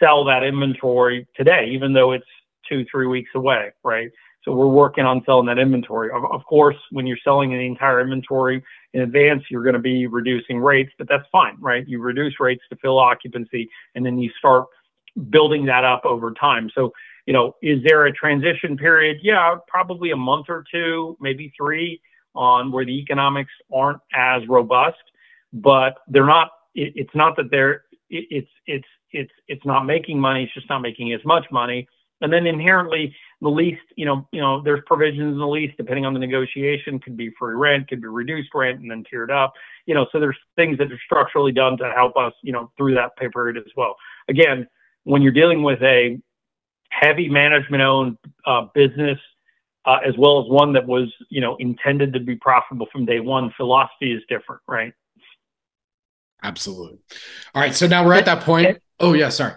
sell 0.00 0.24
that 0.24 0.42
inventory 0.42 1.26
today, 1.36 1.68
even 1.70 1.92
though 1.92 2.12
it's 2.12 2.26
two, 2.68 2.84
three 2.90 3.06
weeks 3.06 3.30
away, 3.34 3.70
right? 3.84 4.10
So 4.44 4.52
we're 4.52 4.68
working 4.68 5.04
on 5.04 5.22
selling 5.26 5.46
that 5.46 5.58
inventory. 5.58 6.10
Of, 6.10 6.24
of 6.30 6.44
course, 6.44 6.76
when 6.92 7.06
you're 7.06 7.18
selling 7.24 7.50
the 7.50 7.58
entire 7.58 8.00
inventory 8.00 8.62
in 8.96 9.02
advance, 9.02 9.42
you're 9.50 9.62
going 9.62 9.74
to 9.74 9.78
be 9.78 10.06
reducing 10.06 10.58
rates, 10.58 10.90
but 10.96 11.06
that's 11.06 11.26
fine, 11.30 11.54
right? 11.60 11.86
You 11.86 12.00
reduce 12.00 12.40
rates 12.40 12.62
to 12.70 12.76
fill 12.76 12.98
occupancy, 12.98 13.68
and 13.94 14.06
then 14.06 14.18
you 14.18 14.30
start 14.38 14.64
building 15.28 15.66
that 15.66 15.84
up 15.84 16.06
over 16.06 16.32
time. 16.32 16.70
So, 16.74 16.92
you 17.26 17.34
know, 17.34 17.54
is 17.60 17.82
there 17.84 18.06
a 18.06 18.12
transition 18.12 18.74
period? 18.78 19.18
Yeah, 19.22 19.56
probably 19.68 20.12
a 20.12 20.16
month 20.16 20.46
or 20.48 20.64
two, 20.72 21.18
maybe 21.20 21.52
three, 21.54 22.00
on 22.34 22.72
where 22.72 22.86
the 22.86 22.98
economics 22.98 23.52
aren't 23.70 24.00
as 24.14 24.48
robust, 24.48 24.96
but 25.52 25.98
they're 26.08 26.24
not. 26.24 26.48
It, 26.74 26.94
it's 26.96 27.14
not 27.14 27.36
that 27.36 27.50
they're. 27.50 27.84
It, 28.08 28.26
it's 28.30 28.50
it's 28.66 28.88
it's 29.12 29.32
it's 29.46 29.66
not 29.66 29.84
making 29.84 30.18
money. 30.18 30.44
It's 30.44 30.54
just 30.54 30.70
not 30.70 30.78
making 30.78 31.12
as 31.12 31.20
much 31.26 31.44
money 31.50 31.86
and 32.20 32.32
then 32.32 32.46
inherently, 32.46 33.14
the 33.42 33.48
lease, 33.50 33.78
you 33.96 34.06
know, 34.06 34.26
you 34.32 34.40
know, 34.40 34.62
there's 34.62 34.80
provisions 34.86 35.32
in 35.32 35.38
the 35.38 35.46
lease 35.46 35.72
depending 35.76 36.06
on 36.06 36.14
the 36.14 36.18
negotiation. 36.18 36.98
Could 36.98 37.16
be 37.16 37.30
free 37.38 37.54
rent, 37.54 37.88
could 37.88 38.00
be 38.00 38.08
reduced 38.08 38.48
rent, 38.54 38.80
and 38.80 38.90
then 38.90 39.04
tiered 39.08 39.30
up. 39.30 39.52
You 39.84 39.94
know, 39.94 40.06
so 40.10 40.18
there's 40.18 40.38
things 40.56 40.78
that 40.78 40.90
are 40.90 41.00
structurally 41.04 41.52
done 41.52 41.76
to 41.78 41.92
help 41.94 42.16
us, 42.16 42.32
you 42.42 42.52
know, 42.52 42.72
through 42.76 42.94
that 42.94 43.16
pay 43.16 43.28
period 43.28 43.58
as 43.58 43.70
well. 43.76 43.96
Again, 44.28 44.66
when 45.04 45.22
you're 45.22 45.32
dealing 45.32 45.62
with 45.62 45.82
a 45.82 46.18
heavy 46.88 47.28
management-owned 47.28 48.16
uh, 48.46 48.66
business, 48.74 49.18
uh, 49.84 49.98
as 50.04 50.14
well 50.16 50.42
as 50.42 50.50
one 50.50 50.72
that 50.72 50.86
was, 50.86 51.12
you 51.28 51.40
know, 51.40 51.56
intended 51.56 52.12
to 52.14 52.20
be 52.20 52.36
profitable 52.36 52.86
from 52.90 53.04
day 53.04 53.20
one, 53.20 53.52
philosophy 53.56 54.12
is 54.12 54.22
different, 54.28 54.62
right? 54.66 54.92
Absolutely. 56.42 56.98
All 57.54 57.62
right, 57.62 57.74
so 57.74 57.86
now 57.86 58.04
we're 58.04 58.14
at 58.14 58.24
that 58.24 58.42
point. 58.42 58.78
Oh 58.98 59.12
yeah, 59.12 59.28
sorry. 59.28 59.54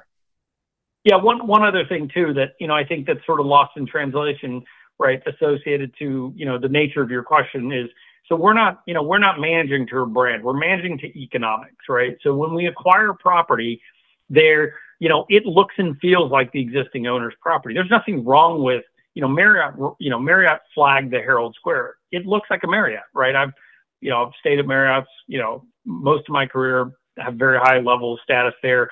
Yeah, 1.04 1.16
one 1.16 1.48
one 1.48 1.64
other 1.64 1.86
thing 1.86 2.10
too 2.14 2.34
that 2.34 2.54
you 2.60 2.68
know 2.68 2.76
I 2.76 2.84
think 2.84 3.08
that's 3.08 3.26
sort 3.26 3.40
of 3.40 3.46
lost 3.46 3.78
in 3.78 3.86
translation, 3.86 4.64
right? 4.98 5.22
Associated 5.28 5.94
to 6.00 6.34
you 6.36 6.46
know 6.46 6.58
the 6.60 6.70
nature 6.70 7.02
of 7.02 7.10
your 7.10 7.24
question 7.24 7.72
is 7.72 7.90
so 8.28 8.36
we're 8.36 8.54
not 8.54 8.82
you 8.86 8.94
know 8.94 9.02
we're 9.02 9.18
not 9.18 9.40
managing 9.40 9.88
to 9.88 10.00
a 10.00 10.06
brand, 10.06 10.44
we're 10.44 10.54
managing 10.58 10.98
to 11.00 11.20
economics, 11.20 11.86
right? 11.88 12.18
So 12.22 12.36
when 12.36 12.54
we 12.54 12.68
acquire 12.68 13.14
property, 13.14 13.82
there 14.30 14.76
you 15.00 15.10
know 15.10 15.26
it 15.30 15.46
looks 15.46 15.76
and 15.78 15.98
feels 16.00 16.32
like 16.32 16.52
the 16.52 16.62
existing 16.62 17.08
owner's 17.08 17.34
property. 17.42 17.74
There's 17.74 17.90
nothing 17.90 18.26
wrong 18.26 18.62
with 18.62 18.84
you 19.16 19.22
know 19.22 19.30
Marriott 19.30 19.76
you 20.00 20.10
know 20.10 20.20
Marriott 20.20 20.60
flagged 20.76 21.12
the 21.12 21.20
Herald 21.20 21.56
Square. 21.56 21.96
It 22.12 22.26
looks 22.26 22.50
like 22.50 22.64
a 22.64 22.68
Marriott, 22.68 23.04
right? 23.14 23.36
I've 23.36 23.54
you 24.02 24.10
know 24.10 24.26
I've 24.26 24.34
stayed 24.40 24.60
at 24.60 24.68
Marriott's 24.68 25.10
you 25.28 25.40
know 25.40 25.66
most 25.86 26.28
of 26.28 26.34
my 26.34 26.46
career, 26.46 26.92
have 27.18 27.36
very 27.36 27.58
high 27.58 27.80
level 27.80 28.20
status 28.24 28.54
there 28.62 28.90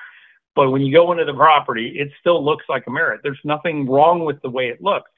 but 0.58 0.72
when 0.72 0.82
you 0.82 0.92
go 0.92 1.12
into 1.12 1.24
the 1.24 1.32
property, 1.32 2.00
it 2.00 2.10
still 2.18 2.44
looks 2.44 2.64
like 2.68 2.82
a 2.88 2.90
Marriott. 2.90 3.20
There's 3.22 3.38
nothing 3.44 3.88
wrong 3.88 4.24
with 4.24 4.42
the 4.42 4.50
way 4.50 4.70
it 4.70 4.82
looks. 4.82 5.08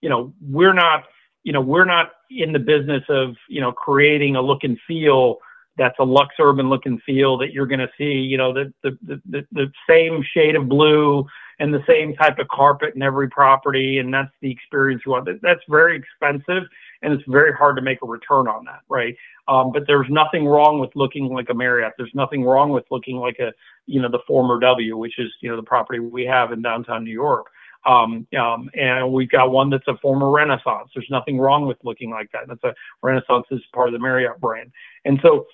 You 0.00 0.08
know, 0.08 0.34
we're 0.40 0.72
not, 0.72 1.04
you 1.44 1.52
know, 1.52 1.60
we're 1.60 1.84
not 1.84 2.10
in 2.30 2.52
the 2.52 2.58
business 2.58 3.04
of, 3.08 3.36
you 3.48 3.60
know, 3.60 3.70
creating 3.70 4.34
a 4.34 4.42
look 4.42 4.64
and 4.64 4.76
feel 4.88 5.36
that's 5.76 5.94
a 6.00 6.02
LuxUrban 6.02 6.68
look 6.68 6.86
and 6.86 7.00
feel 7.04 7.38
that 7.38 7.52
you're 7.52 7.68
going 7.68 7.78
to 7.78 7.90
see, 7.96 8.10
you 8.12 8.36
know, 8.36 8.52
the, 8.52 8.74
the, 8.82 9.22
the, 9.24 9.46
the 9.52 9.70
same 9.88 10.24
shade 10.34 10.56
of 10.56 10.68
blue 10.68 11.24
and 11.60 11.72
the 11.72 11.84
same 11.86 12.16
type 12.16 12.40
of 12.40 12.48
carpet 12.48 12.96
in 12.96 13.02
every 13.02 13.30
property. 13.30 13.98
And 14.00 14.12
that's 14.12 14.32
the 14.42 14.50
experience 14.50 15.02
you 15.06 15.12
want. 15.12 15.28
That's 15.40 15.62
very 15.68 15.96
expensive 15.96 16.64
and 17.02 17.12
it's 17.12 17.22
very 17.28 17.52
hard 17.52 17.76
to 17.76 17.82
make 17.82 17.98
a 18.02 18.06
return 18.06 18.48
on 18.48 18.64
that, 18.64 18.80
right? 18.88 19.16
Um, 19.46 19.72
but 19.72 19.84
there's 19.86 20.08
nothing 20.10 20.46
wrong 20.46 20.78
with 20.78 20.90
looking 20.94 21.32
like 21.32 21.48
a 21.48 21.54
Marriott. 21.54 21.92
There's 21.96 22.14
nothing 22.14 22.44
wrong 22.44 22.70
with 22.70 22.84
looking 22.90 23.16
like 23.16 23.38
a, 23.38 23.52
you 23.86 24.02
know, 24.02 24.10
the 24.10 24.18
former 24.26 24.58
W, 24.60 24.96
which 24.96 25.18
is, 25.18 25.30
you 25.40 25.48
know, 25.48 25.56
the 25.56 25.62
property 25.62 26.00
we 26.00 26.24
have 26.24 26.52
in 26.52 26.62
downtown 26.62 27.04
New 27.04 27.12
York. 27.12 27.46
Um, 27.86 28.26
um, 28.38 28.68
and 28.74 29.12
we've 29.12 29.30
got 29.30 29.52
one 29.52 29.70
that's 29.70 29.86
a 29.86 29.96
former 29.98 30.30
Renaissance. 30.30 30.90
There's 30.94 31.08
nothing 31.10 31.38
wrong 31.38 31.66
with 31.66 31.78
looking 31.84 32.10
like 32.10 32.30
that. 32.32 32.42
That's 32.48 32.64
a 32.64 32.74
Renaissance 33.02 33.46
is 33.50 33.60
part 33.72 33.88
of 33.88 33.92
the 33.92 34.00
Marriott 34.00 34.40
brand. 34.40 34.72
And 35.04 35.20
so, 35.22 35.46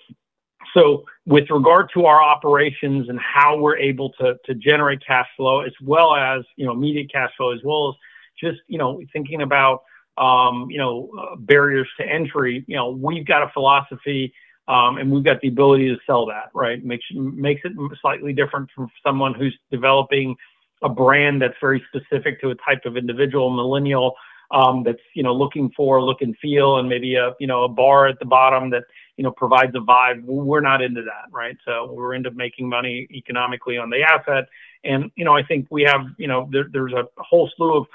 so 0.72 1.04
with 1.26 1.50
regard 1.50 1.90
to 1.94 2.06
our 2.06 2.22
operations 2.22 3.08
and 3.10 3.20
how 3.20 3.58
we're 3.58 3.76
able 3.76 4.10
to, 4.12 4.34
to 4.46 4.54
generate 4.54 5.06
cash 5.06 5.28
flow 5.36 5.60
as 5.60 5.72
well 5.82 6.16
as, 6.16 6.42
you 6.56 6.64
know, 6.64 6.72
immediate 6.72 7.12
cash 7.12 7.30
flow, 7.36 7.52
as 7.52 7.60
well 7.62 7.90
as 7.90 7.94
just, 8.42 8.62
you 8.66 8.78
know, 8.78 9.00
thinking 9.12 9.42
about, 9.42 9.82
um, 10.16 10.68
you 10.70 10.78
know, 10.78 11.10
uh, 11.18 11.36
barriers 11.36 11.88
to 11.98 12.06
entry, 12.06 12.64
you 12.66 12.76
know, 12.76 12.90
we've 12.90 13.26
got 13.26 13.42
a 13.42 13.50
philosophy 13.52 14.32
um, 14.68 14.96
and 14.98 15.10
we've 15.10 15.24
got 15.24 15.40
the 15.40 15.48
ability 15.48 15.88
to 15.88 15.96
sell 16.06 16.26
that, 16.26 16.50
right? 16.54 16.82
Makes 16.84 17.04
makes 17.12 17.62
it 17.64 17.72
slightly 18.00 18.32
different 18.32 18.70
from 18.74 18.88
someone 19.02 19.34
who's 19.34 19.56
developing 19.70 20.36
a 20.82 20.88
brand 20.88 21.42
that's 21.42 21.54
very 21.60 21.84
specific 21.88 22.40
to 22.40 22.50
a 22.50 22.54
type 22.56 22.82
of 22.84 22.96
individual, 22.96 23.50
millennial, 23.50 24.14
um, 24.50 24.82
that's 24.82 25.02
you 25.14 25.22
know 25.22 25.34
looking 25.34 25.70
for 25.76 26.02
look 26.02 26.22
and 26.22 26.36
feel, 26.38 26.78
and 26.78 26.88
maybe 26.88 27.16
a 27.16 27.34
you 27.38 27.46
know 27.46 27.64
a 27.64 27.68
bar 27.68 28.06
at 28.06 28.18
the 28.20 28.24
bottom 28.24 28.70
that 28.70 28.84
you 29.16 29.24
know 29.24 29.32
provides 29.32 29.74
a 29.74 29.80
vibe. 29.80 30.24
We're 30.24 30.60
not 30.60 30.80
into 30.80 31.02
that, 31.02 31.30
right? 31.30 31.56
So 31.66 31.92
we're 31.92 32.14
into 32.14 32.30
making 32.30 32.68
money 32.68 33.06
economically 33.10 33.76
on 33.76 33.90
the 33.90 34.02
asset, 34.02 34.44
and 34.82 35.10
you 35.16 35.26
know 35.26 35.36
I 35.36 35.42
think 35.42 35.66
we 35.70 35.82
have 35.82 36.06
you 36.16 36.28
know 36.28 36.48
there, 36.50 36.68
there's 36.72 36.94
a 36.94 37.04
whole 37.18 37.50
slew 37.56 37.76
of 37.76 37.86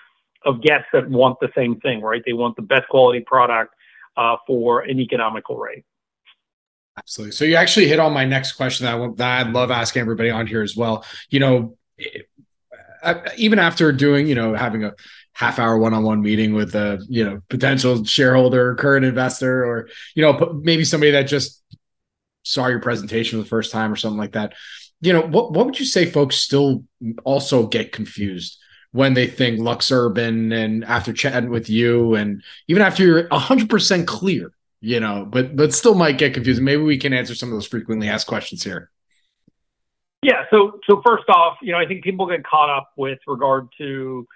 of 0.45 0.61
guests 0.61 0.87
that 0.93 1.09
want 1.09 1.39
the 1.39 1.49
same 1.55 1.79
thing, 1.79 2.01
right? 2.01 2.23
They 2.25 2.33
want 2.33 2.55
the 2.55 2.61
best 2.61 2.87
quality 2.89 3.19
product 3.19 3.73
uh, 4.15 4.37
for 4.47 4.81
an 4.81 4.99
economical 4.99 5.57
rate. 5.57 5.83
Absolutely. 6.97 7.31
So 7.31 7.45
you 7.45 7.55
actually 7.55 7.87
hit 7.87 7.99
on 7.99 8.13
my 8.13 8.25
next 8.25 8.53
question 8.53 8.85
that, 8.85 8.95
I, 8.95 9.07
that 9.15 9.47
I'd 9.47 9.53
love 9.53 9.71
asking 9.71 10.01
everybody 10.01 10.29
on 10.29 10.47
here 10.47 10.61
as 10.61 10.75
well. 10.75 11.05
You 11.29 11.39
know, 11.39 11.77
even 13.37 13.59
after 13.59 13.91
doing, 13.93 14.27
you 14.27 14.35
know, 14.35 14.53
having 14.53 14.83
a 14.83 14.93
half 15.31 15.59
hour 15.59 15.77
one-on-one 15.77 16.21
meeting 16.21 16.53
with 16.53 16.75
a, 16.75 16.99
you 17.07 17.23
know, 17.23 17.41
potential 17.49 18.03
shareholder, 18.03 18.75
current 18.75 19.05
investor, 19.05 19.63
or, 19.63 19.87
you 20.13 20.21
know, 20.21 20.59
maybe 20.61 20.83
somebody 20.83 21.11
that 21.11 21.23
just 21.23 21.63
saw 22.43 22.67
your 22.67 22.81
presentation 22.81 23.39
for 23.39 23.43
the 23.43 23.49
first 23.49 23.71
time 23.71 23.93
or 23.93 23.95
something 23.95 24.19
like 24.19 24.33
that. 24.33 24.53
You 24.99 25.13
know, 25.13 25.21
what, 25.21 25.53
what 25.53 25.65
would 25.65 25.79
you 25.79 25.85
say 25.85 26.05
folks 26.05 26.35
still 26.35 26.83
also 27.23 27.67
get 27.67 27.93
confused 27.93 28.58
when 28.91 29.13
they 29.13 29.27
think 29.27 29.59
LuxUrban 29.59 30.53
and 30.53 30.83
after 30.83 31.13
chatting 31.13 31.49
with 31.49 31.69
you 31.69 32.15
and 32.15 32.41
even 32.67 32.81
after 32.81 33.03
you're 33.03 33.27
100% 33.29 34.07
clear, 34.07 34.51
you 34.81 34.99
know, 34.99 35.27
but 35.29 35.55
but 35.55 35.73
still 35.73 35.95
might 35.95 36.17
get 36.17 36.33
confused. 36.33 36.61
Maybe 36.61 36.81
we 36.81 36.97
can 36.97 37.13
answer 37.13 37.35
some 37.35 37.49
of 37.49 37.53
those 37.53 37.67
frequently 37.67 38.07
asked 38.07 38.27
questions 38.27 38.63
here. 38.63 38.89
Yeah. 40.21 40.45
So 40.51 40.79
so 40.87 41.01
first 41.05 41.29
off, 41.29 41.57
you 41.61 41.71
know, 41.71 41.77
I 41.77 41.85
think 41.85 42.03
people 42.03 42.25
get 42.27 42.43
caught 42.45 42.69
up 42.69 42.91
with 42.97 43.19
regard 43.27 43.67
to 43.77 44.27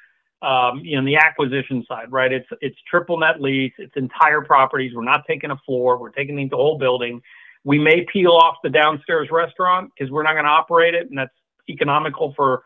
um, 0.41 0.81
you 0.83 0.97
know 0.99 1.05
the 1.05 1.15
acquisition 1.15 1.85
side, 1.87 2.11
right? 2.11 2.31
It's 2.31 2.47
it's 2.61 2.77
triple 2.89 3.17
net 3.17 3.41
lease, 3.41 3.73
it's 3.77 3.95
entire 3.95 4.41
properties. 4.41 4.93
We're 4.93 5.03
not 5.03 5.23
taking 5.27 5.51
a 5.51 5.57
floor, 5.65 5.97
we're 5.97 6.11
taking 6.11 6.35
the 6.35 6.55
whole 6.55 6.77
building. 6.77 7.21
We 7.63 7.79
may 7.79 8.05
peel 8.11 8.31
off 8.31 8.57
the 8.61 8.69
downstairs 8.69 9.29
restaurant 9.31 9.91
because 9.97 10.11
we're 10.11 10.23
not 10.23 10.33
going 10.33 10.43
to 10.43 10.51
operate 10.51 10.93
it, 10.93 11.09
and 11.09 11.17
that's 11.17 11.33
economical 11.69 12.33
for 12.35 12.63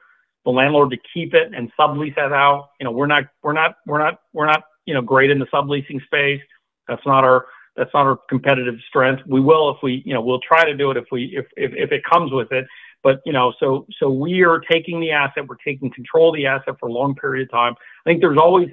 the 0.47 0.53
landlord 0.53 0.89
to 0.91 0.97
keep 1.13 1.33
it 1.33 1.51
and 1.53 1.69
sublease 1.77 2.15
that 2.15 2.31
out. 2.31 2.69
You 2.79 2.85
know, 2.85 2.91
we're 2.91 3.05
not 3.05 3.25
we're 3.43 3.51
not 3.51 3.75
we're 3.85 3.99
not 3.99 4.21
we're 4.31 4.45
not 4.45 4.63
you 4.85 4.93
know 4.93 5.01
great 5.01 5.29
in 5.29 5.39
the 5.39 5.45
subleasing 5.47 6.01
space. 6.05 6.41
That's 6.87 7.05
not 7.05 7.25
our 7.25 7.47
that's 7.75 7.93
not 7.93 8.05
our 8.05 8.17
competitive 8.29 8.75
strength. 8.87 9.23
We 9.27 9.41
will 9.41 9.69
if 9.71 9.77
we 9.83 10.01
you 10.05 10.13
know 10.13 10.21
we'll 10.21 10.39
try 10.39 10.63
to 10.63 10.73
do 10.73 10.89
it 10.89 10.95
if 10.95 11.03
we 11.11 11.35
if 11.35 11.45
if, 11.57 11.73
if 11.75 11.91
it 11.91 12.01
comes 12.09 12.31
with 12.31 12.53
it. 12.53 12.65
But 13.03 13.19
you 13.25 13.33
know, 13.33 13.53
so 13.59 13.87
so 13.99 14.09
we 14.09 14.41
are 14.43 14.61
taking 14.71 15.01
the 15.01 15.11
asset, 15.11 15.45
we're 15.45 15.55
taking 15.57 15.91
control 15.91 16.29
of 16.29 16.35
the 16.37 16.45
asset 16.45 16.75
for 16.79 16.87
a 16.87 16.93
long 16.93 17.13
period 17.15 17.49
of 17.49 17.51
time. 17.51 17.73
I 18.05 18.09
think 18.09 18.21
there's 18.21 18.39
always 18.39 18.69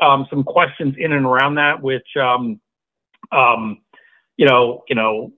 um, 0.00 0.24
some 0.30 0.44
questions 0.44 0.94
in 0.98 1.12
and 1.12 1.26
around 1.26 1.56
that, 1.56 1.82
which 1.82 2.06
um, 2.16 2.60
um, 3.32 3.78
you 4.36 4.46
know, 4.46 4.84
you 4.88 4.94
know, 4.94 5.32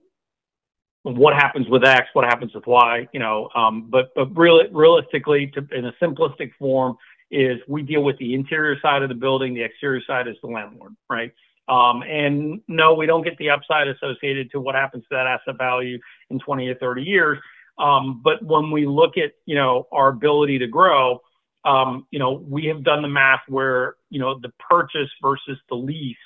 what 1.03 1.33
happens 1.33 1.67
with 1.67 1.83
X, 1.83 2.07
what 2.13 2.25
happens 2.25 2.53
with 2.53 2.67
Y, 2.67 3.07
you 3.11 3.19
know. 3.19 3.49
Um, 3.55 3.87
but 3.89 4.13
but 4.15 4.35
really, 4.35 4.65
realistically, 4.71 5.51
to, 5.55 5.67
in 5.75 5.85
a 5.85 5.93
simplistic 6.01 6.51
form, 6.59 6.97
is 7.31 7.59
we 7.67 7.81
deal 7.81 8.03
with 8.03 8.17
the 8.17 8.33
interior 8.33 8.79
side 8.81 9.01
of 9.01 9.09
the 9.09 9.15
building, 9.15 9.53
the 9.53 9.63
exterior 9.63 10.01
side 10.05 10.27
is 10.27 10.35
the 10.41 10.47
landlord, 10.47 10.95
right? 11.09 11.33
Um, 11.67 12.03
and 12.03 12.61
no, 12.67 12.93
we 12.93 13.05
don't 13.05 13.23
get 13.23 13.37
the 13.37 13.49
upside 13.49 13.87
associated 13.87 14.51
to 14.51 14.59
what 14.59 14.75
happens 14.75 15.03
to 15.03 15.09
that 15.11 15.27
asset 15.27 15.57
value 15.57 15.97
in 16.29 16.39
20 16.39 16.67
or 16.67 16.75
30 16.75 17.03
years. 17.03 17.37
Um, 17.77 18.21
but 18.23 18.43
when 18.43 18.71
we 18.71 18.85
look 18.85 19.17
at 19.17 19.31
you 19.45 19.55
know 19.55 19.87
our 19.91 20.09
ability 20.09 20.59
to 20.59 20.67
grow, 20.67 21.21
um, 21.65 22.05
you 22.11 22.19
know 22.19 22.33
we 22.47 22.65
have 22.65 22.83
done 22.83 23.01
the 23.01 23.07
math 23.07 23.41
where 23.47 23.95
you 24.09 24.19
know 24.19 24.39
the 24.39 24.51
purchase 24.69 25.09
versus 25.21 25.57
the 25.69 25.75
lease 25.75 26.17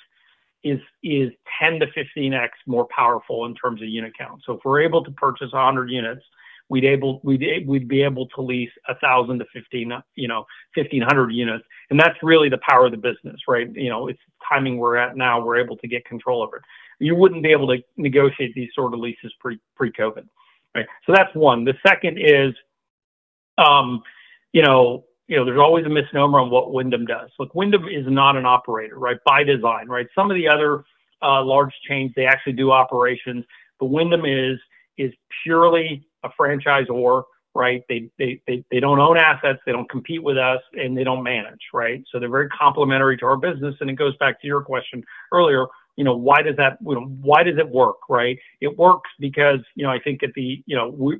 is 0.66 0.80
is 1.02 1.30
10 1.60 1.80
to 1.80 1.86
15x 1.86 2.48
more 2.66 2.86
powerful 2.94 3.46
in 3.46 3.54
terms 3.54 3.80
of 3.82 3.88
unit 3.88 4.12
count. 4.18 4.42
So 4.44 4.54
if 4.54 4.60
we're 4.64 4.80
able 4.80 5.04
to 5.04 5.10
purchase 5.12 5.52
100 5.52 5.90
units, 5.90 6.22
we'd 6.68 6.84
able 6.84 7.20
we'd 7.22 7.44
we'd 7.66 7.88
be 7.88 8.02
able 8.02 8.26
to 8.28 8.42
lease 8.42 8.70
a 8.88 8.94
thousand 8.96 9.38
to 9.38 9.46
15 9.52 9.92
you 10.16 10.28
know 10.28 10.44
1500 10.74 11.30
units, 11.30 11.64
and 11.90 11.98
that's 11.98 12.16
really 12.22 12.48
the 12.48 12.60
power 12.68 12.86
of 12.86 12.90
the 12.90 12.96
business, 12.96 13.40
right? 13.48 13.68
You 13.74 13.88
know, 13.88 14.08
it's 14.08 14.20
timing 14.48 14.78
we're 14.78 14.96
at 14.96 15.16
now. 15.16 15.44
We're 15.44 15.58
able 15.58 15.76
to 15.76 15.88
get 15.88 16.04
control 16.04 16.42
of 16.42 16.50
it. 16.54 16.62
You 16.98 17.14
wouldn't 17.14 17.42
be 17.42 17.52
able 17.52 17.68
to 17.68 17.78
negotiate 17.96 18.54
these 18.54 18.70
sort 18.74 18.94
of 18.94 19.00
leases 19.00 19.32
pre 19.38 19.60
pre 19.76 19.92
COVID, 19.92 20.26
right? 20.74 20.86
So 21.06 21.12
that's 21.14 21.34
one. 21.34 21.64
The 21.64 21.74
second 21.86 22.18
is, 22.18 22.54
um, 23.58 24.02
you 24.52 24.62
know, 24.62 25.04
you 25.28 25.36
know, 25.36 25.44
there's 25.44 25.58
always 25.58 25.84
a 25.86 25.88
misnomer 25.88 26.38
on 26.38 26.50
what 26.50 26.72
Wyndham 26.72 27.04
does. 27.04 27.30
Look, 27.38 27.54
Wyndham 27.54 27.88
is 27.88 28.06
not 28.06 28.36
an 28.36 28.46
operator, 28.46 28.98
right, 28.98 29.18
by 29.24 29.42
design, 29.42 29.88
right? 29.88 30.06
Some 30.14 30.30
of 30.30 30.36
the 30.36 30.48
other 30.48 30.84
uh, 31.22 31.42
large 31.42 31.72
chains 31.88 32.12
they 32.14 32.26
actually 32.26 32.52
do 32.52 32.70
operations, 32.70 33.44
but 33.80 33.86
Wyndham 33.86 34.24
is 34.24 34.58
is 34.98 35.12
purely 35.42 36.06
a 36.22 36.30
franchisor, 36.40 37.24
right? 37.54 37.82
They, 37.88 38.08
they 38.18 38.40
they 38.46 38.64
they 38.70 38.80
don't 38.80 39.00
own 39.00 39.16
assets, 39.16 39.58
they 39.66 39.72
don't 39.72 39.90
compete 39.90 40.22
with 40.22 40.38
us, 40.38 40.60
and 40.74 40.96
they 40.96 41.04
don't 41.04 41.22
manage, 41.22 41.60
right? 41.74 42.04
So 42.12 42.20
they're 42.20 42.30
very 42.30 42.48
complementary 42.50 43.16
to 43.18 43.26
our 43.26 43.36
business, 43.36 43.74
and 43.80 43.90
it 43.90 43.94
goes 43.94 44.16
back 44.18 44.40
to 44.40 44.46
your 44.46 44.62
question 44.62 45.02
earlier 45.32 45.66
you 45.96 46.04
know, 46.04 46.14
why 46.14 46.42
does 46.42 46.56
that, 46.56 46.78
you 46.84 46.94
know, 46.94 47.06
why 47.22 47.42
does 47.42 47.56
it 47.58 47.68
work, 47.68 47.96
right? 48.08 48.38
It 48.60 48.76
works 48.76 49.10
because, 49.18 49.60
you 49.74 49.84
know, 49.84 49.90
I 49.90 49.98
think 49.98 50.22
at 50.22 50.32
the, 50.34 50.62
you 50.66 50.76
know, 50.76 50.88
we, 50.88 51.16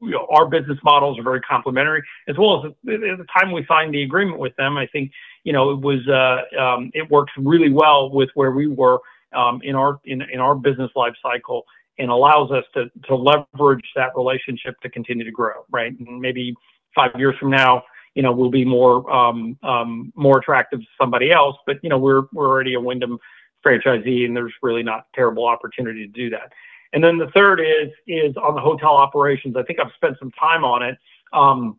you 0.00 0.10
know, 0.10 0.26
our 0.30 0.48
business 0.48 0.78
models 0.82 1.18
are 1.18 1.22
very 1.22 1.40
complementary, 1.40 2.02
as 2.28 2.36
well 2.36 2.66
as 2.66 2.72
at 2.72 3.18
the 3.18 3.26
time 3.38 3.52
we 3.52 3.64
signed 3.66 3.94
the 3.94 4.02
agreement 4.02 4.40
with 4.40 4.54
them, 4.56 4.76
I 4.76 4.86
think, 4.88 5.12
you 5.44 5.52
know, 5.52 5.70
it 5.70 5.80
was, 5.80 6.06
uh, 6.08 6.60
um, 6.60 6.90
it 6.92 7.08
works 7.08 7.32
really 7.38 7.70
well 7.70 8.10
with 8.10 8.28
where 8.34 8.50
we 8.50 8.66
were 8.66 8.98
um, 9.32 9.60
in 9.62 9.76
our, 9.76 10.00
in, 10.04 10.22
in 10.22 10.40
our 10.40 10.56
business 10.56 10.90
life 10.96 11.14
cycle 11.22 11.64
and 11.98 12.10
allows 12.10 12.50
us 12.50 12.64
to, 12.74 12.90
to 13.06 13.14
leverage 13.14 13.84
that 13.94 14.10
relationship 14.16 14.74
to 14.80 14.90
continue 14.90 15.24
to 15.24 15.30
grow, 15.30 15.64
right? 15.70 15.92
And 15.98 16.20
maybe 16.20 16.54
five 16.96 17.12
years 17.16 17.36
from 17.38 17.50
now, 17.50 17.84
you 18.16 18.22
know, 18.24 18.32
we'll 18.32 18.50
be 18.50 18.64
more, 18.64 19.08
um, 19.08 19.56
um, 19.62 20.12
more 20.16 20.38
attractive 20.40 20.80
to 20.80 20.86
somebody 21.00 21.30
else, 21.30 21.56
but, 21.64 21.76
you 21.82 21.88
know, 21.88 21.98
we're, 21.98 22.22
we're 22.32 22.48
already 22.48 22.74
a 22.74 22.80
Wyndham 22.80 23.20
franchisee, 23.64 24.24
and 24.24 24.36
there's 24.36 24.52
really 24.62 24.82
not 24.82 25.06
terrible 25.14 25.46
opportunity 25.46 26.06
to 26.06 26.12
do 26.12 26.30
that. 26.30 26.52
And 26.92 27.02
then 27.02 27.18
the 27.18 27.28
third 27.28 27.60
is 27.60 27.90
is 28.06 28.36
on 28.36 28.54
the 28.54 28.60
hotel 28.60 28.96
operations. 28.96 29.56
I 29.56 29.62
think 29.62 29.78
I've 29.78 29.92
spent 29.94 30.16
some 30.18 30.30
time 30.32 30.64
on 30.64 30.82
it, 30.82 30.98
um, 31.32 31.78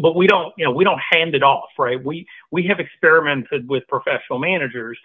but 0.00 0.14
we 0.14 0.26
don't 0.26 0.52
you 0.56 0.64
know 0.64 0.70
we 0.70 0.84
don't 0.84 1.00
hand 1.10 1.34
it 1.34 1.42
off, 1.42 1.70
right? 1.78 2.02
We 2.02 2.26
we 2.50 2.66
have 2.66 2.78
experimented 2.78 3.68
with 3.68 3.86
professional 3.88 4.38
managers, 4.38 4.98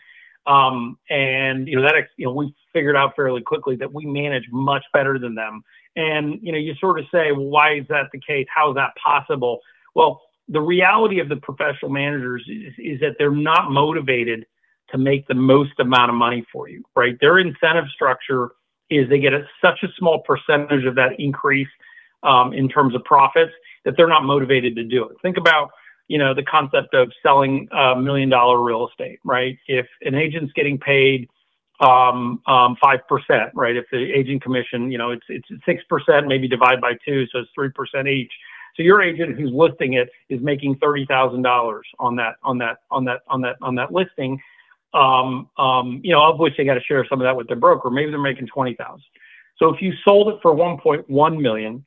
um, 0.45 0.97
and 1.09 1.67
you 1.67 1.77
know 1.77 1.81
that 1.81 1.95
you 2.17 2.25
know 2.25 2.33
we 2.33 2.53
figured 2.73 2.95
out 2.95 3.15
fairly 3.15 3.41
quickly 3.41 3.75
that 3.77 3.91
we 3.91 4.05
manage 4.05 4.45
much 4.51 4.83
better 4.93 5.17
than 5.17 5.33
them. 5.35 5.63
And 5.95 6.39
you 6.41 6.51
know 6.51 6.59
you 6.59 6.75
sort 6.75 6.99
of 6.99 7.05
say, 7.11 7.31
well, 7.31 7.45
why 7.45 7.75
is 7.75 7.85
that 7.89 8.09
the 8.11 8.19
case? 8.19 8.45
How 8.53 8.69
is 8.69 8.75
that 8.75 8.91
possible? 9.03 9.59
Well, 9.95 10.21
the 10.47 10.61
reality 10.61 11.19
of 11.19 11.29
the 11.29 11.37
professional 11.37 11.89
managers 11.91 12.43
is, 12.47 12.73
is 12.77 12.99
that 12.99 13.15
they're 13.17 13.31
not 13.31 13.71
motivated 13.71 14.45
to 14.93 14.97
make 14.99 15.27
the 15.27 15.33
most 15.33 15.73
amount 15.79 16.09
of 16.09 16.15
money 16.15 16.45
for 16.53 16.69
you, 16.69 16.83
right? 16.95 17.17
Their 17.19 17.39
incentive 17.39 17.85
structure 17.93 18.51
is 18.89 19.09
they 19.09 19.19
get 19.19 19.33
a, 19.33 19.45
such 19.61 19.83
a 19.83 19.87
small 19.97 20.19
percentage 20.21 20.85
of 20.85 20.95
that 20.95 21.19
increase 21.19 21.67
um, 22.21 22.53
in 22.53 22.69
terms 22.69 22.95
of 22.95 23.03
profits 23.03 23.51
that 23.85 23.95
they're 23.97 24.07
not 24.07 24.23
motivated 24.23 24.75
to 24.75 24.83
do 24.83 25.03
it. 25.05 25.17
Think 25.21 25.37
about, 25.37 25.71
you 26.07 26.17
know, 26.17 26.33
the 26.33 26.43
concept 26.43 26.93
of 26.93 27.11
selling 27.21 27.67
a 27.71 27.99
million 27.99 28.29
dollar 28.29 28.61
real 28.61 28.87
estate, 28.87 29.19
right? 29.25 29.57
If 29.67 29.87
an 30.01 30.15
agent's 30.15 30.53
getting 30.53 30.77
paid, 30.77 31.27
um, 31.79 32.39
um, 32.45 32.77
5%, 32.81 32.99
right? 33.55 33.75
If 33.75 33.85
the 33.91 34.11
agent 34.13 34.43
commission, 34.43 34.91
you 34.91 34.97
know, 34.97 35.11
it's, 35.11 35.25
it's 35.27 35.47
6%, 35.67 36.27
maybe 36.27 36.47
divide 36.47 36.79
by 36.79 36.93
two, 37.05 37.25
so 37.31 37.39
it's 37.39 37.49
3% 37.57 38.07
each. 38.07 38.31
So 38.77 38.83
your 38.83 39.01
agent 39.01 39.37
who's 39.37 39.51
listing 39.53 39.93
it 39.93 40.09
is 40.29 40.39
making 40.41 40.77
$30,000 40.77 41.81
on 41.99 42.15
that, 42.15 42.35
on 42.43 42.57
that, 42.59 42.77
on 42.89 43.05
that, 43.05 43.21
on 43.27 43.41
that, 43.41 43.55
on 43.61 43.75
that 43.75 43.91
listing. 43.91 44.39
Um, 44.93 45.49
um, 45.57 46.01
you 46.03 46.11
know, 46.11 46.35
which 46.35 46.53
they 46.57 46.65
got 46.65 46.75
to 46.75 46.81
share 46.81 47.05
some 47.09 47.19
of 47.19 47.25
that 47.25 47.35
with 47.35 47.47
their 47.47 47.57
broker. 47.57 47.89
Maybe 47.89 48.11
they're 48.11 48.19
making 48.19 48.47
20,000. 48.47 49.01
So 49.57 49.73
if 49.73 49.81
you 49.81 49.93
sold 50.05 50.29
it 50.29 50.39
for 50.41 50.53
1.1 50.53 51.41
million, 51.41 51.85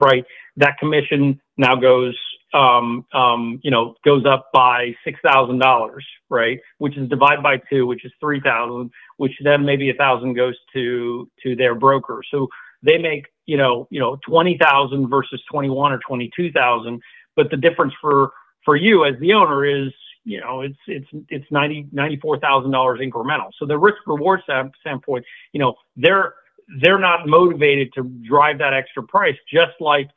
right, 0.00 0.24
that 0.56 0.76
commission 0.78 1.40
now 1.56 1.76
goes 1.76 2.16
um, 2.54 3.04
um, 3.12 3.60
you 3.62 3.70
know, 3.70 3.94
goes 4.04 4.24
up 4.24 4.50
by 4.52 4.94
six 5.04 5.18
thousand 5.26 5.58
dollars, 5.58 6.04
right? 6.30 6.58
Which 6.78 6.96
is 6.96 7.08
divided 7.08 7.42
by 7.42 7.58
two, 7.70 7.86
which 7.86 8.04
is 8.04 8.12
three 8.20 8.40
thousand, 8.40 8.90
which 9.18 9.32
then 9.42 9.64
maybe 9.64 9.90
a 9.90 9.94
thousand 9.94 10.34
goes 10.34 10.54
to 10.72 11.28
to 11.42 11.56
their 11.56 11.74
broker. 11.74 12.22
So 12.30 12.48
they 12.82 12.98
make 12.98 13.26
you 13.46 13.56
know 13.56 13.88
you 13.90 14.00
know 14.00 14.16
twenty 14.26 14.56
thousand 14.58 15.08
versus 15.08 15.42
twenty 15.50 15.70
one 15.70 15.92
or 15.92 15.98
twenty 16.06 16.30
two 16.36 16.52
thousand, 16.52 17.00
but 17.34 17.50
the 17.50 17.56
difference 17.56 17.94
for 18.00 18.32
for 18.64 18.76
you 18.76 19.04
as 19.04 19.14
the 19.20 19.32
owner 19.34 19.64
is 19.64 19.92
you 20.26 20.40
know 20.40 20.60
it's 20.60 20.78
it's 20.86 21.06
it's 21.30 21.46
ninety 21.50 21.86
ninety 21.92 22.16
four 22.16 22.38
thousand 22.38 22.72
dollars 22.72 23.00
incremental. 23.00 23.50
So 23.58 23.64
the 23.64 23.78
risk 23.78 23.98
reward 24.06 24.42
standpoint, 24.80 25.24
you 25.52 25.60
know, 25.60 25.74
they're 25.96 26.34
they're 26.80 26.98
not 26.98 27.26
motivated 27.26 27.92
to 27.94 28.02
drive 28.28 28.58
that 28.58 28.74
extra 28.74 29.02
price, 29.02 29.36
just 29.50 29.80
like 29.80 30.10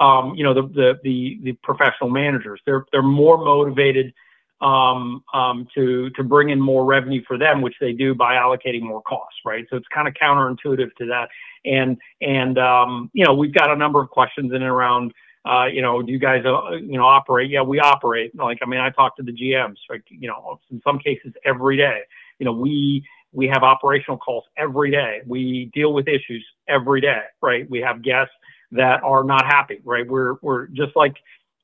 um, 0.00 0.34
you 0.34 0.44
know, 0.44 0.54
the, 0.54 0.62
the, 0.62 1.00
the, 1.02 1.38
the, 1.42 1.52
professional 1.62 2.10
managers. 2.10 2.60
They're, 2.66 2.84
they're 2.92 3.02
more 3.02 3.38
motivated 3.38 4.12
um, 4.60 5.22
um, 5.34 5.66
to, 5.74 6.10
to 6.10 6.22
bring 6.22 6.50
in 6.50 6.60
more 6.60 6.84
revenue 6.84 7.22
for 7.26 7.38
them, 7.38 7.62
which 7.62 7.76
they 7.80 7.92
do 7.92 8.14
by 8.14 8.34
allocating 8.34 8.82
more 8.82 9.02
costs, 9.02 9.38
right? 9.44 9.66
So 9.70 9.76
it's 9.76 9.86
kind 9.94 10.08
of 10.08 10.14
counterintuitive 10.14 10.94
to 10.98 11.06
that. 11.06 11.28
And, 11.64 11.96
and 12.20 12.58
um, 12.58 13.10
you 13.12 13.24
know, 13.24 13.34
we've 13.34 13.54
got 13.54 13.70
a 13.70 13.76
number 13.76 14.00
of 14.00 14.10
questions 14.10 14.50
in 14.50 14.56
and 14.56 14.64
around, 14.64 15.12
uh, 15.46 15.66
you 15.66 15.80
know, 15.80 16.02
do 16.02 16.10
you 16.10 16.18
guys, 16.18 16.44
uh, 16.44 16.72
you 16.72 16.98
know, 16.98 17.06
operate? 17.06 17.50
Yeah, 17.50 17.62
we 17.62 17.78
operate. 17.78 18.34
Like, 18.34 18.58
I 18.62 18.66
mean, 18.66 18.80
I 18.80 18.90
talk 18.90 19.16
to 19.16 19.22
the 19.22 19.32
GMs, 19.32 19.76
like, 19.88 20.02
you 20.08 20.28
know, 20.28 20.58
in 20.70 20.80
some 20.82 20.98
cases 20.98 21.32
every 21.44 21.76
day. 21.76 22.00
You 22.38 22.46
know, 22.46 22.52
we, 22.52 23.04
we 23.32 23.46
have 23.46 23.62
operational 23.62 24.18
calls 24.18 24.44
every 24.56 24.90
day. 24.90 25.20
We 25.24 25.70
deal 25.72 25.92
with 25.92 26.08
issues 26.08 26.44
every 26.68 27.00
day, 27.00 27.22
right? 27.40 27.68
We 27.70 27.80
have 27.80 28.02
guests 28.02 28.34
that 28.72 29.02
are 29.04 29.22
not 29.22 29.46
happy, 29.46 29.80
right? 29.84 30.06
We're, 30.06 30.34
we're 30.42 30.66
just 30.68 30.96
like 30.96 31.14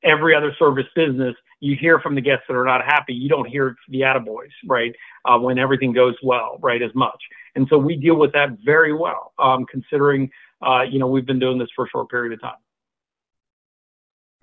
every 0.03 0.33
other 0.33 0.55
service 0.57 0.87
business. 0.95 1.35
You 1.59 1.75
hear 1.75 1.99
from 1.99 2.15
the 2.15 2.21
guests 2.21 2.45
that 2.47 2.55
are 2.55 2.65
not 2.65 2.85
happy. 2.85 3.13
You 3.13 3.27
don't 3.27 3.47
hear 3.47 3.75
the 3.89 4.01
attaboys, 4.01 4.51
right? 4.65 4.95
Uh, 5.25 5.39
when 5.39 5.59
everything 5.59 5.91
goes 5.91 6.15
well, 6.23 6.57
right? 6.61 6.81
As 6.81 6.91
much. 6.95 7.21
And 7.55 7.67
so 7.69 7.77
we 7.77 7.97
deal 7.97 8.15
with 8.15 8.31
that 8.31 8.57
very 8.63 8.93
well, 8.93 9.33
um, 9.39 9.65
considering, 9.65 10.29
uh, 10.65 10.83
you 10.83 10.99
know, 10.99 11.07
we've 11.07 11.25
been 11.25 11.39
doing 11.39 11.57
this 11.57 11.69
for 11.75 11.85
a 11.85 11.89
short 11.89 12.09
period 12.09 12.33
of 12.33 12.41
time. 12.41 12.55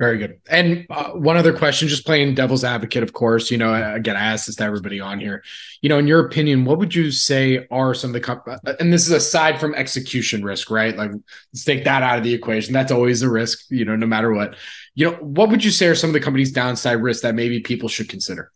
Very 0.01 0.17
good. 0.17 0.41
And 0.49 0.87
uh, 0.89 1.11
one 1.11 1.37
other 1.37 1.53
question, 1.53 1.87
just 1.87 2.07
playing 2.07 2.35
devil's 2.35 2.65
advocate, 2.65 3.03
of 3.03 3.13
course. 3.13 3.51
You 3.51 3.59
know, 3.59 3.75
again, 3.95 4.17
I 4.17 4.21
asked 4.21 4.47
this 4.47 4.57
to 4.57 4.65
everybody 4.65 4.99
on 4.99 5.21
here. 5.21 5.45
You 5.83 5.91
know, 5.91 5.99
in 5.99 6.07
your 6.07 6.25
opinion, 6.25 6.65
what 6.65 6.79
would 6.79 6.95
you 6.95 7.11
say 7.11 7.67
are 7.71 7.93
some 7.93 8.09
of 8.09 8.15
the 8.15 8.21
comp- 8.21 8.49
uh, 8.49 8.57
and 8.81 8.91
this 8.91 9.07
is 9.07 9.13
aside 9.13 9.61
from 9.61 9.75
execution 9.75 10.43
risk, 10.43 10.71
right? 10.71 10.97
Like, 10.97 11.11
let's 11.53 11.65
take 11.65 11.85
that 11.85 12.03
out 12.03 12.17
of 12.17 12.25
the 12.25 12.33
equation. 12.33 12.73
That's 12.73 12.91
always 12.91 13.21
a 13.21 13.29
risk, 13.29 13.67
you 13.69 13.85
know, 13.85 13.95
no 13.95 14.07
matter 14.07 14.33
what. 14.33 14.57
You 14.95 15.11
know, 15.11 15.17
what 15.19 15.51
would 15.51 15.63
you 15.63 15.71
say 15.71 15.89
are 15.89 15.95
some 15.95 16.09
of 16.09 16.15
the 16.15 16.21
company's 16.21 16.51
downside 16.51 17.03
risks 17.03 17.23
that 17.23 17.35
maybe 17.35 17.61
people 17.61 17.91
should 17.91 18.09
consider? 18.09 18.51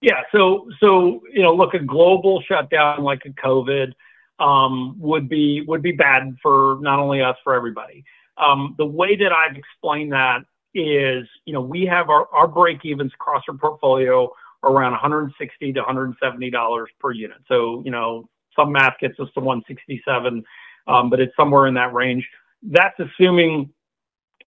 Yeah. 0.00 0.22
So, 0.32 0.68
so 0.80 1.22
you 1.32 1.42
know, 1.42 1.54
look, 1.54 1.72
a 1.74 1.78
global 1.78 2.42
shutdown 2.42 3.04
like 3.04 3.22
a 3.26 3.30
COVID 3.30 3.92
um, 4.40 4.96
would 4.98 5.28
be 5.28 5.62
would 5.68 5.82
be 5.82 5.92
bad 5.92 6.34
for 6.42 6.78
not 6.80 6.98
only 6.98 7.22
us, 7.22 7.36
for 7.44 7.54
everybody. 7.54 8.04
Um, 8.36 8.74
the 8.78 8.86
way 8.86 9.16
that 9.16 9.32
I've 9.32 9.56
explained 9.56 10.12
that 10.12 10.40
is, 10.74 11.26
you 11.44 11.52
know, 11.52 11.60
we 11.60 11.86
have 11.86 12.10
our, 12.10 12.26
our 12.32 12.48
break 12.48 12.84
evens 12.84 13.12
across 13.14 13.42
our 13.48 13.56
portfolio 13.56 14.30
around 14.64 14.92
160 14.92 15.72
to 15.72 15.80
170 15.80 16.50
dollars 16.50 16.88
per 16.98 17.12
unit. 17.12 17.38
So, 17.48 17.82
you 17.84 17.90
know, 17.90 18.28
some 18.56 18.72
math 18.72 18.98
gets 19.00 19.18
us 19.20 19.28
to 19.34 19.40
167, 19.40 20.42
um, 20.86 21.10
but 21.10 21.20
it's 21.20 21.34
somewhere 21.36 21.66
in 21.66 21.74
that 21.74 21.92
range. 21.92 22.26
That's 22.62 22.98
assuming 22.98 23.70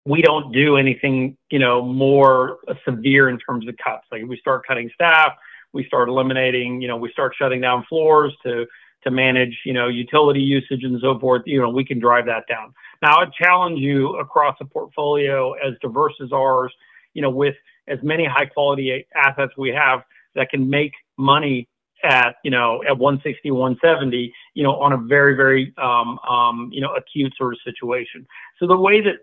we 0.04 0.22
don't 0.22 0.52
do 0.52 0.76
anything, 0.76 1.36
you 1.50 1.58
know, 1.58 1.82
more 1.84 2.58
severe 2.84 3.28
in 3.28 3.38
terms 3.38 3.66
of 3.68 3.74
cuts. 3.82 4.04
Like 4.10 4.22
we 4.26 4.38
start 4.38 4.66
cutting 4.66 4.90
staff, 4.94 5.32
we 5.72 5.84
start 5.84 6.08
eliminating, 6.08 6.80
you 6.80 6.88
know, 6.88 6.96
we 6.96 7.10
start 7.12 7.34
shutting 7.36 7.60
down 7.60 7.84
floors 7.88 8.34
to 8.44 8.66
to 9.02 9.10
manage, 9.10 9.56
you 9.64 9.72
know, 9.72 9.88
utility 9.88 10.40
usage 10.40 10.82
and 10.82 10.98
so 11.00 11.18
forth. 11.18 11.42
You 11.44 11.60
know, 11.60 11.68
we 11.68 11.84
can 11.84 12.00
drive 12.00 12.26
that 12.26 12.44
down. 12.48 12.72
Now, 13.02 13.20
I 13.20 13.26
challenge 13.26 13.78
you 13.80 14.16
across 14.18 14.56
a 14.60 14.64
portfolio 14.64 15.52
as 15.54 15.74
diverse 15.80 16.14
as 16.22 16.32
ours, 16.32 16.72
you 17.14 17.22
know, 17.22 17.30
with 17.30 17.54
as 17.88 17.98
many 18.02 18.24
high 18.24 18.46
quality 18.46 19.06
assets 19.14 19.52
we 19.56 19.70
have 19.70 20.02
that 20.34 20.50
can 20.50 20.68
make 20.68 20.92
money 21.16 21.68
at, 22.04 22.36
you 22.44 22.50
know, 22.50 22.82
at 22.84 22.96
160, 22.96 23.50
170, 23.50 24.32
you 24.54 24.62
know, 24.62 24.76
on 24.76 24.92
a 24.92 24.96
very, 24.96 25.34
very, 25.34 25.72
um, 25.78 26.18
um, 26.28 26.70
you 26.72 26.80
know, 26.80 26.94
acute 26.94 27.32
sort 27.36 27.54
of 27.54 27.60
situation. 27.64 28.26
So 28.58 28.66
the 28.66 28.76
way 28.76 29.00
that, 29.00 29.16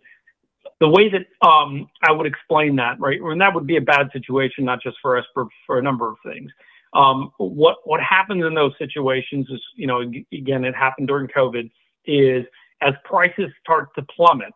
the 0.79 0.89
way 0.89 1.09
that 1.09 1.27
um, 1.47 1.87
I 2.03 2.11
would 2.11 2.25
explain 2.25 2.75
that, 2.77 2.99
right, 2.99 3.19
and 3.21 3.39
that 3.39 3.53
would 3.53 3.67
be 3.67 3.77
a 3.77 3.81
bad 3.81 4.09
situation, 4.11 4.65
not 4.65 4.81
just 4.81 4.97
for 5.01 5.17
us, 5.17 5.25
but 5.35 5.47
for 5.65 5.77
a 5.77 5.81
number 5.81 6.09
of 6.09 6.17
things. 6.25 6.51
Um, 6.93 7.31
what 7.37 7.77
what 7.85 8.01
happens 8.01 8.43
in 8.45 8.53
those 8.53 8.73
situations 8.77 9.47
is, 9.49 9.61
you 9.75 9.87
know, 9.87 10.01
again, 10.31 10.63
it 10.63 10.75
happened 10.75 11.07
during 11.07 11.27
COVID, 11.27 11.69
is 12.05 12.45
as 12.85 12.93
prices 13.03 13.51
start 13.61 13.89
to 13.95 14.03
plummet, 14.15 14.53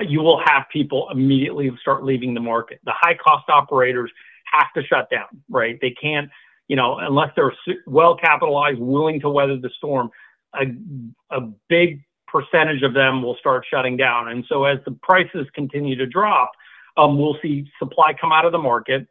you 0.00 0.20
will 0.20 0.40
have 0.44 0.64
people 0.72 1.08
immediately 1.10 1.70
start 1.80 2.04
leaving 2.04 2.34
the 2.34 2.40
market. 2.40 2.80
The 2.84 2.92
high 2.94 3.14
cost 3.14 3.48
operators 3.48 4.10
have 4.52 4.72
to 4.74 4.86
shut 4.86 5.08
down, 5.10 5.26
right? 5.48 5.78
They 5.80 5.90
can't, 5.90 6.30
you 6.68 6.76
know, 6.76 6.98
unless 6.98 7.30
they're 7.34 7.54
well 7.86 8.16
capitalized, 8.16 8.78
willing 8.78 9.20
to 9.20 9.30
weather 9.30 9.56
the 9.56 9.70
storm, 9.76 10.10
a, 10.54 10.66
a 11.30 11.40
big 11.68 12.02
percentage 12.26 12.82
of 12.82 12.92
them 12.92 13.22
will 13.22 13.36
start 13.36 13.64
shutting 13.70 13.96
down. 13.96 14.28
And 14.28 14.44
so 14.48 14.64
as 14.64 14.78
the 14.84 14.92
prices 15.02 15.46
continue 15.54 15.96
to 15.96 16.06
drop, 16.06 16.52
um, 16.96 17.18
we'll 17.18 17.36
see 17.42 17.70
supply 17.78 18.14
come 18.18 18.32
out 18.32 18.44
of 18.44 18.52
the 18.52 18.58
market. 18.58 19.06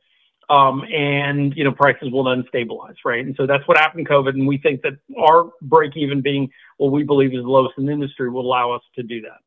Um, 0.49 0.83
and 0.93 1.55
you 1.55 1.63
know 1.63 1.71
prices 1.71 2.11
will 2.11 2.23
then 2.23 2.45
stabilize, 2.47 2.95
right? 3.03 3.25
And 3.25 3.35
so 3.35 3.47
that's 3.47 3.67
what 3.67 3.77
happened 3.77 4.01
in 4.01 4.05
COVID, 4.05 4.29
and 4.29 4.47
we 4.47 4.57
think 4.59 4.81
that 4.83 4.93
our 5.17 5.51
break 5.61 5.97
even 5.97 6.21
being 6.21 6.49
what 6.77 6.91
we 6.91 7.03
believe 7.03 7.33
is 7.33 7.41
the 7.41 7.49
lowest 7.49 7.77
in 7.77 7.85
the 7.85 7.91
industry 7.91 8.29
will 8.29 8.45
allow 8.45 8.71
us 8.71 8.83
to 8.95 9.03
do 9.03 9.21
that. 9.21 9.39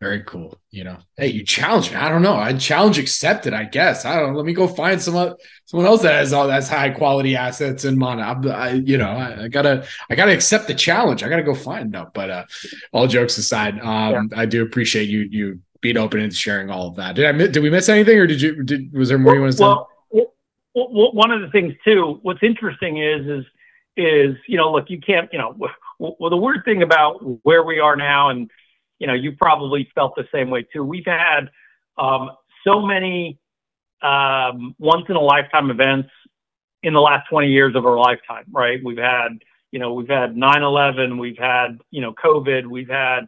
Very 0.00 0.22
cool. 0.24 0.58
You 0.70 0.84
know, 0.84 0.98
hey, 1.16 1.28
you 1.28 1.42
challenge 1.42 1.90
me. 1.90 1.96
I 1.96 2.10
don't 2.10 2.20
know. 2.20 2.34
I 2.34 2.52
challenge 2.52 2.98
accepted. 2.98 3.54
I 3.54 3.64
guess. 3.64 4.04
I 4.04 4.20
don't. 4.20 4.32
know. 4.32 4.36
Let 4.36 4.44
me 4.44 4.52
go 4.52 4.68
find 4.68 5.00
some 5.00 5.34
someone 5.64 5.86
else 5.86 6.02
that 6.02 6.12
has 6.12 6.34
all 6.34 6.46
that's 6.46 6.68
high 6.68 6.90
quality 6.90 7.34
assets 7.34 7.86
in 7.86 7.98
mana. 7.98 8.22
I, 8.22 8.72
you 8.72 8.98
know, 8.98 9.08
I, 9.08 9.44
I, 9.44 9.48
gotta 9.48 9.86
I 10.10 10.14
gotta 10.14 10.32
accept 10.32 10.66
the 10.66 10.74
challenge. 10.74 11.22
I 11.22 11.30
gotta 11.30 11.42
go 11.42 11.54
find 11.54 11.92
them. 11.92 12.08
But 12.12 12.30
uh, 12.30 12.44
all 12.92 13.06
jokes 13.06 13.38
aside, 13.38 13.80
um, 13.80 14.28
yeah. 14.32 14.38
I 14.38 14.44
do 14.44 14.62
appreciate 14.62 15.08
you 15.08 15.20
you 15.30 15.60
being 15.86 15.96
open 15.96 16.20
and 16.20 16.34
sharing 16.34 16.68
all 16.68 16.88
of 16.88 16.96
that. 16.96 17.14
Did 17.14 17.26
I 17.26 17.32
did 17.32 17.62
we 17.62 17.70
miss 17.70 17.88
anything, 17.88 18.18
or 18.18 18.26
did 18.26 18.42
you 18.42 18.64
did 18.64 18.92
was 18.92 19.08
there 19.08 19.18
more 19.18 19.32
well, 19.32 19.34
you 19.36 19.40
want 19.42 19.52
to 19.52 19.58
say? 19.58 19.64
Well, 19.64 20.32
well, 20.74 21.12
one 21.12 21.30
of 21.30 21.40
the 21.40 21.48
things 21.48 21.74
too. 21.84 22.18
What's 22.22 22.42
interesting 22.42 22.98
is 22.98 23.26
is 23.26 23.44
is 23.96 24.36
you 24.48 24.56
know 24.56 24.72
look 24.72 24.90
you 24.90 25.00
can't 25.00 25.32
you 25.32 25.38
know 25.38 25.56
well 25.98 26.30
the 26.30 26.36
weird 26.36 26.64
thing 26.64 26.82
about 26.82 27.18
where 27.44 27.62
we 27.62 27.78
are 27.78 27.96
now 27.96 28.28
and 28.30 28.50
you 28.98 29.06
know 29.06 29.14
you 29.14 29.32
probably 29.32 29.88
felt 29.94 30.14
the 30.16 30.26
same 30.32 30.50
way 30.50 30.66
too 30.70 30.84
we've 30.84 31.06
had 31.06 31.48
um, 31.96 32.30
so 32.62 32.82
many 32.82 33.38
um, 34.02 34.74
once 34.78 35.06
in 35.08 35.16
a 35.16 35.20
lifetime 35.20 35.70
events 35.70 36.10
in 36.82 36.92
the 36.92 37.00
last 37.00 37.26
20 37.30 37.48
years 37.48 37.74
of 37.74 37.86
our 37.86 37.96
lifetime 37.96 38.44
right 38.50 38.80
we've 38.84 38.98
had 38.98 39.38
you 39.70 39.78
know 39.78 39.94
we've 39.94 40.08
had 40.08 40.34
9-11 40.34 41.18
we've 41.18 41.38
had 41.38 41.80
you 41.90 42.02
know 42.02 42.12
covid 42.12 42.66
we've 42.66 42.90
had 42.90 43.20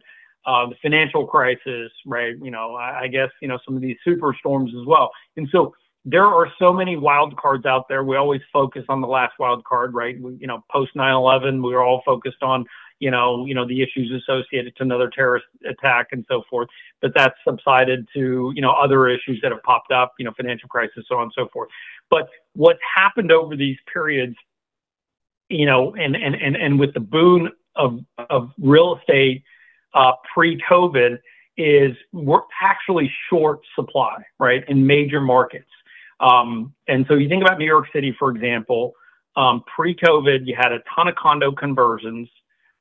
uh, 0.45 0.67
the 0.67 0.75
financial 0.81 1.25
crisis 1.25 1.91
right 2.05 2.35
you 2.41 2.51
know 2.51 2.75
I, 2.75 3.01
I 3.01 3.07
guess 3.07 3.29
you 3.41 3.47
know 3.47 3.59
some 3.65 3.75
of 3.75 3.81
these 3.81 3.97
superstorms 4.07 4.69
as 4.69 4.85
well 4.85 5.11
and 5.37 5.47
so 5.51 5.73
there 6.05 6.25
are 6.25 6.47
so 6.57 6.71
many 6.71 6.95
wild 6.95 7.35
cards 7.37 7.65
out 7.65 7.87
there. 7.89 8.03
We 8.03 8.15
always 8.15 8.41
focus 8.53 8.83
on 8.89 9.01
the 9.01 9.07
last 9.07 9.33
wild 9.37 9.63
card, 9.65 9.93
right? 9.93 10.19
We, 10.19 10.35
you 10.39 10.47
know, 10.47 10.63
post 10.71 10.95
9/11, 10.95 11.63
we 11.63 11.73
were 11.73 11.83
all 11.83 12.01
focused 12.05 12.41
on, 12.41 12.65
you 12.99 13.11
know, 13.11 13.45
you 13.45 13.53
know 13.53 13.67
the 13.67 13.81
issues 13.81 14.11
associated 14.11 14.75
to 14.77 14.83
another 14.83 15.09
terrorist 15.09 15.45
attack 15.67 16.07
and 16.11 16.25
so 16.29 16.43
forth. 16.49 16.69
But 17.01 17.11
that's 17.13 17.35
subsided 17.45 18.07
to, 18.13 18.51
you 18.55 18.61
know, 18.61 18.71
other 18.71 19.07
issues 19.07 19.39
that 19.41 19.51
have 19.51 19.63
popped 19.63 19.91
up, 19.91 20.13
you 20.17 20.25
know, 20.25 20.31
financial 20.35 20.69
crisis, 20.69 21.05
so 21.07 21.17
on 21.17 21.23
and 21.23 21.33
so 21.35 21.47
forth. 21.51 21.69
But 22.09 22.29
what's 22.53 22.79
happened 22.95 23.31
over 23.31 23.55
these 23.55 23.77
periods, 23.91 24.35
you 25.49 25.65
know, 25.65 25.95
and 25.95 26.15
and 26.15 26.33
and 26.33 26.55
and 26.55 26.79
with 26.79 26.93
the 26.93 27.01
boon 27.01 27.51
of 27.75 27.99
of 28.29 28.51
real 28.57 28.97
estate 28.97 29.43
uh, 29.93 30.13
pre-COVID, 30.33 31.19
is 31.57 31.95
we're 32.13 32.41
actually 32.61 33.11
short 33.29 33.59
supply, 33.75 34.23
right, 34.39 34.63
in 34.69 34.85
major 34.85 35.19
markets. 35.19 35.69
Um, 36.19 36.73
and 36.87 37.05
so 37.07 37.15
you 37.15 37.29
think 37.29 37.43
about 37.43 37.59
New 37.59 37.65
York 37.65 37.87
City, 37.93 38.15
for 38.17 38.31
example, 38.31 38.93
um, 39.35 39.63
pre-COVID, 39.73 40.45
you 40.45 40.55
had 40.57 40.71
a 40.71 40.79
ton 40.93 41.07
of 41.07 41.15
condo 41.15 41.51
conversions, 41.51 42.29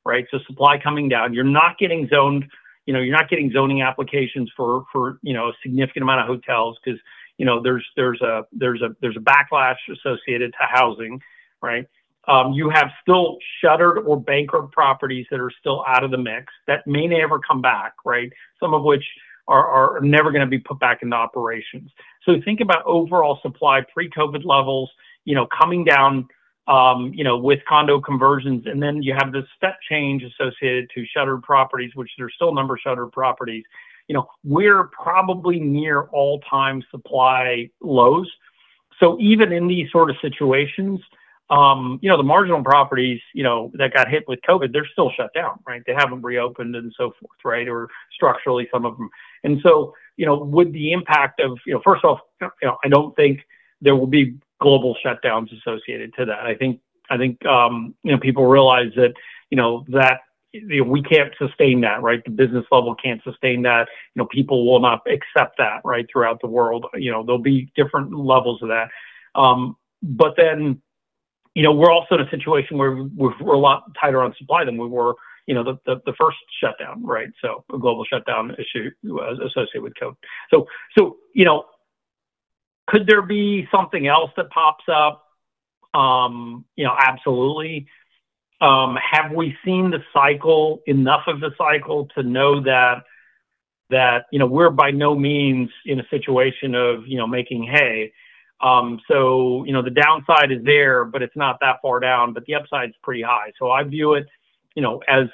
right? 0.04 0.26
So 0.30 0.38
supply 0.46 0.78
coming 0.78 1.09
down. 1.09 1.34
You're 1.34 1.44
not 1.44 1.78
getting 1.78 2.09
zoned, 2.09 2.44
you 2.86 2.94
know, 2.94 3.00
you're 3.00 3.16
not 3.16 3.28
getting 3.28 3.50
zoning 3.52 3.82
applications 3.82 4.50
for 4.56 4.84
for 4.90 5.18
you 5.22 5.34
know 5.34 5.48
a 5.48 5.52
significant 5.62 6.02
amount 6.02 6.22
of 6.22 6.26
hotels 6.26 6.78
because 6.82 6.98
you 7.36 7.44
know 7.44 7.62
there's 7.62 7.86
there's 7.96 8.20
a 8.22 8.44
there's 8.52 8.82
a 8.82 8.88
there's 9.00 9.16
a 9.16 9.20
backlash 9.20 9.76
associated 9.92 10.52
to 10.52 10.66
housing, 10.66 11.20
right? 11.62 11.86
Um, 12.29 12.53
you 12.53 12.68
have 12.70 12.91
still 13.01 13.39
shuttered 13.61 13.99
or 14.01 14.20
bankrupt 14.20 14.72
properties 14.72 15.26
that 15.31 15.41
are 15.41 15.51
still 15.59 15.83
out 15.89 16.05
of 16.05 16.11
the 16.11 16.18
mix 16.18 16.53
that 16.66 16.87
may 16.87 17.07
never 17.07 17.39
come 17.39 17.62
back, 17.62 17.95
right? 18.05 18.31
Some 18.61 18.74
of 18.74 18.83
which 18.83 19.05
are, 19.49 19.99
never 20.03 20.31
going 20.31 20.43
to 20.43 20.47
be 20.47 20.59
put 20.59 20.79
back 20.79 20.99
into 21.03 21.16
operations. 21.16 21.91
So 22.24 22.35
think 22.45 22.61
about 22.61 22.85
overall 22.85 23.39
supply 23.43 23.81
pre-COVID 23.95 24.45
levels, 24.45 24.91
you 25.24 25.35
know, 25.35 25.47
coming 25.59 25.85
down, 25.85 26.29
um, 26.66 27.12
you 27.14 27.24
know, 27.24 27.39
with 27.39 27.61
condo 27.66 27.99
conversions, 27.99 28.66
and 28.66 28.83
then 28.83 29.03
you 29.03 29.14
have 29.14 29.33
the 29.33 29.47
step 29.57 29.79
change 29.89 30.22
associated 30.22 30.91
to 30.95 31.07
shuttered 31.07 31.43
properties, 31.43 31.93
which 31.95 32.11
there's 32.18 32.35
still 32.35 32.51
a 32.51 32.55
number 32.55 32.74
of 32.74 32.81
shuttered 32.81 33.11
properties. 33.11 33.64
You 34.07 34.14
know, 34.14 34.29
we're 34.45 34.85
probably 34.85 35.59
near 35.61 36.03
all-time 36.12 36.83
supply 36.91 37.70
lows. 37.81 38.31
So 39.01 39.18
even 39.18 39.53
in 39.53 39.66
these 39.66 39.91
sort 39.91 40.11
of 40.11 40.16
situations, 40.20 41.01
um, 41.51 41.99
you 42.03 42.11
know, 42.11 42.16
the 42.16 42.22
marginal 42.22 42.62
properties, 42.62 43.20
you 43.32 43.42
know, 43.42 43.70
that 43.74 43.94
got 43.94 44.09
hit 44.09 44.24
with 44.28 44.40
COVID, 44.46 44.72
they're 44.72 44.88
still 44.92 45.11
shut 45.16 45.32
down, 45.34 45.59
right? 45.66 45.82
They 45.86 45.94
haven't 45.94 46.22
reopened 46.22 46.76
and 46.76 46.92
so 46.96 47.12
forth, 47.20 47.38
right? 47.44 47.68
Or 47.68 47.88
structurally, 48.12 48.68
some 48.72 48.84
of 48.84 48.96
them. 48.99 49.09
And 49.44 49.59
so, 49.62 49.94
you 50.16 50.26
know, 50.26 50.36
with 50.36 50.72
the 50.72 50.92
impact 50.92 51.40
of, 51.40 51.59
you 51.66 51.74
know, 51.74 51.80
first 51.84 52.05
off, 52.05 52.20
you 52.40 52.49
know, 52.62 52.76
I 52.84 52.88
don't 52.88 53.16
think 53.16 53.40
there 53.80 53.96
will 53.96 54.07
be 54.07 54.36
global 54.61 54.96
shutdowns 55.05 55.57
associated 55.59 56.12
to 56.14 56.26
that. 56.26 56.40
I 56.40 56.55
think, 56.55 56.80
I 57.09 57.16
think, 57.16 57.44
um, 57.46 57.94
you 58.03 58.12
know, 58.12 58.18
people 58.18 58.46
realize 58.46 58.92
that, 58.96 59.14
you 59.51 59.57
know, 59.57 59.86
that 59.88 60.20
you 60.53 60.84
know, 60.84 60.90
we 60.90 61.03
can't 61.03 61.32
sustain 61.38 61.80
that, 61.82 62.03
right? 62.03 62.22
The 62.24 62.30
business 62.30 62.64
level 62.70 62.94
can't 62.94 63.22
sustain 63.22 63.62
that. 63.62 63.88
You 64.14 64.22
know, 64.22 64.26
people 64.26 64.66
will 64.66 64.80
not 64.80 65.03
accept 65.07 65.59
that, 65.59 65.80
right? 65.84 66.07
Throughout 66.11 66.40
the 66.40 66.49
world, 66.49 66.86
you 66.94 67.11
know, 67.11 67.22
there'll 67.22 67.38
be 67.38 67.70
different 67.76 68.14
levels 68.14 68.62
of 68.62 68.68
that. 68.68 68.88
Um, 69.34 69.76
but 70.03 70.34
then, 70.36 70.80
you 71.59 71.64
know, 71.64 71.72
we're 71.72 71.90
also 71.90 72.14
in 72.14 72.20
a 72.20 72.30
situation 72.30 72.78
where 72.78 73.02
we're, 73.16 73.32
a 73.52 73.59
lot 73.59 73.82
tighter 74.00 74.22
on 74.22 74.32
supply 74.38 74.64
than 74.64 74.78
we 74.78 74.86
were, 74.86 75.16
you 75.46 75.56
know, 75.56 75.64
the, 75.64 75.76
the, 75.86 76.00
the 76.06 76.12
first 76.12 76.36
shutdown, 76.62 77.04
right? 77.04 77.30
So 77.42 77.64
a 77.74 77.78
global 77.78 78.04
shutdown 78.04 78.52
issue 78.52 78.90
associated 79.44 79.82
with 79.82 79.94
COVID. 80.00 80.14
So, 80.52 80.66
so, 80.96 81.16
you 81.34 81.44
know, 81.44 81.64
could 82.86 83.09
there 83.09 83.22
be 83.22 83.66
something 83.72 84.06
else 84.06 84.30
that 84.36 84.50
pops 84.50 84.84
up? 84.86 85.24
Um, 85.98 86.64
you 86.76 86.84
know, 86.84 86.94
absolutely. 86.96 87.88
Um, 88.61 88.96
have 88.96 89.32
we 89.32 89.56
seen 89.64 89.90
the 89.90 89.98
cycle 90.14 90.82
enough 90.86 91.22
of 91.26 91.40
the 91.40 91.50
cycle 91.59 92.06
to 92.14 92.22
know 92.22 92.62
that 92.62 93.02
that 93.90 94.26
you 94.30 94.38
know 94.38 94.46
we're 94.46 94.70
by 94.70 94.92
no 94.92 95.16
means 95.16 95.70
in 95.86 95.98
a 95.98 96.06
situation 96.09 96.76
of 96.76 97.06
you 97.09 97.18
know 97.18 97.26
making 97.26 97.64
hay 97.64 98.12
um, 98.61 99.00
so, 99.09 99.64
you 99.64 99.72
know, 99.72 99.82
the 99.82 99.90
downside 99.90 100.50
is 100.50 100.62
there, 100.64 101.04
but 101.04 101.22
it's 101.22 101.36
not 101.36 101.59
that 101.61 101.76
far 101.80 102.00
down, 102.00 102.32
but 102.32 102.44
the 102.46 102.54
upside 102.54 102.90
is 102.90 102.94
pretty 103.02 103.22
high. 103.22 103.52
So 103.59 103.70
I 103.70 103.84
view 103.84 104.14
it, 104.14 104.26
you 104.74 104.82
know, 104.82 105.00
as, 105.09 105.26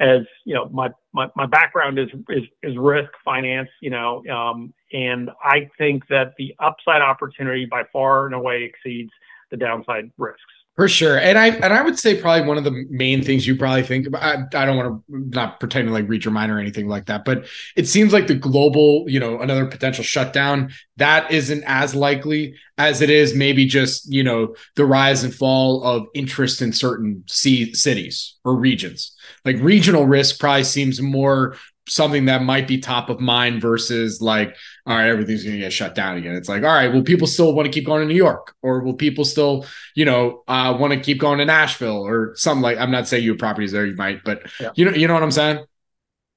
as, 0.00 0.20
you 0.44 0.54
know, 0.54 0.68
my, 0.72 0.90
my, 1.12 1.28
my 1.36 1.46
background 1.46 1.98
is, 1.98 2.08
is, 2.28 2.42
is 2.62 2.76
risk 2.76 3.10
finance, 3.24 3.68
you 3.80 3.90
know, 3.90 4.24
um, 4.26 4.74
and 4.92 5.30
I 5.44 5.70
think 5.78 6.08
that 6.08 6.34
the 6.38 6.54
upside 6.58 7.02
opportunity 7.02 7.66
by 7.66 7.84
far 7.92 8.26
and 8.26 8.34
away 8.34 8.64
exceeds 8.64 9.12
the 9.50 9.56
downside 9.56 10.10
risks. 10.18 10.42
For 10.76 10.88
sure. 10.88 11.18
And 11.18 11.38
I 11.38 11.48
and 11.48 11.70
I 11.70 11.82
would 11.82 11.98
say 11.98 12.18
probably 12.18 12.48
one 12.48 12.56
of 12.56 12.64
the 12.64 12.86
main 12.88 13.22
things 13.22 13.46
you 13.46 13.56
probably 13.56 13.82
think 13.82 14.06
about 14.06 14.22
I, 14.22 14.62
I 14.62 14.64
don't 14.64 14.78
want 14.78 15.04
to 15.06 15.28
not 15.28 15.60
pretend 15.60 15.88
to 15.88 15.92
like 15.92 16.08
read 16.08 16.24
your 16.24 16.32
mind 16.32 16.50
or 16.50 16.58
anything 16.58 16.88
like 16.88 17.06
that, 17.06 17.26
but 17.26 17.44
it 17.76 17.86
seems 17.86 18.14
like 18.14 18.26
the 18.26 18.34
global, 18.34 19.04
you 19.06 19.20
know, 19.20 19.38
another 19.40 19.66
potential 19.66 20.02
shutdown, 20.02 20.72
that 20.96 21.30
isn't 21.30 21.62
as 21.66 21.94
likely 21.94 22.54
as 22.78 23.02
it 23.02 23.10
is 23.10 23.34
maybe 23.34 23.66
just, 23.66 24.10
you 24.10 24.22
know, 24.22 24.54
the 24.76 24.86
rise 24.86 25.22
and 25.24 25.34
fall 25.34 25.84
of 25.84 26.06
interest 26.14 26.62
in 26.62 26.72
certain 26.72 27.22
c- 27.26 27.74
cities 27.74 28.38
or 28.42 28.56
regions. 28.56 29.14
Like 29.44 29.56
regional 29.60 30.06
risk 30.06 30.40
probably 30.40 30.64
seems 30.64 31.02
more 31.02 31.54
something 31.88 32.26
that 32.26 32.42
might 32.42 32.68
be 32.68 32.78
top 32.78 33.10
of 33.10 33.20
mind 33.20 33.60
versus 33.60 34.20
like 34.20 34.56
all 34.86 34.96
right 34.96 35.08
everything's 35.08 35.42
going 35.42 35.56
to 35.56 35.60
get 35.60 35.72
shut 35.72 35.94
down 35.94 36.16
again. 36.16 36.34
It's 36.34 36.48
like 36.48 36.62
all 36.62 36.72
right 36.72 36.92
will 36.92 37.02
people 37.02 37.26
still 37.26 37.54
want 37.54 37.66
to 37.66 37.72
keep 37.72 37.86
going 37.86 38.00
to 38.00 38.06
new 38.06 38.18
york? 38.18 38.54
Or 38.62 38.80
will 38.80 38.94
people 38.94 39.24
still 39.24 39.66
you 39.94 40.04
know 40.04 40.42
uh, 40.46 40.76
want 40.78 40.92
to 40.92 41.00
keep 41.00 41.18
going 41.18 41.38
to 41.38 41.44
nashville 41.44 42.06
or 42.06 42.34
something 42.36 42.62
like 42.62 42.78
i'm 42.78 42.90
not 42.90 43.08
saying 43.08 43.24
you 43.24 43.30
have 43.30 43.38
properties 43.38 43.72
there 43.72 43.86
you 43.86 43.96
might 43.96 44.22
but 44.24 44.42
yeah. 44.60 44.70
you 44.74 44.84
know 44.84 44.92
you 44.92 45.08
know 45.08 45.14
what 45.14 45.22
i'm 45.22 45.30
saying? 45.30 45.64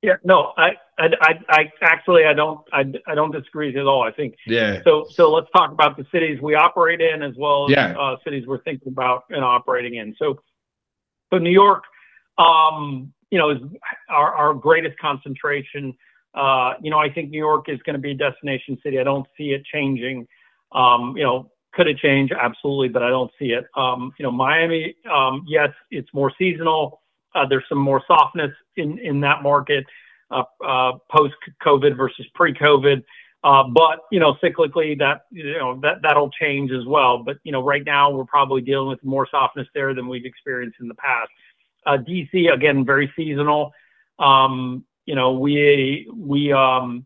Yeah 0.02 0.16
no 0.24 0.54
I, 0.58 0.72
I 0.98 1.08
i 1.22 1.40
i 1.50 1.72
actually 1.82 2.26
i 2.26 2.34
don't 2.34 2.62
i, 2.74 2.84
I 3.08 3.16
don't 3.16 3.32
disagree 3.32 3.76
at 3.78 3.86
all. 3.86 4.04
I 4.04 4.12
think 4.12 4.36
yeah. 4.48 4.82
So 4.84 5.06
so 5.10 5.32
let's 5.32 5.48
talk 5.56 5.72
about 5.72 5.98
the 5.98 6.06
cities 6.12 6.40
we 6.42 6.56
operate 6.56 7.02
in 7.02 7.22
as 7.22 7.34
well 7.38 7.66
as 7.66 7.72
yeah. 7.72 7.96
uh, 8.00 8.18
cities 8.24 8.46
we're 8.48 8.64
thinking 8.64 8.90
about 8.90 9.26
and 9.30 9.44
operating 9.44 9.96
in. 9.96 10.16
So 10.18 10.40
so 11.32 11.40
new 11.40 11.52
york 11.52 11.84
um 12.38 13.14
you 13.32 13.38
know, 13.38 13.50
is 13.50 13.58
our, 14.10 14.34
our 14.34 14.54
greatest 14.54 14.98
concentration. 15.00 15.94
Uh, 16.34 16.74
you 16.82 16.92
know, 16.92 16.98
I 17.00 17.10
think 17.10 17.30
New 17.30 17.40
York 17.40 17.70
is 17.70 17.80
going 17.86 17.96
to 17.96 18.00
be 18.00 18.12
a 18.12 18.16
destination 18.16 18.78
city. 18.84 19.00
I 19.00 19.04
don't 19.04 19.28
see 19.38 19.52
it 19.52 19.64
changing. 19.66 20.28
Um, 20.72 21.16
you 21.16 21.24
know, 21.24 21.52
could 21.74 21.88
it 21.88 21.98
change? 21.98 22.32
Absolutely, 22.32 22.90
but 22.90 23.04
I 23.04 23.10
don't 23.10 23.32
see 23.38 23.48
it. 23.48 23.66
Um, 23.76 24.14
you 24.18 24.24
know, 24.24 24.32
Miami, 24.32 24.96
um, 25.12 25.44
yes, 25.48 25.70
it's 25.92 26.10
more 26.14 26.32
seasonal. 26.38 27.02
Uh, 27.34 27.46
there's 27.48 27.66
some 27.68 27.78
more 27.78 28.02
softness 28.08 28.52
in 28.78 28.98
in 29.00 29.20
that 29.22 29.44
market 29.44 29.86
uh, 30.32 30.44
uh, 30.66 30.94
post 31.12 31.36
COVID 31.66 31.98
versus 31.98 32.26
pre 32.34 32.54
COVID. 32.54 33.04
Uh, 33.44 33.64
but 33.64 34.00
you 34.12 34.20
know, 34.20 34.36
cyclically, 34.44 34.98
that 34.98 35.26
you 35.32 35.58
know 35.58 35.80
that 35.82 36.02
that'll 36.02 36.32
change 36.32 36.72
as 36.72 36.86
well. 36.86 37.22
But 37.24 37.38
you 37.44 37.52
know, 37.52 37.62
right 37.62 37.84
now 37.86 38.10
we're 38.10 38.26
probably 38.26 38.62
dealing 38.62 38.90
with 38.90 39.04
more 39.04 39.28
softness 39.30 39.68
there 39.76 39.94
than 39.94 40.08
we've 40.08 40.26
experienced 40.26 40.78
in 40.82 40.88
the 40.88 40.96
past. 40.96 41.30
Uh, 41.86 41.98
DC 41.98 42.52
again, 42.52 42.86
very 42.86 43.12
seasonal. 43.16 43.72
Um, 44.20 44.86
you 45.06 45.16
know, 45.16 45.34
we 45.34 46.10
we 46.16 46.52
um, 46.52 47.06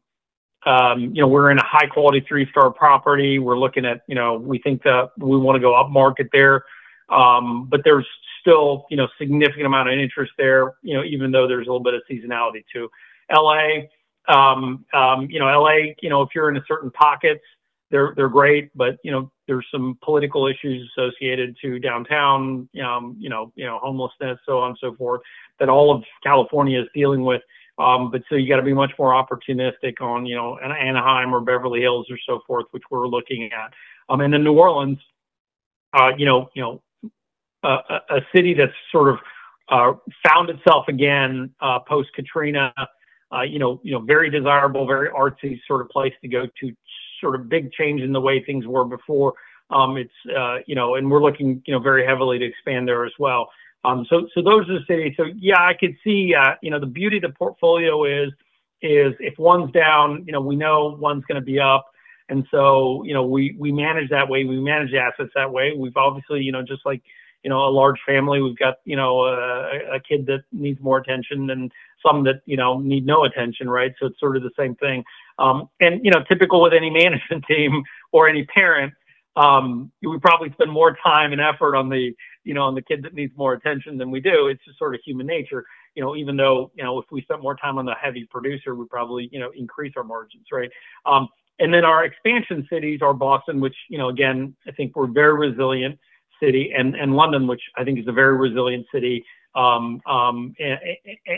um, 0.66 1.00
you 1.02 1.22
know 1.22 1.28
we're 1.28 1.52
in 1.52 1.58
a 1.58 1.66
high 1.66 1.88
quality 1.88 2.26
three 2.28 2.48
star 2.50 2.72
property. 2.72 3.40
We're 3.40 3.58
looking 3.58 3.86
at 3.86 4.02
you 4.08 4.16
know 4.16 4.36
we 4.38 4.60
think 4.60 4.84
that 4.84 5.12
we 5.18 5.38
want 5.38 5.56
to 5.56 5.60
go 5.60 5.76
up 5.76 5.90
market 5.90 6.28
there, 6.32 6.64
but 7.10 7.82
there's 7.84 8.08
still 8.42 8.86
you 8.90 8.98
know 8.98 9.08
significant 9.18 9.66
amount 9.66 9.90
of 9.90 10.00
interest 10.00 10.32
there. 10.38 10.76
You 10.82 10.96
know, 10.96 11.04
even 11.04 11.32
though 11.32 11.48
there's 11.48 11.68
a 11.68 11.72
little 11.72 11.84
bit 11.84 11.94
of 11.94 12.02
seasonality 12.10 12.64
too. 12.72 12.90
LA, 13.32 13.84
you 15.30 15.40
know, 15.40 15.46
LA, 15.46 15.94
you 16.02 16.10
know, 16.10 16.22
if 16.22 16.30
you're 16.34 16.50
in 16.50 16.58
a 16.58 16.64
certain 16.68 16.92
pockets, 16.92 17.44
they're 17.92 18.14
they're 18.16 18.30
great, 18.30 18.70
but 18.76 18.98
you 19.04 19.12
know 19.12 19.32
there's 19.50 19.66
some 19.72 19.98
political 20.04 20.48
issues 20.48 20.90
associated 20.96 21.58
to 21.60 21.80
downtown, 21.80 22.70
um, 22.86 23.18
you 23.20 23.30
know, 23.30 23.52
you 23.56 23.66
know, 23.66 23.80
homelessness, 23.82 24.38
so 24.46 24.60
on 24.60 24.70
and 24.70 24.78
so 24.80 24.94
forth, 24.96 25.22
that 25.60 25.70
all 25.70 25.94
of 25.94 26.04
California 26.24 26.80
is 26.80 26.88
dealing 26.94 27.24
with. 27.24 27.42
Um, 27.80 28.12
but 28.12 28.22
so 28.30 28.36
you 28.36 28.48
got 28.48 28.58
to 28.58 28.62
be 28.62 28.74
much 28.74 28.92
more 29.00 29.12
opportunistic 29.12 30.02
on, 30.02 30.28
you 30.28 30.36
know, 30.36 30.60
an 30.62 30.72
Anaheim 30.72 31.34
or 31.34 31.40
Beverly 31.40 31.80
Hills 31.80 32.06
or 32.12 32.18
so 32.28 32.42
forth, 32.46 32.66
which 32.72 32.84
we're 32.92 33.08
looking 33.08 33.50
at. 33.52 33.74
Um, 34.08 34.22
and 34.22 34.32
then 34.32 34.44
New 34.44 34.54
Orleans, 34.54 35.00
uh, 35.94 36.12
you 36.16 36.26
know, 36.26 36.50
you 36.54 36.62
know, 36.62 36.82
uh, 37.64 38.00
a, 38.10 38.22
city 38.36 38.54
that's 38.54 38.72
sort 38.92 39.10
of 39.10 39.18
uh, 39.70 39.94
found 40.28 40.50
itself 40.50 40.88
again 40.88 41.54
uh, 41.60 41.80
post 41.80 42.10
Katrina. 42.14 42.74
Uh, 43.32 43.42
you 43.42 43.60
know, 43.60 43.80
you 43.84 43.92
know, 43.92 44.00
very 44.00 44.30
desirable, 44.30 44.86
very 44.88 45.10
artsy 45.10 45.60
sort 45.68 45.82
of 45.82 45.90
place 45.90 46.14
to 46.22 46.28
go 46.28 46.48
to 46.60 46.72
sort 47.22 47.36
of 47.36 47.50
big 47.50 47.72
change 47.72 48.02
in 48.02 48.12
the 48.12 48.22
way 48.22 48.44
things 48.44 48.66
were 48.68 48.86
before. 48.86 49.34
Um, 49.70 49.98
it's 49.98 50.12
uh, 50.36 50.58
you 50.66 50.76
know, 50.76 50.96
and 50.96 51.10
we're 51.10 51.22
looking 51.22 51.62
you 51.66 51.74
know 51.74 51.80
very 51.80 52.06
heavily 52.06 52.40
to 52.40 52.46
expand 52.46 52.88
there 52.88 53.06
as 53.06 53.14
well. 53.20 53.50
Um, 53.86 54.06
so 54.10 54.28
so 54.34 54.42
those 54.42 54.70
are 54.70 54.80
the 54.80 54.86
cities. 54.88 55.14
So 55.16 55.26
yeah, 55.38 55.62
I 55.62 55.74
could 55.80 55.96
see 56.04 56.34
uh, 56.34 56.56
you 56.62 56.72
know 56.72 56.80
the 56.80 56.86
beauty 56.86 57.18
of 57.18 57.24
the 57.24 57.30
portfolio 57.30 58.04
is 58.06 58.32
is 58.82 59.14
if 59.20 59.38
one's 59.38 59.72
down, 59.72 60.24
you 60.26 60.34
know, 60.34 60.42
we 60.42 60.56
know 60.56 60.98
one's 61.00 61.24
going 61.26 61.40
to 61.40 61.46
be 61.46 61.60
up. 61.60 61.86
And 62.30 62.46
so, 62.52 63.04
you 63.04 63.14
know, 63.14 63.26
we, 63.26 63.56
we 63.58 63.72
manage 63.72 64.10
that 64.10 64.30
way. 64.30 64.46
We 64.46 64.60
manage 64.60 64.94
assets 64.94 65.32
that 65.36 65.52
way. 65.52 65.74
We've 65.76 65.98
obviously, 65.98 66.42
you 66.42 66.52
know, 66.52 66.62
just 66.62 66.86
like, 66.86 67.02
you 67.44 67.50
know, 67.50 67.66
a 67.66 67.72
large 67.72 68.00
family, 68.06 68.42
we've 68.42 68.58
got, 68.58 68.76
you 68.86 68.96
know, 68.96 69.22
a, 69.22 69.96
a 69.96 70.00
kid 70.00 70.26
that 70.28 70.44
needs 70.52 70.80
more 70.82 70.98
attention 70.98 71.50
and 71.50 71.72
some 72.06 72.24
that, 72.26 72.42
you 72.46 72.58
know, 72.58 72.80
need 72.80 73.06
no 73.06 73.24
attention, 73.24 73.70
right? 73.70 73.94
So 74.00 74.08
it's 74.08 74.20
sort 74.20 74.38
of 74.38 74.44
the 74.44 74.52
same 74.58 74.76
thing. 74.76 75.04
Um, 75.40 75.70
and 75.80 76.04
you 76.04 76.12
know, 76.12 76.24
typical 76.28 76.62
with 76.62 76.74
any 76.74 76.90
management 77.04 77.46
team 77.48 77.84
or 78.12 78.28
any 78.28 78.46
parent, 78.46 78.94
um, 79.36 79.92
we 80.02 80.20
probably 80.20 80.52
spend 80.52 80.72
more 80.72 80.98
time 81.04 81.32
and 81.32 81.42
effort 81.42 81.76
on 81.76 81.90
the 81.90 82.14
you 82.44 82.54
know 82.54 82.64
on 82.64 82.76
the 82.76 82.82
kid 82.82 83.04
that 83.04 83.14
needs 83.14 83.34
more 83.38 83.54
attention 83.54 83.98
than 83.98 84.12
we 84.12 84.20
do. 84.20 84.48
It's 84.48 84.64
just 84.66 84.78
sort 84.78 84.96
of 84.96 85.02
human 85.06 85.28
nature. 85.28 85.66
You 85.96 86.04
know, 86.04 86.16
even 86.16 86.38
though 86.38 86.72
you 86.76 86.84
know 86.84 87.00
if 87.00 87.06
we 87.12 87.22
spent 87.22 87.42
more 87.42 87.56
time 87.56 87.78
on 87.78 87.86
the 87.86 87.96
heavy 88.02 88.28
producer, 88.30 88.76
we 88.76 88.86
probably 88.88 89.30
you 89.32 89.40
know 89.40 89.52
increase 89.56 89.94
our 89.98 90.04
margins, 90.04 90.46
right? 90.52 90.70
Um, 91.06 91.28
and 91.60 91.74
then 91.74 91.84
our 91.84 92.06
expansion 92.06 92.66
cities 92.70 93.02
are 93.02 93.14
Boston, 93.14 93.60
which 93.60 93.76
you 93.90 93.98
know 93.98 94.10
again 94.10 94.56
I 94.68 94.72
think 94.72 94.96
we're 94.96 95.08
very 95.08 95.36
resilient. 95.36 95.98
city, 96.42 96.74
and 96.76 96.96
and 96.96 97.16
London, 97.16 97.48
which 97.48 97.62
I 97.78 97.84
think 97.84 98.00
is 98.00 98.08
a 98.08 98.14
very 98.14 98.38
resilient 98.38 98.88
city, 98.94 99.26
um, 99.56 100.02
um, 100.06 100.54
and, 100.60 100.80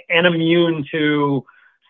and 0.10 0.28
immune 0.28 0.86
to 0.92 1.44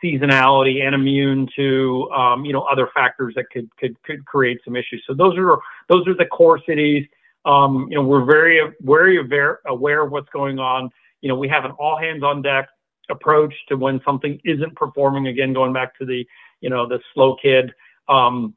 seasonality 0.03 0.83
and 0.83 0.95
immune 0.95 1.47
to 1.55 2.09
um, 2.11 2.45
you 2.45 2.53
know 2.53 2.61
other 2.61 2.89
factors 2.93 3.33
that 3.35 3.45
could 3.51 3.69
could 3.77 4.01
could 4.03 4.25
create 4.25 4.59
some 4.65 4.75
issues. 4.75 5.03
So 5.07 5.13
those 5.13 5.37
are 5.37 5.59
those 5.89 6.07
are 6.07 6.15
the 6.15 6.25
core 6.25 6.59
cities. 6.67 7.05
Um, 7.45 7.87
you 7.89 7.97
know, 7.97 8.03
we're 8.03 8.25
very 8.25 8.61
very 8.81 9.19
aware 9.19 9.59
aware 9.67 10.03
of 10.03 10.11
what's 10.11 10.29
going 10.29 10.59
on. 10.59 10.89
You 11.21 11.29
know, 11.29 11.35
we 11.35 11.47
have 11.49 11.65
an 11.65 11.71
all 11.71 11.97
hands 11.97 12.23
on 12.23 12.41
deck 12.41 12.67
approach 13.09 13.53
to 13.69 13.75
when 13.75 14.01
something 14.05 14.39
isn't 14.43 14.75
performing. 14.75 15.27
Again, 15.27 15.53
going 15.53 15.73
back 15.73 15.97
to 15.99 16.05
the 16.05 16.25
you 16.61 16.69
know 16.69 16.87
the 16.87 16.99
slow 17.13 17.35
kid. 17.41 17.71
Um, 18.09 18.55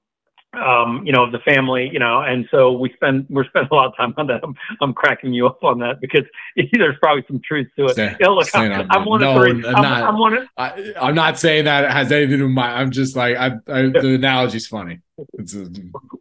um, 0.57 1.05
you 1.05 1.13
know, 1.13 1.25
of 1.25 1.33
the 1.33 1.39
family, 1.41 1.89
you 1.93 1.99
know, 1.99 2.21
and 2.21 2.47
so 2.51 2.73
we 2.73 2.93
spend 2.95 3.27
we're 3.29 3.45
spending 3.45 3.69
a 3.71 3.75
lot 3.75 3.87
of 3.87 3.97
time 3.97 4.15
on 4.17 4.27
that. 4.29 4.41
I'm, 4.43 4.55
I'm 4.81 4.93
cracking 4.93 5.33
you 5.33 5.47
up 5.47 5.63
on 5.63 5.79
that 5.81 6.01
because 6.01 6.25
there's 6.73 6.97
probably 7.01 7.25
some 7.27 7.41
truth 7.47 7.69
to 7.77 7.87
it. 7.87 7.97
Say, 7.97 8.17
look, 8.21 8.49
I'm, 8.55 8.87
I'm, 8.91 9.05
one 9.05 9.21
no, 9.21 9.31
of 9.31 9.43
three. 9.43 9.51
I'm, 9.67 9.83
not, 9.83 10.03
I'm 10.03 10.19
one 10.19 10.35
of, 10.35 10.49
I, 10.57 10.93
am 10.97 11.15
not 11.15 11.39
saying 11.39 11.65
that 11.65 11.85
it 11.85 11.91
has 11.91 12.11
anything 12.11 12.31
to 12.31 12.37
do 12.39 12.45
with 12.45 12.53
my. 12.53 12.75
I'm 12.75 12.91
just 12.91 13.17
like 13.17 13.37
I, 13.37 13.47
I 13.69 13.83
the 13.83 14.15
analogy's 14.15 14.67
funny. 14.67 15.01
It's 15.35 15.55
a, 15.55 15.69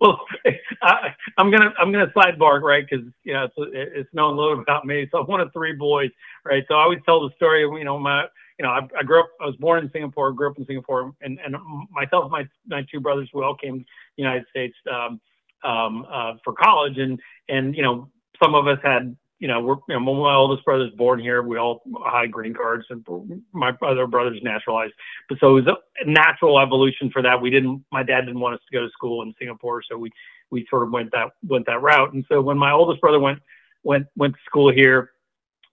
well, 0.02 0.20
I, 0.82 1.16
am 1.38 1.52
gonna 1.52 1.74
I'm 1.80 1.92
gonna 1.92 2.12
sidebar 2.16 2.62
right 2.62 2.86
because 2.88 3.06
you 3.24 3.34
know 3.34 3.46
it's, 3.46 3.56
it's 3.74 4.14
known 4.14 4.36
a 4.36 4.38
little 4.38 4.62
about 4.62 4.86
me. 4.86 5.08
So 5.12 5.20
I'm 5.20 5.28
one 5.28 5.42
of 5.42 5.52
three 5.54 5.74
boys, 5.74 6.12
right? 6.46 6.64
So 6.68 6.76
I 6.76 6.84
always 6.84 7.00
tell 7.06 7.28
the 7.28 7.34
story 7.36 7.62
you 7.62 7.84
know 7.84 8.00
my 8.00 8.26
you 8.64 8.70
know, 8.70 8.76
I, 8.76 8.88
I, 8.98 9.04
grew 9.04 9.20
up, 9.20 9.30
I 9.42 9.46
was 9.46 9.58
born 9.58 9.84
in 9.84 9.92
Singapore, 9.92 10.32
grew 10.32 10.50
up 10.50 10.58
in 10.58 10.66
Singapore, 10.66 11.14
and, 11.22 11.38
and 11.44 11.58
myself 11.92 12.32
my, 12.32 12.48
my 12.66 12.86
two 12.90 13.02
brothers, 13.02 13.30
we 13.34 13.44
all 13.44 13.56
came 13.56 13.80
to 13.80 13.86
the 14.16 14.24
United 14.24 14.46
States 14.50 14.76
um, 14.90 15.20
um, 15.66 16.06
uh, 16.10 16.34
for 16.46 16.54
college, 16.54 16.98
and 16.98 17.20
and 17.50 17.76
you 17.76 17.82
know 17.84 18.10
some 18.42 18.56
of 18.56 18.68
us 18.68 18.78
had 18.82 19.18
you 19.40 19.50
know 19.50 19.60
we're 19.60 19.76
you 19.90 20.00
know 20.00 20.00
my 20.00 20.34
oldest 20.34 20.64
brother's 20.64 20.92
born 20.92 21.20
here. 21.20 21.42
We 21.44 21.58
all 21.58 21.84
had 22.10 22.32
green 22.32 22.54
cards, 22.54 22.86
and 22.90 23.06
my 23.52 23.74
other 23.82 24.08
brother's 24.08 24.40
naturalized. 24.42 24.94
But 25.28 25.40
so 25.40 25.58
it 25.58 25.66
was 25.66 25.76
a 26.02 26.10
natural 26.10 26.58
evolution 26.58 27.10
for 27.12 27.22
that. 27.22 27.42
We 27.42 27.50
didn't. 27.50 27.84
My 27.92 28.04
dad 28.04 28.22
didn't 28.22 28.40
want 28.40 28.56
us 28.56 28.62
to 28.70 28.78
go 28.78 28.86
to 28.86 28.92
school 28.92 29.24
in 29.24 29.34
Singapore, 29.38 29.84
so 29.90 29.98
we 29.98 30.10
we 30.52 30.66
sort 30.70 30.84
of 30.84 30.92
went 30.92 31.12
that 31.12 31.32
went 31.46 31.66
that 31.66 31.82
route. 31.82 32.14
And 32.14 32.26
so 32.30 32.42
when 32.42 32.58
my 32.58 32.72
oldest 32.72 33.02
brother 33.02 33.20
went 33.20 33.40
went 33.84 34.08
went 34.16 34.36
to 34.36 34.40
school 34.46 34.72
here, 34.72 35.12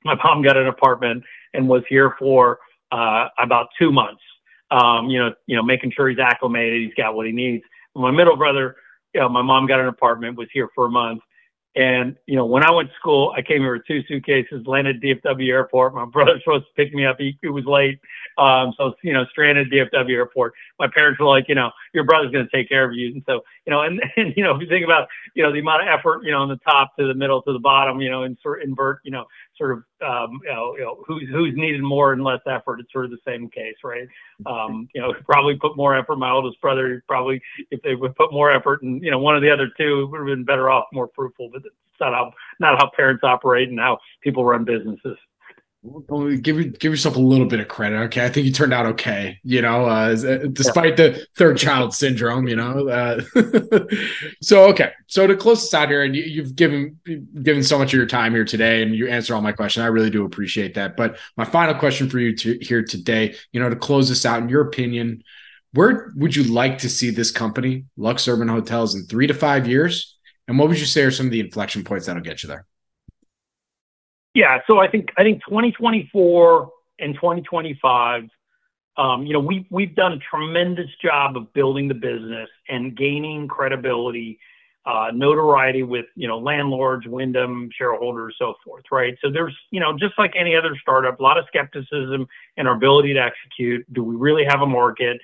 my 0.05 0.17
mom 0.25 0.43
got 0.43 0.57
an 0.57 0.67
apartment 0.67 1.23
and 1.55 1.69
was 1.69 1.83
here 1.89 2.17
for 2.19 2.59
uh, 2.93 3.29
about 3.39 3.69
two 3.79 3.93
months. 3.93 4.23
Um, 4.71 5.09
you 5.09 5.19
know, 5.19 5.35
you 5.47 5.57
know, 5.57 5.63
making 5.63 5.93
sure 5.93 6.09
he's 6.09 6.19
acclimated, 6.19 6.83
he's 6.83 6.95
got 6.95 7.15
what 7.15 7.27
he 7.27 7.33
needs. 7.33 7.65
My 7.95 8.11
middle 8.13 8.37
brother, 8.37 8.77
you 9.15 9.21
know, 9.21 9.29
my 9.29 9.43
mom 9.43 9.67
got 9.67 9.81
an 9.81 9.89
apartment, 9.89 10.37
was 10.37 10.49
here 10.53 10.69
for 10.75 10.87
a 10.87 10.91
month. 10.91 11.23
And, 11.77 12.17
you 12.27 12.37
know, 12.37 12.47
when 12.47 12.65
I 12.65 12.71
went 12.71 12.89
to 12.89 12.95
school, 12.97 13.33
I 13.37 13.43
came 13.43 13.61
here 13.61 13.75
with 13.75 13.87
two 13.87 14.03
suitcases, 14.09 14.67
landed 14.67 14.97
at 14.97 15.03
DFW 15.03 15.49
airport. 15.49 15.95
My 15.95 16.05
brother 16.13 16.33
was 16.33 16.43
supposed 16.43 16.67
to 16.67 16.73
pick 16.75 16.93
me 16.93 17.07
up. 17.07 17.17
He, 17.19 17.37
was 17.45 17.65
late. 17.65 18.01
Um, 18.39 18.73
so, 18.77 18.95
you 19.03 19.13
know, 19.13 19.25
stranded 19.31 19.73
at 19.73 19.93
DFW 19.93 20.15
airport. 20.15 20.55
My 20.79 20.89
parents 20.93 21.21
were 21.21 21.27
like, 21.27 21.49
you 21.49 21.55
know, 21.55 21.71
your 21.93 22.05
brother's 22.05 22.31
going 22.31 22.47
to 22.49 22.57
take 22.57 22.69
care 22.69 22.89
of 22.89 22.95
you. 22.95 23.13
And 23.13 23.23
so, 23.27 23.41
you 23.67 23.71
know, 23.71 23.83
and, 23.83 24.01
and, 24.17 24.33
you 24.37 24.45
know, 24.45 24.55
if 24.55 24.61
you 24.61 24.69
think 24.69 24.85
about, 24.85 25.09
you 25.35 25.43
know, 25.43 25.53
the 25.53 25.59
amount 25.59 25.83
of 25.83 25.89
effort, 25.89 26.25
you 26.25 26.31
know, 26.31 26.39
on 26.39 26.49
the 26.49 26.57
top 26.59 26.97
to 26.99 27.07
the 27.07 27.15
middle 27.15 27.43
to 27.43 27.53
the 27.53 27.59
bottom, 27.59 28.01
you 28.01 28.11
know, 28.11 28.23
and 28.23 28.37
sort 28.43 28.63
invert, 28.63 29.01
you 29.05 29.11
know, 29.11 29.25
sort 29.57 29.73
of 29.73 29.85
um, 30.03 30.41
you 30.43 30.51
know, 30.51 30.75
you 30.77 30.83
know 30.83 31.03
who's 31.07 31.29
who's 31.31 31.55
needed 31.55 31.83
more 31.83 32.13
and 32.13 32.25
less 32.25 32.41
effort. 32.47 32.81
It's 32.81 32.93
sort 32.93 33.05
of 33.05 33.11
the 33.11 33.19
same 33.27 33.49
case, 33.51 33.77
right? 33.85 34.09
Um, 34.47 34.89
you 34.95 35.01
know, 35.01 35.15
probably 35.27 35.57
put 35.57 35.77
more 35.77 35.97
effort. 35.97 36.17
My 36.17 36.31
oldest 36.31 36.61
brother 36.61 37.03
probably, 37.07 37.41
if 37.71 37.83
they 37.83 37.95
would 37.95 38.17
put 38.17 38.33
more 38.33 38.51
effort, 38.51 38.83
and 38.83 39.03
you 39.03 39.11
know, 39.11 39.19
one 39.19 39.37
of 39.37 39.43
the 39.43 39.51
other 39.51 39.71
two 39.77 40.09
would 40.11 40.19
have 40.19 40.27
been 40.27 40.45
better 40.45 40.71
off, 40.71 40.87
more 40.93 41.11
fruitful. 41.15 41.51
But 41.53 41.63
it's 41.67 41.75
not 42.01 42.15
how 42.15 42.33
not 42.59 42.79
how 42.79 42.91
parents 42.97 43.23
operate 43.23 43.69
and 43.69 43.79
how 43.79 43.99
people 44.23 44.45
run 44.45 44.65
businesses 44.65 45.19
give 46.43 46.79
give 46.79 46.93
yourself 46.93 47.17
a 47.17 47.21
little 47.21 47.47
bit 47.47 47.61
of 47.61 47.69
credit. 47.69 47.97
Okay, 47.97 48.25
I 48.25 48.29
think 48.29 48.47
you 48.47 48.53
turned 48.53 48.75
out 48.75 48.85
okay. 48.87 49.39
You 49.43 49.63
know, 49.63 49.87
uh, 49.87 50.15
uh 50.15 50.47
despite 50.53 50.99
yeah. 50.99 51.09
the 51.09 51.27
third 51.37 51.57
child 51.57 51.95
syndrome. 51.95 52.47
You 52.49 52.57
know, 52.57 52.89
uh, 52.89 53.21
so 54.43 54.65
okay. 54.71 54.93
So 55.07 55.27
to 55.27 55.37
close 55.37 55.63
this 55.63 55.73
out 55.73 55.89
here, 55.89 56.03
and 56.03 56.15
you, 56.15 56.43
have 56.43 56.55
given 56.55 56.99
given 57.43 57.63
so 57.63 57.79
much 57.79 57.89
of 57.89 57.97
your 57.97 58.07
time 58.07 58.33
here 58.35 58.45
today, 58.45 58.83
and 58.83 58.95
you 58.95 59.09
answer 59.09 59.35
all 59.35 59.41
my 59.41 59.53
questions. 59.53 59.83
I 59.85 59.89
really 59.89 60.11
do 60.11 60.25
appreciate 60.25 60.75
that. 60.75 60.97
But 60.97 61.19
my 61.37 61.45
final 61.45 61.75
question 61.75 62.11
for 62.11 62.19
you 62.19 62.37
to, 62.37 62.59
here 62.61 62.83
today, 62.83 63.35
you 63.53 63.61
know, 63.61 63.71
to 63.71 63.77
close 63.77 64.09
this 64.09 64.27
out, 64.27 64.43
in 64.43 64.51
your 64.51 64.63
opinion, 64.63 65.23
where 65.73 66.13
would 66.17 66.37
you 66.37 66.45
like 66.45 66.79
to 66.79 66.91
see 66.91 67.11
this 67.11 67.31
company, 67.31 67.87
LuxUrban 67.99 68.51
Hotels, 68.51 68.95
in 68.95 69.07
three 69.07 69.27
to 69.27 69.35
five 69.35 69.67
years? 69.67 70.17
And 70.47 70.59
what 70.59 70.69
would 70.69 70.81
you 70.81 70.87
say 70.87 71.03
are 71.05 71.11
some 71.11 71.27
of 71.27 71.33
the 71.33 71.41
inflection 71.41 71.85
points 71.85 72.07
that'll 72.07 72.23
get 72.23 72.43
you 72.43 72.49
there? 72.49 72.67
Yeah, 74.35 74.59
so 74.67 74.79
I 74.79 74.89
think 74.89 75.11
I 75.17 75.23
think 75.23 75.43
2024 75.45 76.71
and 77.01 77.15
2025, 77.15 78.25
um, 78.97 79.27
you 79.27 79.33
know, 79.33 79.41
we 79.41 79.67
we've 79.71 79.95
done 79.95 80.13
a 80.13 80.19
tremendous 80.19 80.91
job 81.03 81.37
of 81.37 81.53
building 81.53 81.89
the 81.89 81.95
business 81.95 82.49
and 82.69 82.97
gaining 82.97 83.49
credibility, 83.49 84.39
uh, 84.87 85.09
notoriety 85.13 85.83
with 85.83 86.07
you 86.15 86.29
know 86.29 86.39
landlords, 86.39 87.07
Wyndham 87.09 87.71
shareholders, 87.77 88.37
so 88.39 88.55
forth, 88.65 88.85
right? 88.93 89.17
So 89.21 89.33
there's 89.33 89.57
you 89.73 89.81
know 89.81 89.99
just 89.99 90.15
like 90.17 90.35
any 90.37 90.55
other 90.55 90.77
startup, 90.81 91.19
a 91.19 91.23
lot 91.23 91.37
of 91.37 91.45
skepticism 91.49 92.29
in 92.57 92.67
our 92.69 92.77
ability 92.77 93.15
to 93.15 93.21
execute. 93.21 93.85
Do 93.93 94.05
we 94.05 94.15
really 94.15 94.45
have 94.45 94.61
a 94.61 94.67
market? 94.67 95.21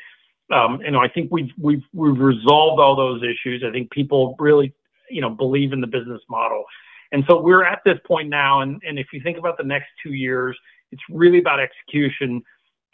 Um, 0.53 0.81
and 0.85 0.97
I 0.97 1.09
think 1.09 1.31
we've 1.31 1.51
resolved 1.93 2.81
all 2.81 2.97
those 2.97 3.23
issues. 3.23 3.63
I 3.67 3.71
think 3.71 3.91
people 3.91 4.35
really 4.41 4.75
you 5.11 5.21
know 5.21 5.31
believe 5.31 5.73
in 5.73 5.81
the 5.81 5.87
business 5.87 6.23
model. 6.29 6.65
And 7.13 7.25
so 7.29 7.41
we're 7.41 7.65
at 7.65 7.81
this 7.85 7.99
point 8.07 8.29
now, 8.29 8.61
and, 8.61 8.81
and 8.87 8.99
if 8.99 9.09
you 9.13 9.21
think 9.23 9.39
about 9.39 9.57
the 9.57 9.65
next 9.65 9.89
two 10.03 10.13
years, 10.13 10.57
it's 10.93 11.03
really 11.11 11.39
about 11.39 11.61
execution, 11.61 12.43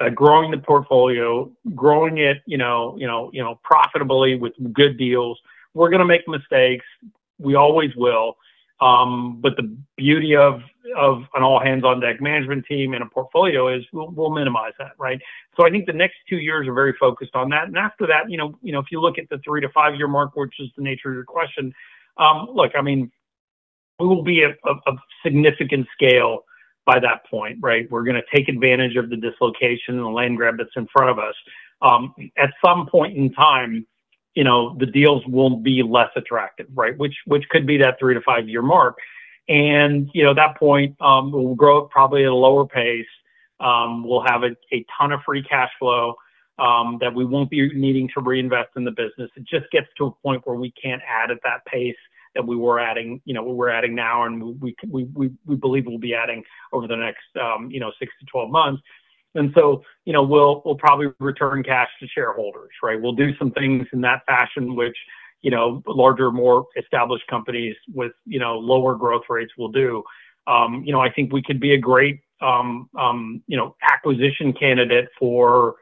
uh, 0.00 0.08
growing 0.10 0.50
the 0.50 0.58
portfolio, 0.58 1.50
growing 1.74 2.18
it, 2.18 2.38
you 2.46 2.58
know, 2.58 2.96
you 2.98 3.06
know, 3.06 3.30
you 3.32 3.42
know, 3.42 3.60
profitably 3.62 4.36
with 4.36 4.52
good 4.72 4.98
deals. 4.98 5.38
We're 5.74 5.90
going 5.90 6.00
to 6.00 6.06
make 6.06 6.26
mistakes. 6.28 6.84
We 7.38 7.54
always 7.54 7.94
will. 7.96 8.36
Um, 8.80 9.38
but 9.40 9.56
the 9.56 9.76
beauty 9.96 10.34
of 10.36 10.60
of 10.96 11.22
an 11.34 11.44
all 11.44 11.60
hands 11.60 11.84
on 11.84 12.00
deck 12.00 12.20
management 12.20 12.66
team 12.66 12.92
and 12.94 13.02
a 13.02 13.06
portfolio 13.06 13.68
is 13.68 13.84
we'll, 13.92 14.10
we'll 14.10 14.30
minimize 14.30 14.72
that, 14.80 14.92
right? 14.98 15.20
So 15.56 15.64
I 15.64 15.70
think 15.70 15.86
the 15.86 15.92
next 15.92 16.16
two 16.28 16.38
years 16.38 16.66
are 16.66 16.74
very 16.74 16.94
focused 16.98 17.36
on 17.36 17.48
that. 17.50 17.68
And 17.68 17.78
after 17.78 18.06
that, 18.08 18.28
you 18.28 18.36
know, 18.36 18.58
you 18.62 18.72
know, 18.72 18.80
if 18.80 18.86
you 18.90 19.00
look 19.00 19.16
at 19.16 19.28
the 19.28 19.38
three 19.44 19.60
to 19.60 19.68
five 19.68 19.94
year 19.94 20.08
mark, 20.08 20.34
which 20.34 20.54
is 20.58 20.68
the 20.76 20.82
nature 20.82 21.10
of 21.10 21.14
your 21.14 21.24
question, 21.24 21.72
um, 22.16 22.48
look, 22.52 22.72
I 22.76 22.82
mean, 22.82 23.12
we 24.02 24.08
will 24.08 24.22
be 24.22 24.42
of 24.42 24.52
a, 24.64 24.92
significant 25.24 25.86
scale 25.92 26.40
by 26.84 26.98
that 26.98 27.24
point, 27.30 27.58
right? 27.60 27.88
We're 27.90 28.02
going 28.02 28.16
to 28.16 28.36
take 28.36 28.48
advantage 28.48 28.96
of 28.96 29.08
the 29.08 29.16
dislocation 29.16 29.94
and 29.94 30.00
the 30.00 30.08
land 30.08 30.36
grab 30.36 30.56
that's 30.58 30.70
in 30.74 30.88
front 30.92 31.10
of 31.10 31.18
us. 31.18 31.34
Um, 31.80 32.14
at 32.36 32.50
some 32.64 32.86
point 32.86 33.16
in 33.16 33.32
time, 33.32 33.86
you 34.34 34.44
know, 34.44 34.76
the 34.78 34.86
deals 34.86 35.22
will 35.26 35.56
be 35.56 35.82
less 35.82 36.10
attractive, 36.16 36.66
right? 36.74 36.96
Which 36.96 37.14
which 37.26 37.48
could 37.50 37.66
be 37.66 37.76
that 37.78 37.98
three 38.00 38.14
to 38.14 38.20
five 38.22 38.48
year 38.48 38.62
mark, 38.62 38.96
and 39.48 40.08
you 40.14 40.24
know 40.24 40.34
that 40.34 40.56
point 40.56 40.96
um, 41.00 41.30
we'll 41.30 41.54
grow 41.54 41.84
probably 41.86 42.24
at 42.24 42.30
a 42.30 42.34
lower 42.34 42.66
pace. 42.66 43.06
Um, 43.60 44.04
we'll 44.04 44.24
have 44.26 44.42
a, 44.42 44.56
a 44.72 44.84
ton 44.98 45.12
of 45.12 45.20
free 45.24 45.42
cash 45.42 45.70
flow 45.78 46.14
um, 46.58 46.98
that 47.00 47.14
we 47.14 47.24
won't 47.24 47.50
be 47.50 47.68
needing 47.74 48.08
to 48.14 48.20
reinvest 48.20 48.70
in 48.76 48.84
the 48.84 48.90
business. 48.90 49.30
It 49.36 49.44
just 49.48 49.70
gets 49.70 49.86
to 49.98 50.06
a 50.06 50.10
point 50.10 50.42
where 50.46 50.56
we 50.56 50.72
can't 50.72 51.02
add 51.06 51.30
at 51.30 51.38
that 51.44 51.64
pace 51.66 51.96
that 52.34 52.46
we 52.46 52.56
were 52.56 52.78
adding, 52.80 53.20
you 53.24 53.34
know, 53.34 53.42
we're 53.42 53.70
adding 53.70 53.94
now, 53.94 54.24
and 54.24 54.60
we 54.60 54.74
we 54.88 55.04
we 55.14 55.30
we 55.46 55.56
believe 55.56 55.86
we'll 55.86 55.98
be 55.98 56.14
adding 56.14 56.42
over 56.72 56.86
the 56.86 56.96
next, 56.96 57.24
um, 57.40 57.70
you 57.70 57.80
know, 57.80 57.92
six 57.98 58.12
to 58.20 58.26
12 58.26 58.50
months. 58.50 58.82
And 59.34 59.50
so, 59.54 59.82
you 60.04 60.12
know, 60.12 60.22
we'll 60.22 60.62
we'll 60.64 60.76
probably 60.76 61.08
return 61.18 61.62
cash 61.62 61.88
to 62.00 62.06
shareholders, 62.08 62.70
right? 62.82 63.00
We'll 63.00 63.12
do 63.12 63.36
some 63.38 63.50
things 63.50 63.86
in 63.92 64.00
that 64.02 64.22
fashion, 64.26 64.74
which 64.74 64.96
you 65.42 65.50
know, 65.50 65.82
larger, 65.86 66.30
more 66.30 66.66
established 66.76 67.26
companies 67.26 67.76
with 67.92 68.12
you 68.24 68.38
know 68.38 68.58
lower 68.58 68.94
growth 68.94 69.24
rates 69.28 69.52
will 69.58 69.70
do. 69.70 70.02
Um, 70.46 70.82
you 70.84 70.92
know, 70.92 71.00
I 71.00 71.10
think 71.10 71.32
we 71.32 71.42
could 71.42 71.60
be 71.60 71.74
a 71.74 71.78
great 71.78 72.20
um, 72.40 72.88
um, 72.98 73.42
you 73.46 73.56
know 73.56 73.76
acquisition 73.82 74.52
candidate 74.52 75.08
for 75.18 75.74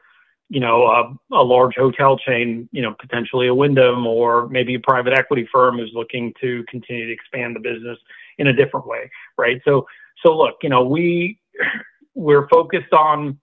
you 0.51 0.59
know, 0.59 0.85
a, 0.85 1.33
a, 1.33 1.41
large 1.41 1.75
hotel 1.77 2.17
chain, 2.17 2.67
you 2.73 2.81
know, 2.81 2.93
potentially 2.99 3.47
a 3.47 3.55
Wyndham 3.55 4.05
or 4.05 4.49
maybe 4.49 4.75
a 4.75 4.79
private 4.81 5.13
equity 5.13 5.47
firm 5.49 5.79
is 5.79 5.87
looking 5.93 6.33
to 6.41 6.65
continue 6.67 7.07
to 7.07 7.13
expand 7.13 7.55
the 7.55 7.61
business 7.61 7.97
in 8.37 8.47
a 8.47 8.53
different 8.53 8.85
way, 8.85 9.09
right? 9.37 9.61
So, 9.63 9.87
so 10.21 10.35
look, 10.37 10.55
you 10.61 10.67
know, 10.67 10.83
we 10.83 11.39
we're 12.15 12.49
focused 12.49 12.91
on 12.91 13.39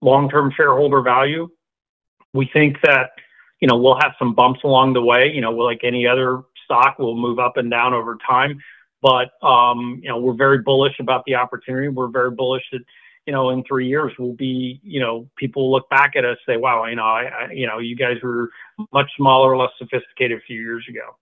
long-term 0.00 0.50
shareholder 0.56 1.02
value. 1.02 1.46
We 2.32 2.48
think 2.54 2.78
that, 2.84 3.10
you 3.60 3.68
know, 3.68 3.76
we'll 3.76 3.98
have 4.00 4.12
some 4.18 4.34
bumps 4.34 4.60
along 4.64 4.94
the 4.94 5.02
way. 5.02 5.30
You 5.30 5.42
know, 5.42 5.52
like 5.52 5.80
any 5.84 6.06
other 6.06 6.40
stock, 6.64 6.98
will 6.98 7.18
move 7.18 7.38
up 7.38 7.58
and 7.58 7.70
down 7.70 7.92
over 7.92 8.16
time. 8.26 8.58
But 9.02 9.28
um, 9.46 10.00
you 10.02 10.08
know, 10.08 10.16
we're 10.16 10.32
very 10.32 10.62
bullish 10.62 10.94
about 11.00 11.22
the 11.26 11.34
opportunity. 11.34 11.88
We're 11.88 12.08
very 12.08 12.30
bullish 12.30 12.64
that 12.72 12.80
you 13.26 13.32
know, 13.32 13.50
in 13.50 13.64
three 13.64 13.88
years 13.88 14.12
will 14.18 14.34
be, 14.34 14.80
you 14.84 15.00
know, 15.00 15.28
people 15.36 15.70
look 15.70 15.88
back 15.90 16.12
at 16.16 16.24
us 16.24 16.38
say, 16.46 16.56
wow, 16.56 16.84
you 16.86 16.96
know, 16.96 17.02
I, 17.02 17.24
I, 17.24 17.52
you 17.52 17.66
know, 17.66 17.78
you 17.78 17.96
guys 17.96 18.16
were 18.22 18.50
much 18.92 19.10
smaller, 19.16 19.56
less 19.56 19.70
sophisticated 19.78 20.38
a 20.38 20.40
few 20.42 20.60
years 20.60 20.84
ago. 20.88 21.16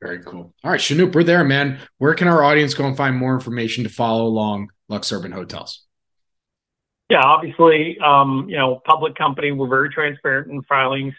Very 0.00 0.22
cool. 0.22 0.52
All 0.64 0.70
right, 0.70 0.80
Shanoop, 0.80 1.14
we're 1.14 1.24
there, 1.24 1.44
man. 1.44 1.78
Where 1.98 2.14
can 2.14 2.28
our 2.28 2.42
audience 2.42 2.74
go 2.74 2.84
and 2.86 2.96
find 2.96 3.16
more 3.16 3.34
information 3.34 3.84
to 3.84 3.90
follow 3.90 4.26
along 4.26 4.70
LuxUrban 4.90 5.32
Hotels? 5.32 5.82
Yeah, 7.10 7.22
obviously, 7.22 7.98
um, 7.98 8.46
you 8.48 8.56
know, 8.56 8.80
public 8.84 9.14
company, 9.16 9.52
we're 9.52 9.68
very 9.68 9.90
transparent 9.90 10.50
in 10.50 10.62
filings. 10.62 11.14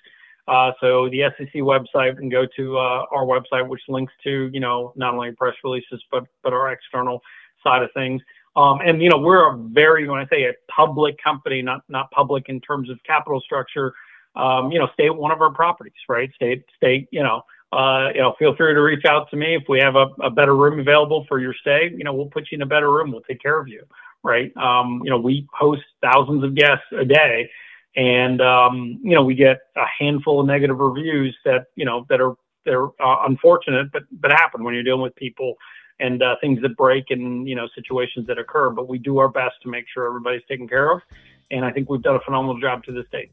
Uh, 0.47 0.71
so 0.81 1.07
the 1.09 1.23
SEC 1.38 1.53
website 1.61 2.17
can 2.17 2.29
go 2.29 2.45
to 2.57 2.77
uh, 2.77 3.05
our 3.11 3.25
website, 3.25 3.67
which 3.67 3.81
links 3.88 4.11
to, 4.23 4.49
you 4.51 4.59
know, 4.59 4.91
not 4.95 5.13
only 5.13 5.31
press 5.34 5.53
releases, 5.63 6.03
but, 6.11 6.25
but 6.43 6.51
our 6.51 6.71
external 6.71 7.21
side 7.63 7.84
of 7.84 7.89
things. 7.93 8.21
Um, 8.56 8.82
and, 8.82 9.01
you 9.01 9.10
know, 9.10 9.18
we're 9.18 9.51
a 9.51 9.58
very, 9.58 10.08
when 10.08 10.20
I 10.20 10.28
say 10.28 10.43
a 10.43 10.54
public 10.72 11.16
company, 11.24 11.62
not, 11.62 11.82
not 11.89 12.12
public 12.12 12.49
in 12.49 12.62
terms 12.62 12.89
of 12.89 12.99
capital 13.04 13.41
structure, 13.41 13.93
um, 14.36 14.72
you 14.72 14.80
know, 14.80 14.88
stay 14.93 15.08
at 15.08 15.16
one 15.16 15.32
of 15.32 15.41
our 15.41 15.51
properties, 15.51 15.93
right? 16.08 16.30
Stay, 16.36 16.64
stay, 16.78 17.08
you 17.12 17.24
know, 17.24 17.41
uh, 17.74 18.10
you 18.14 18.22
know, 18.22 18.36
feel 18.38 18.56
free 18.56 18.74
to 18.74 18.82
reach 18.82 19.06
out 19.06 19.30
to 19.32 19.36
me 19.36 19.56
if 19.56 19.64
we 19.68 19.80
have 19.80 19.95
a, 19.95 20.08
a, 20.22 20.30
better 20.30 20.56
room 20.56 20.80
available 20.80 21.26
for 21.28 21.39
your 21.39 21.56
stay. 21.62 21.91
You 21.95 22.04
know, 22.04 22.14
we'll 22.14 22.28
put 22.28 22.51
you 22.51 22.58
in 22.58 22.62
a 22.62 22.68
better 22.68 22.91
room. 22.91 23.12
We'll 23.12 23.22
take 23.22 23.41
care 23.41 23.60
of 23.60 23.68
you, 23.68 23.84
right? 24.24 24.56
Um, 24.58 25.01
you 25.04 25.10
know, 25.10 25.18
we 25.18 25.47
host 25.51 25.82
thousands 26.01 26.43
of 26.43 26.54
guests 26.54 26.86
a 26.95 27.06
day, 27.06 27.49
and 27.95 28.41
um, 28.41 28.99
you 29.04 29.16
know, 29.16 29.24
we 29.24 29.34
get 29.34 29.62
a 29.76 29.86
handful 29.99 30.39
of 30.39 30.45
negative 30.45 30.78
reviews 30.78 31.36
that 31.45 31.66
you 31.76 31.86
know 31.86 32.06
that 32.10 32.22
are 32.22 32.36
they're 32.64 32.86
uh, 32.86 33.24
unfortunate, 33.26 33.91
but 33.91 34.04
but 34.12 34.32
happen 34.32 34.64
when 34.64 34.76
you're 34.76 34.84
dealing 34.84 35.01
with 35.01 35.16
people 35.16 35.56
and 36.04 36.22
uh, 36.22 36.36
things 36.41 36.62
that 36.62 36.78
break 36.78 37.10
and 37.10 37.47
you 37.47 37.56
know 37.56 37.68
situations 37.74 38.28
that 38.28 38.38
occur. 38.38 38.70
But 38.70 38.88
we 38.88 38.99
do 38.99 39.18
our 39.18 39.30
best 39.30 39.56
to 39.64 39.70
make 39.70 39.86
sure 39.91 40.06
everybody's 40.06 40.43
taken 40.47 40.68
care 40.68 40.91
of, 40.91 41.01
and 41.49 41.66
I 41.66 41.72
think 41.72 41.89
we've 41.89 42.04
done 42.04 42.16
a 42.16 42.20
phenomenal 42.20 42.60
job 42.60 42.84
to 42.84 42.91
this 42.91 43.06
date. 43.12 43.32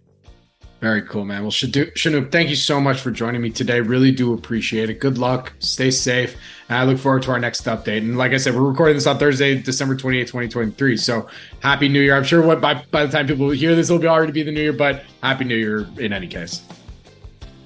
Very 0.80 1.02
cool, 1.02 1.26
man. 1.26 1.42
Well, 1.42 1.50
Shanoop, 1.50 2.32
thank 2.32 2.48
you 2.48 2.56
so 2.56 2.80
much 2.80 3.02
for 3.02 3.10
joining 3.10 3.42
me 3.42 3.50
today. 3.50 3.80
Really 3.82 4.12
do 4.12 4.32
appreciate 4.32 4.88
it. 4.88 4.98
Good 4.98 5.18
luck. 5.18 5.52
Stay 5.58 5.90
safe. 5.90 6.38
And 6.70 6.78
I 6.78 6.84
look 6.84 6.98
forward 6.98 7.22
to 7.24 7.32
our 7.32 7.38
next 7.38 7.66
update. 7.66 7.98
And 7.98 8.16
like 8.16 8.32
I 8.32 8.38
said, 8.38 8.54
we're 8.54 8.62
recording 8.62 8.94
this 8.94 9.06
on 9.06 9.18
Thursday, 9.18 9.60
December 9.60 9.94
28th, 9.94 10.28
2023. 10.28 10.96
So 10.96 11.28
happy 11.60 11.90
New 11.90 12.00
Year. 12.00 12.16
I'm 12.16 12.24
sure 12.24 12.40
what 12.40 12.62
by, 12.62 12.82
by 12.90 13.04
the 13.04 13.12
time 13.12 13.26
people 13.26 13.50
hear 13.50 13.74
this, 13.74 13.90
it'll 13.90 14.00
be 14.00 14.06
already 14.06 14.32
be 14.32 14.42
the 14.42 14.52
New 14.52 14.62
Year, 14.62 14.72
but 14.72 15.04
happy 15.22 15.44
New 15.44 15.56
Year 15.56 15.86
in 15.98 16.14
any 16.14 16.28
case. 16.28 16.62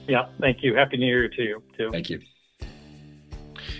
Yeah. 0.08 0.26
Thank 0.40 0.64
you. 0.64 0.74
Happy 0.74 0.96
New 0.96 1.06
Year 1.06 1.28
to 1.28 1.42
you, 1.42 1.62
too. 1.78 1.90
Thank 1.92 2.10
you. 2.10 2.20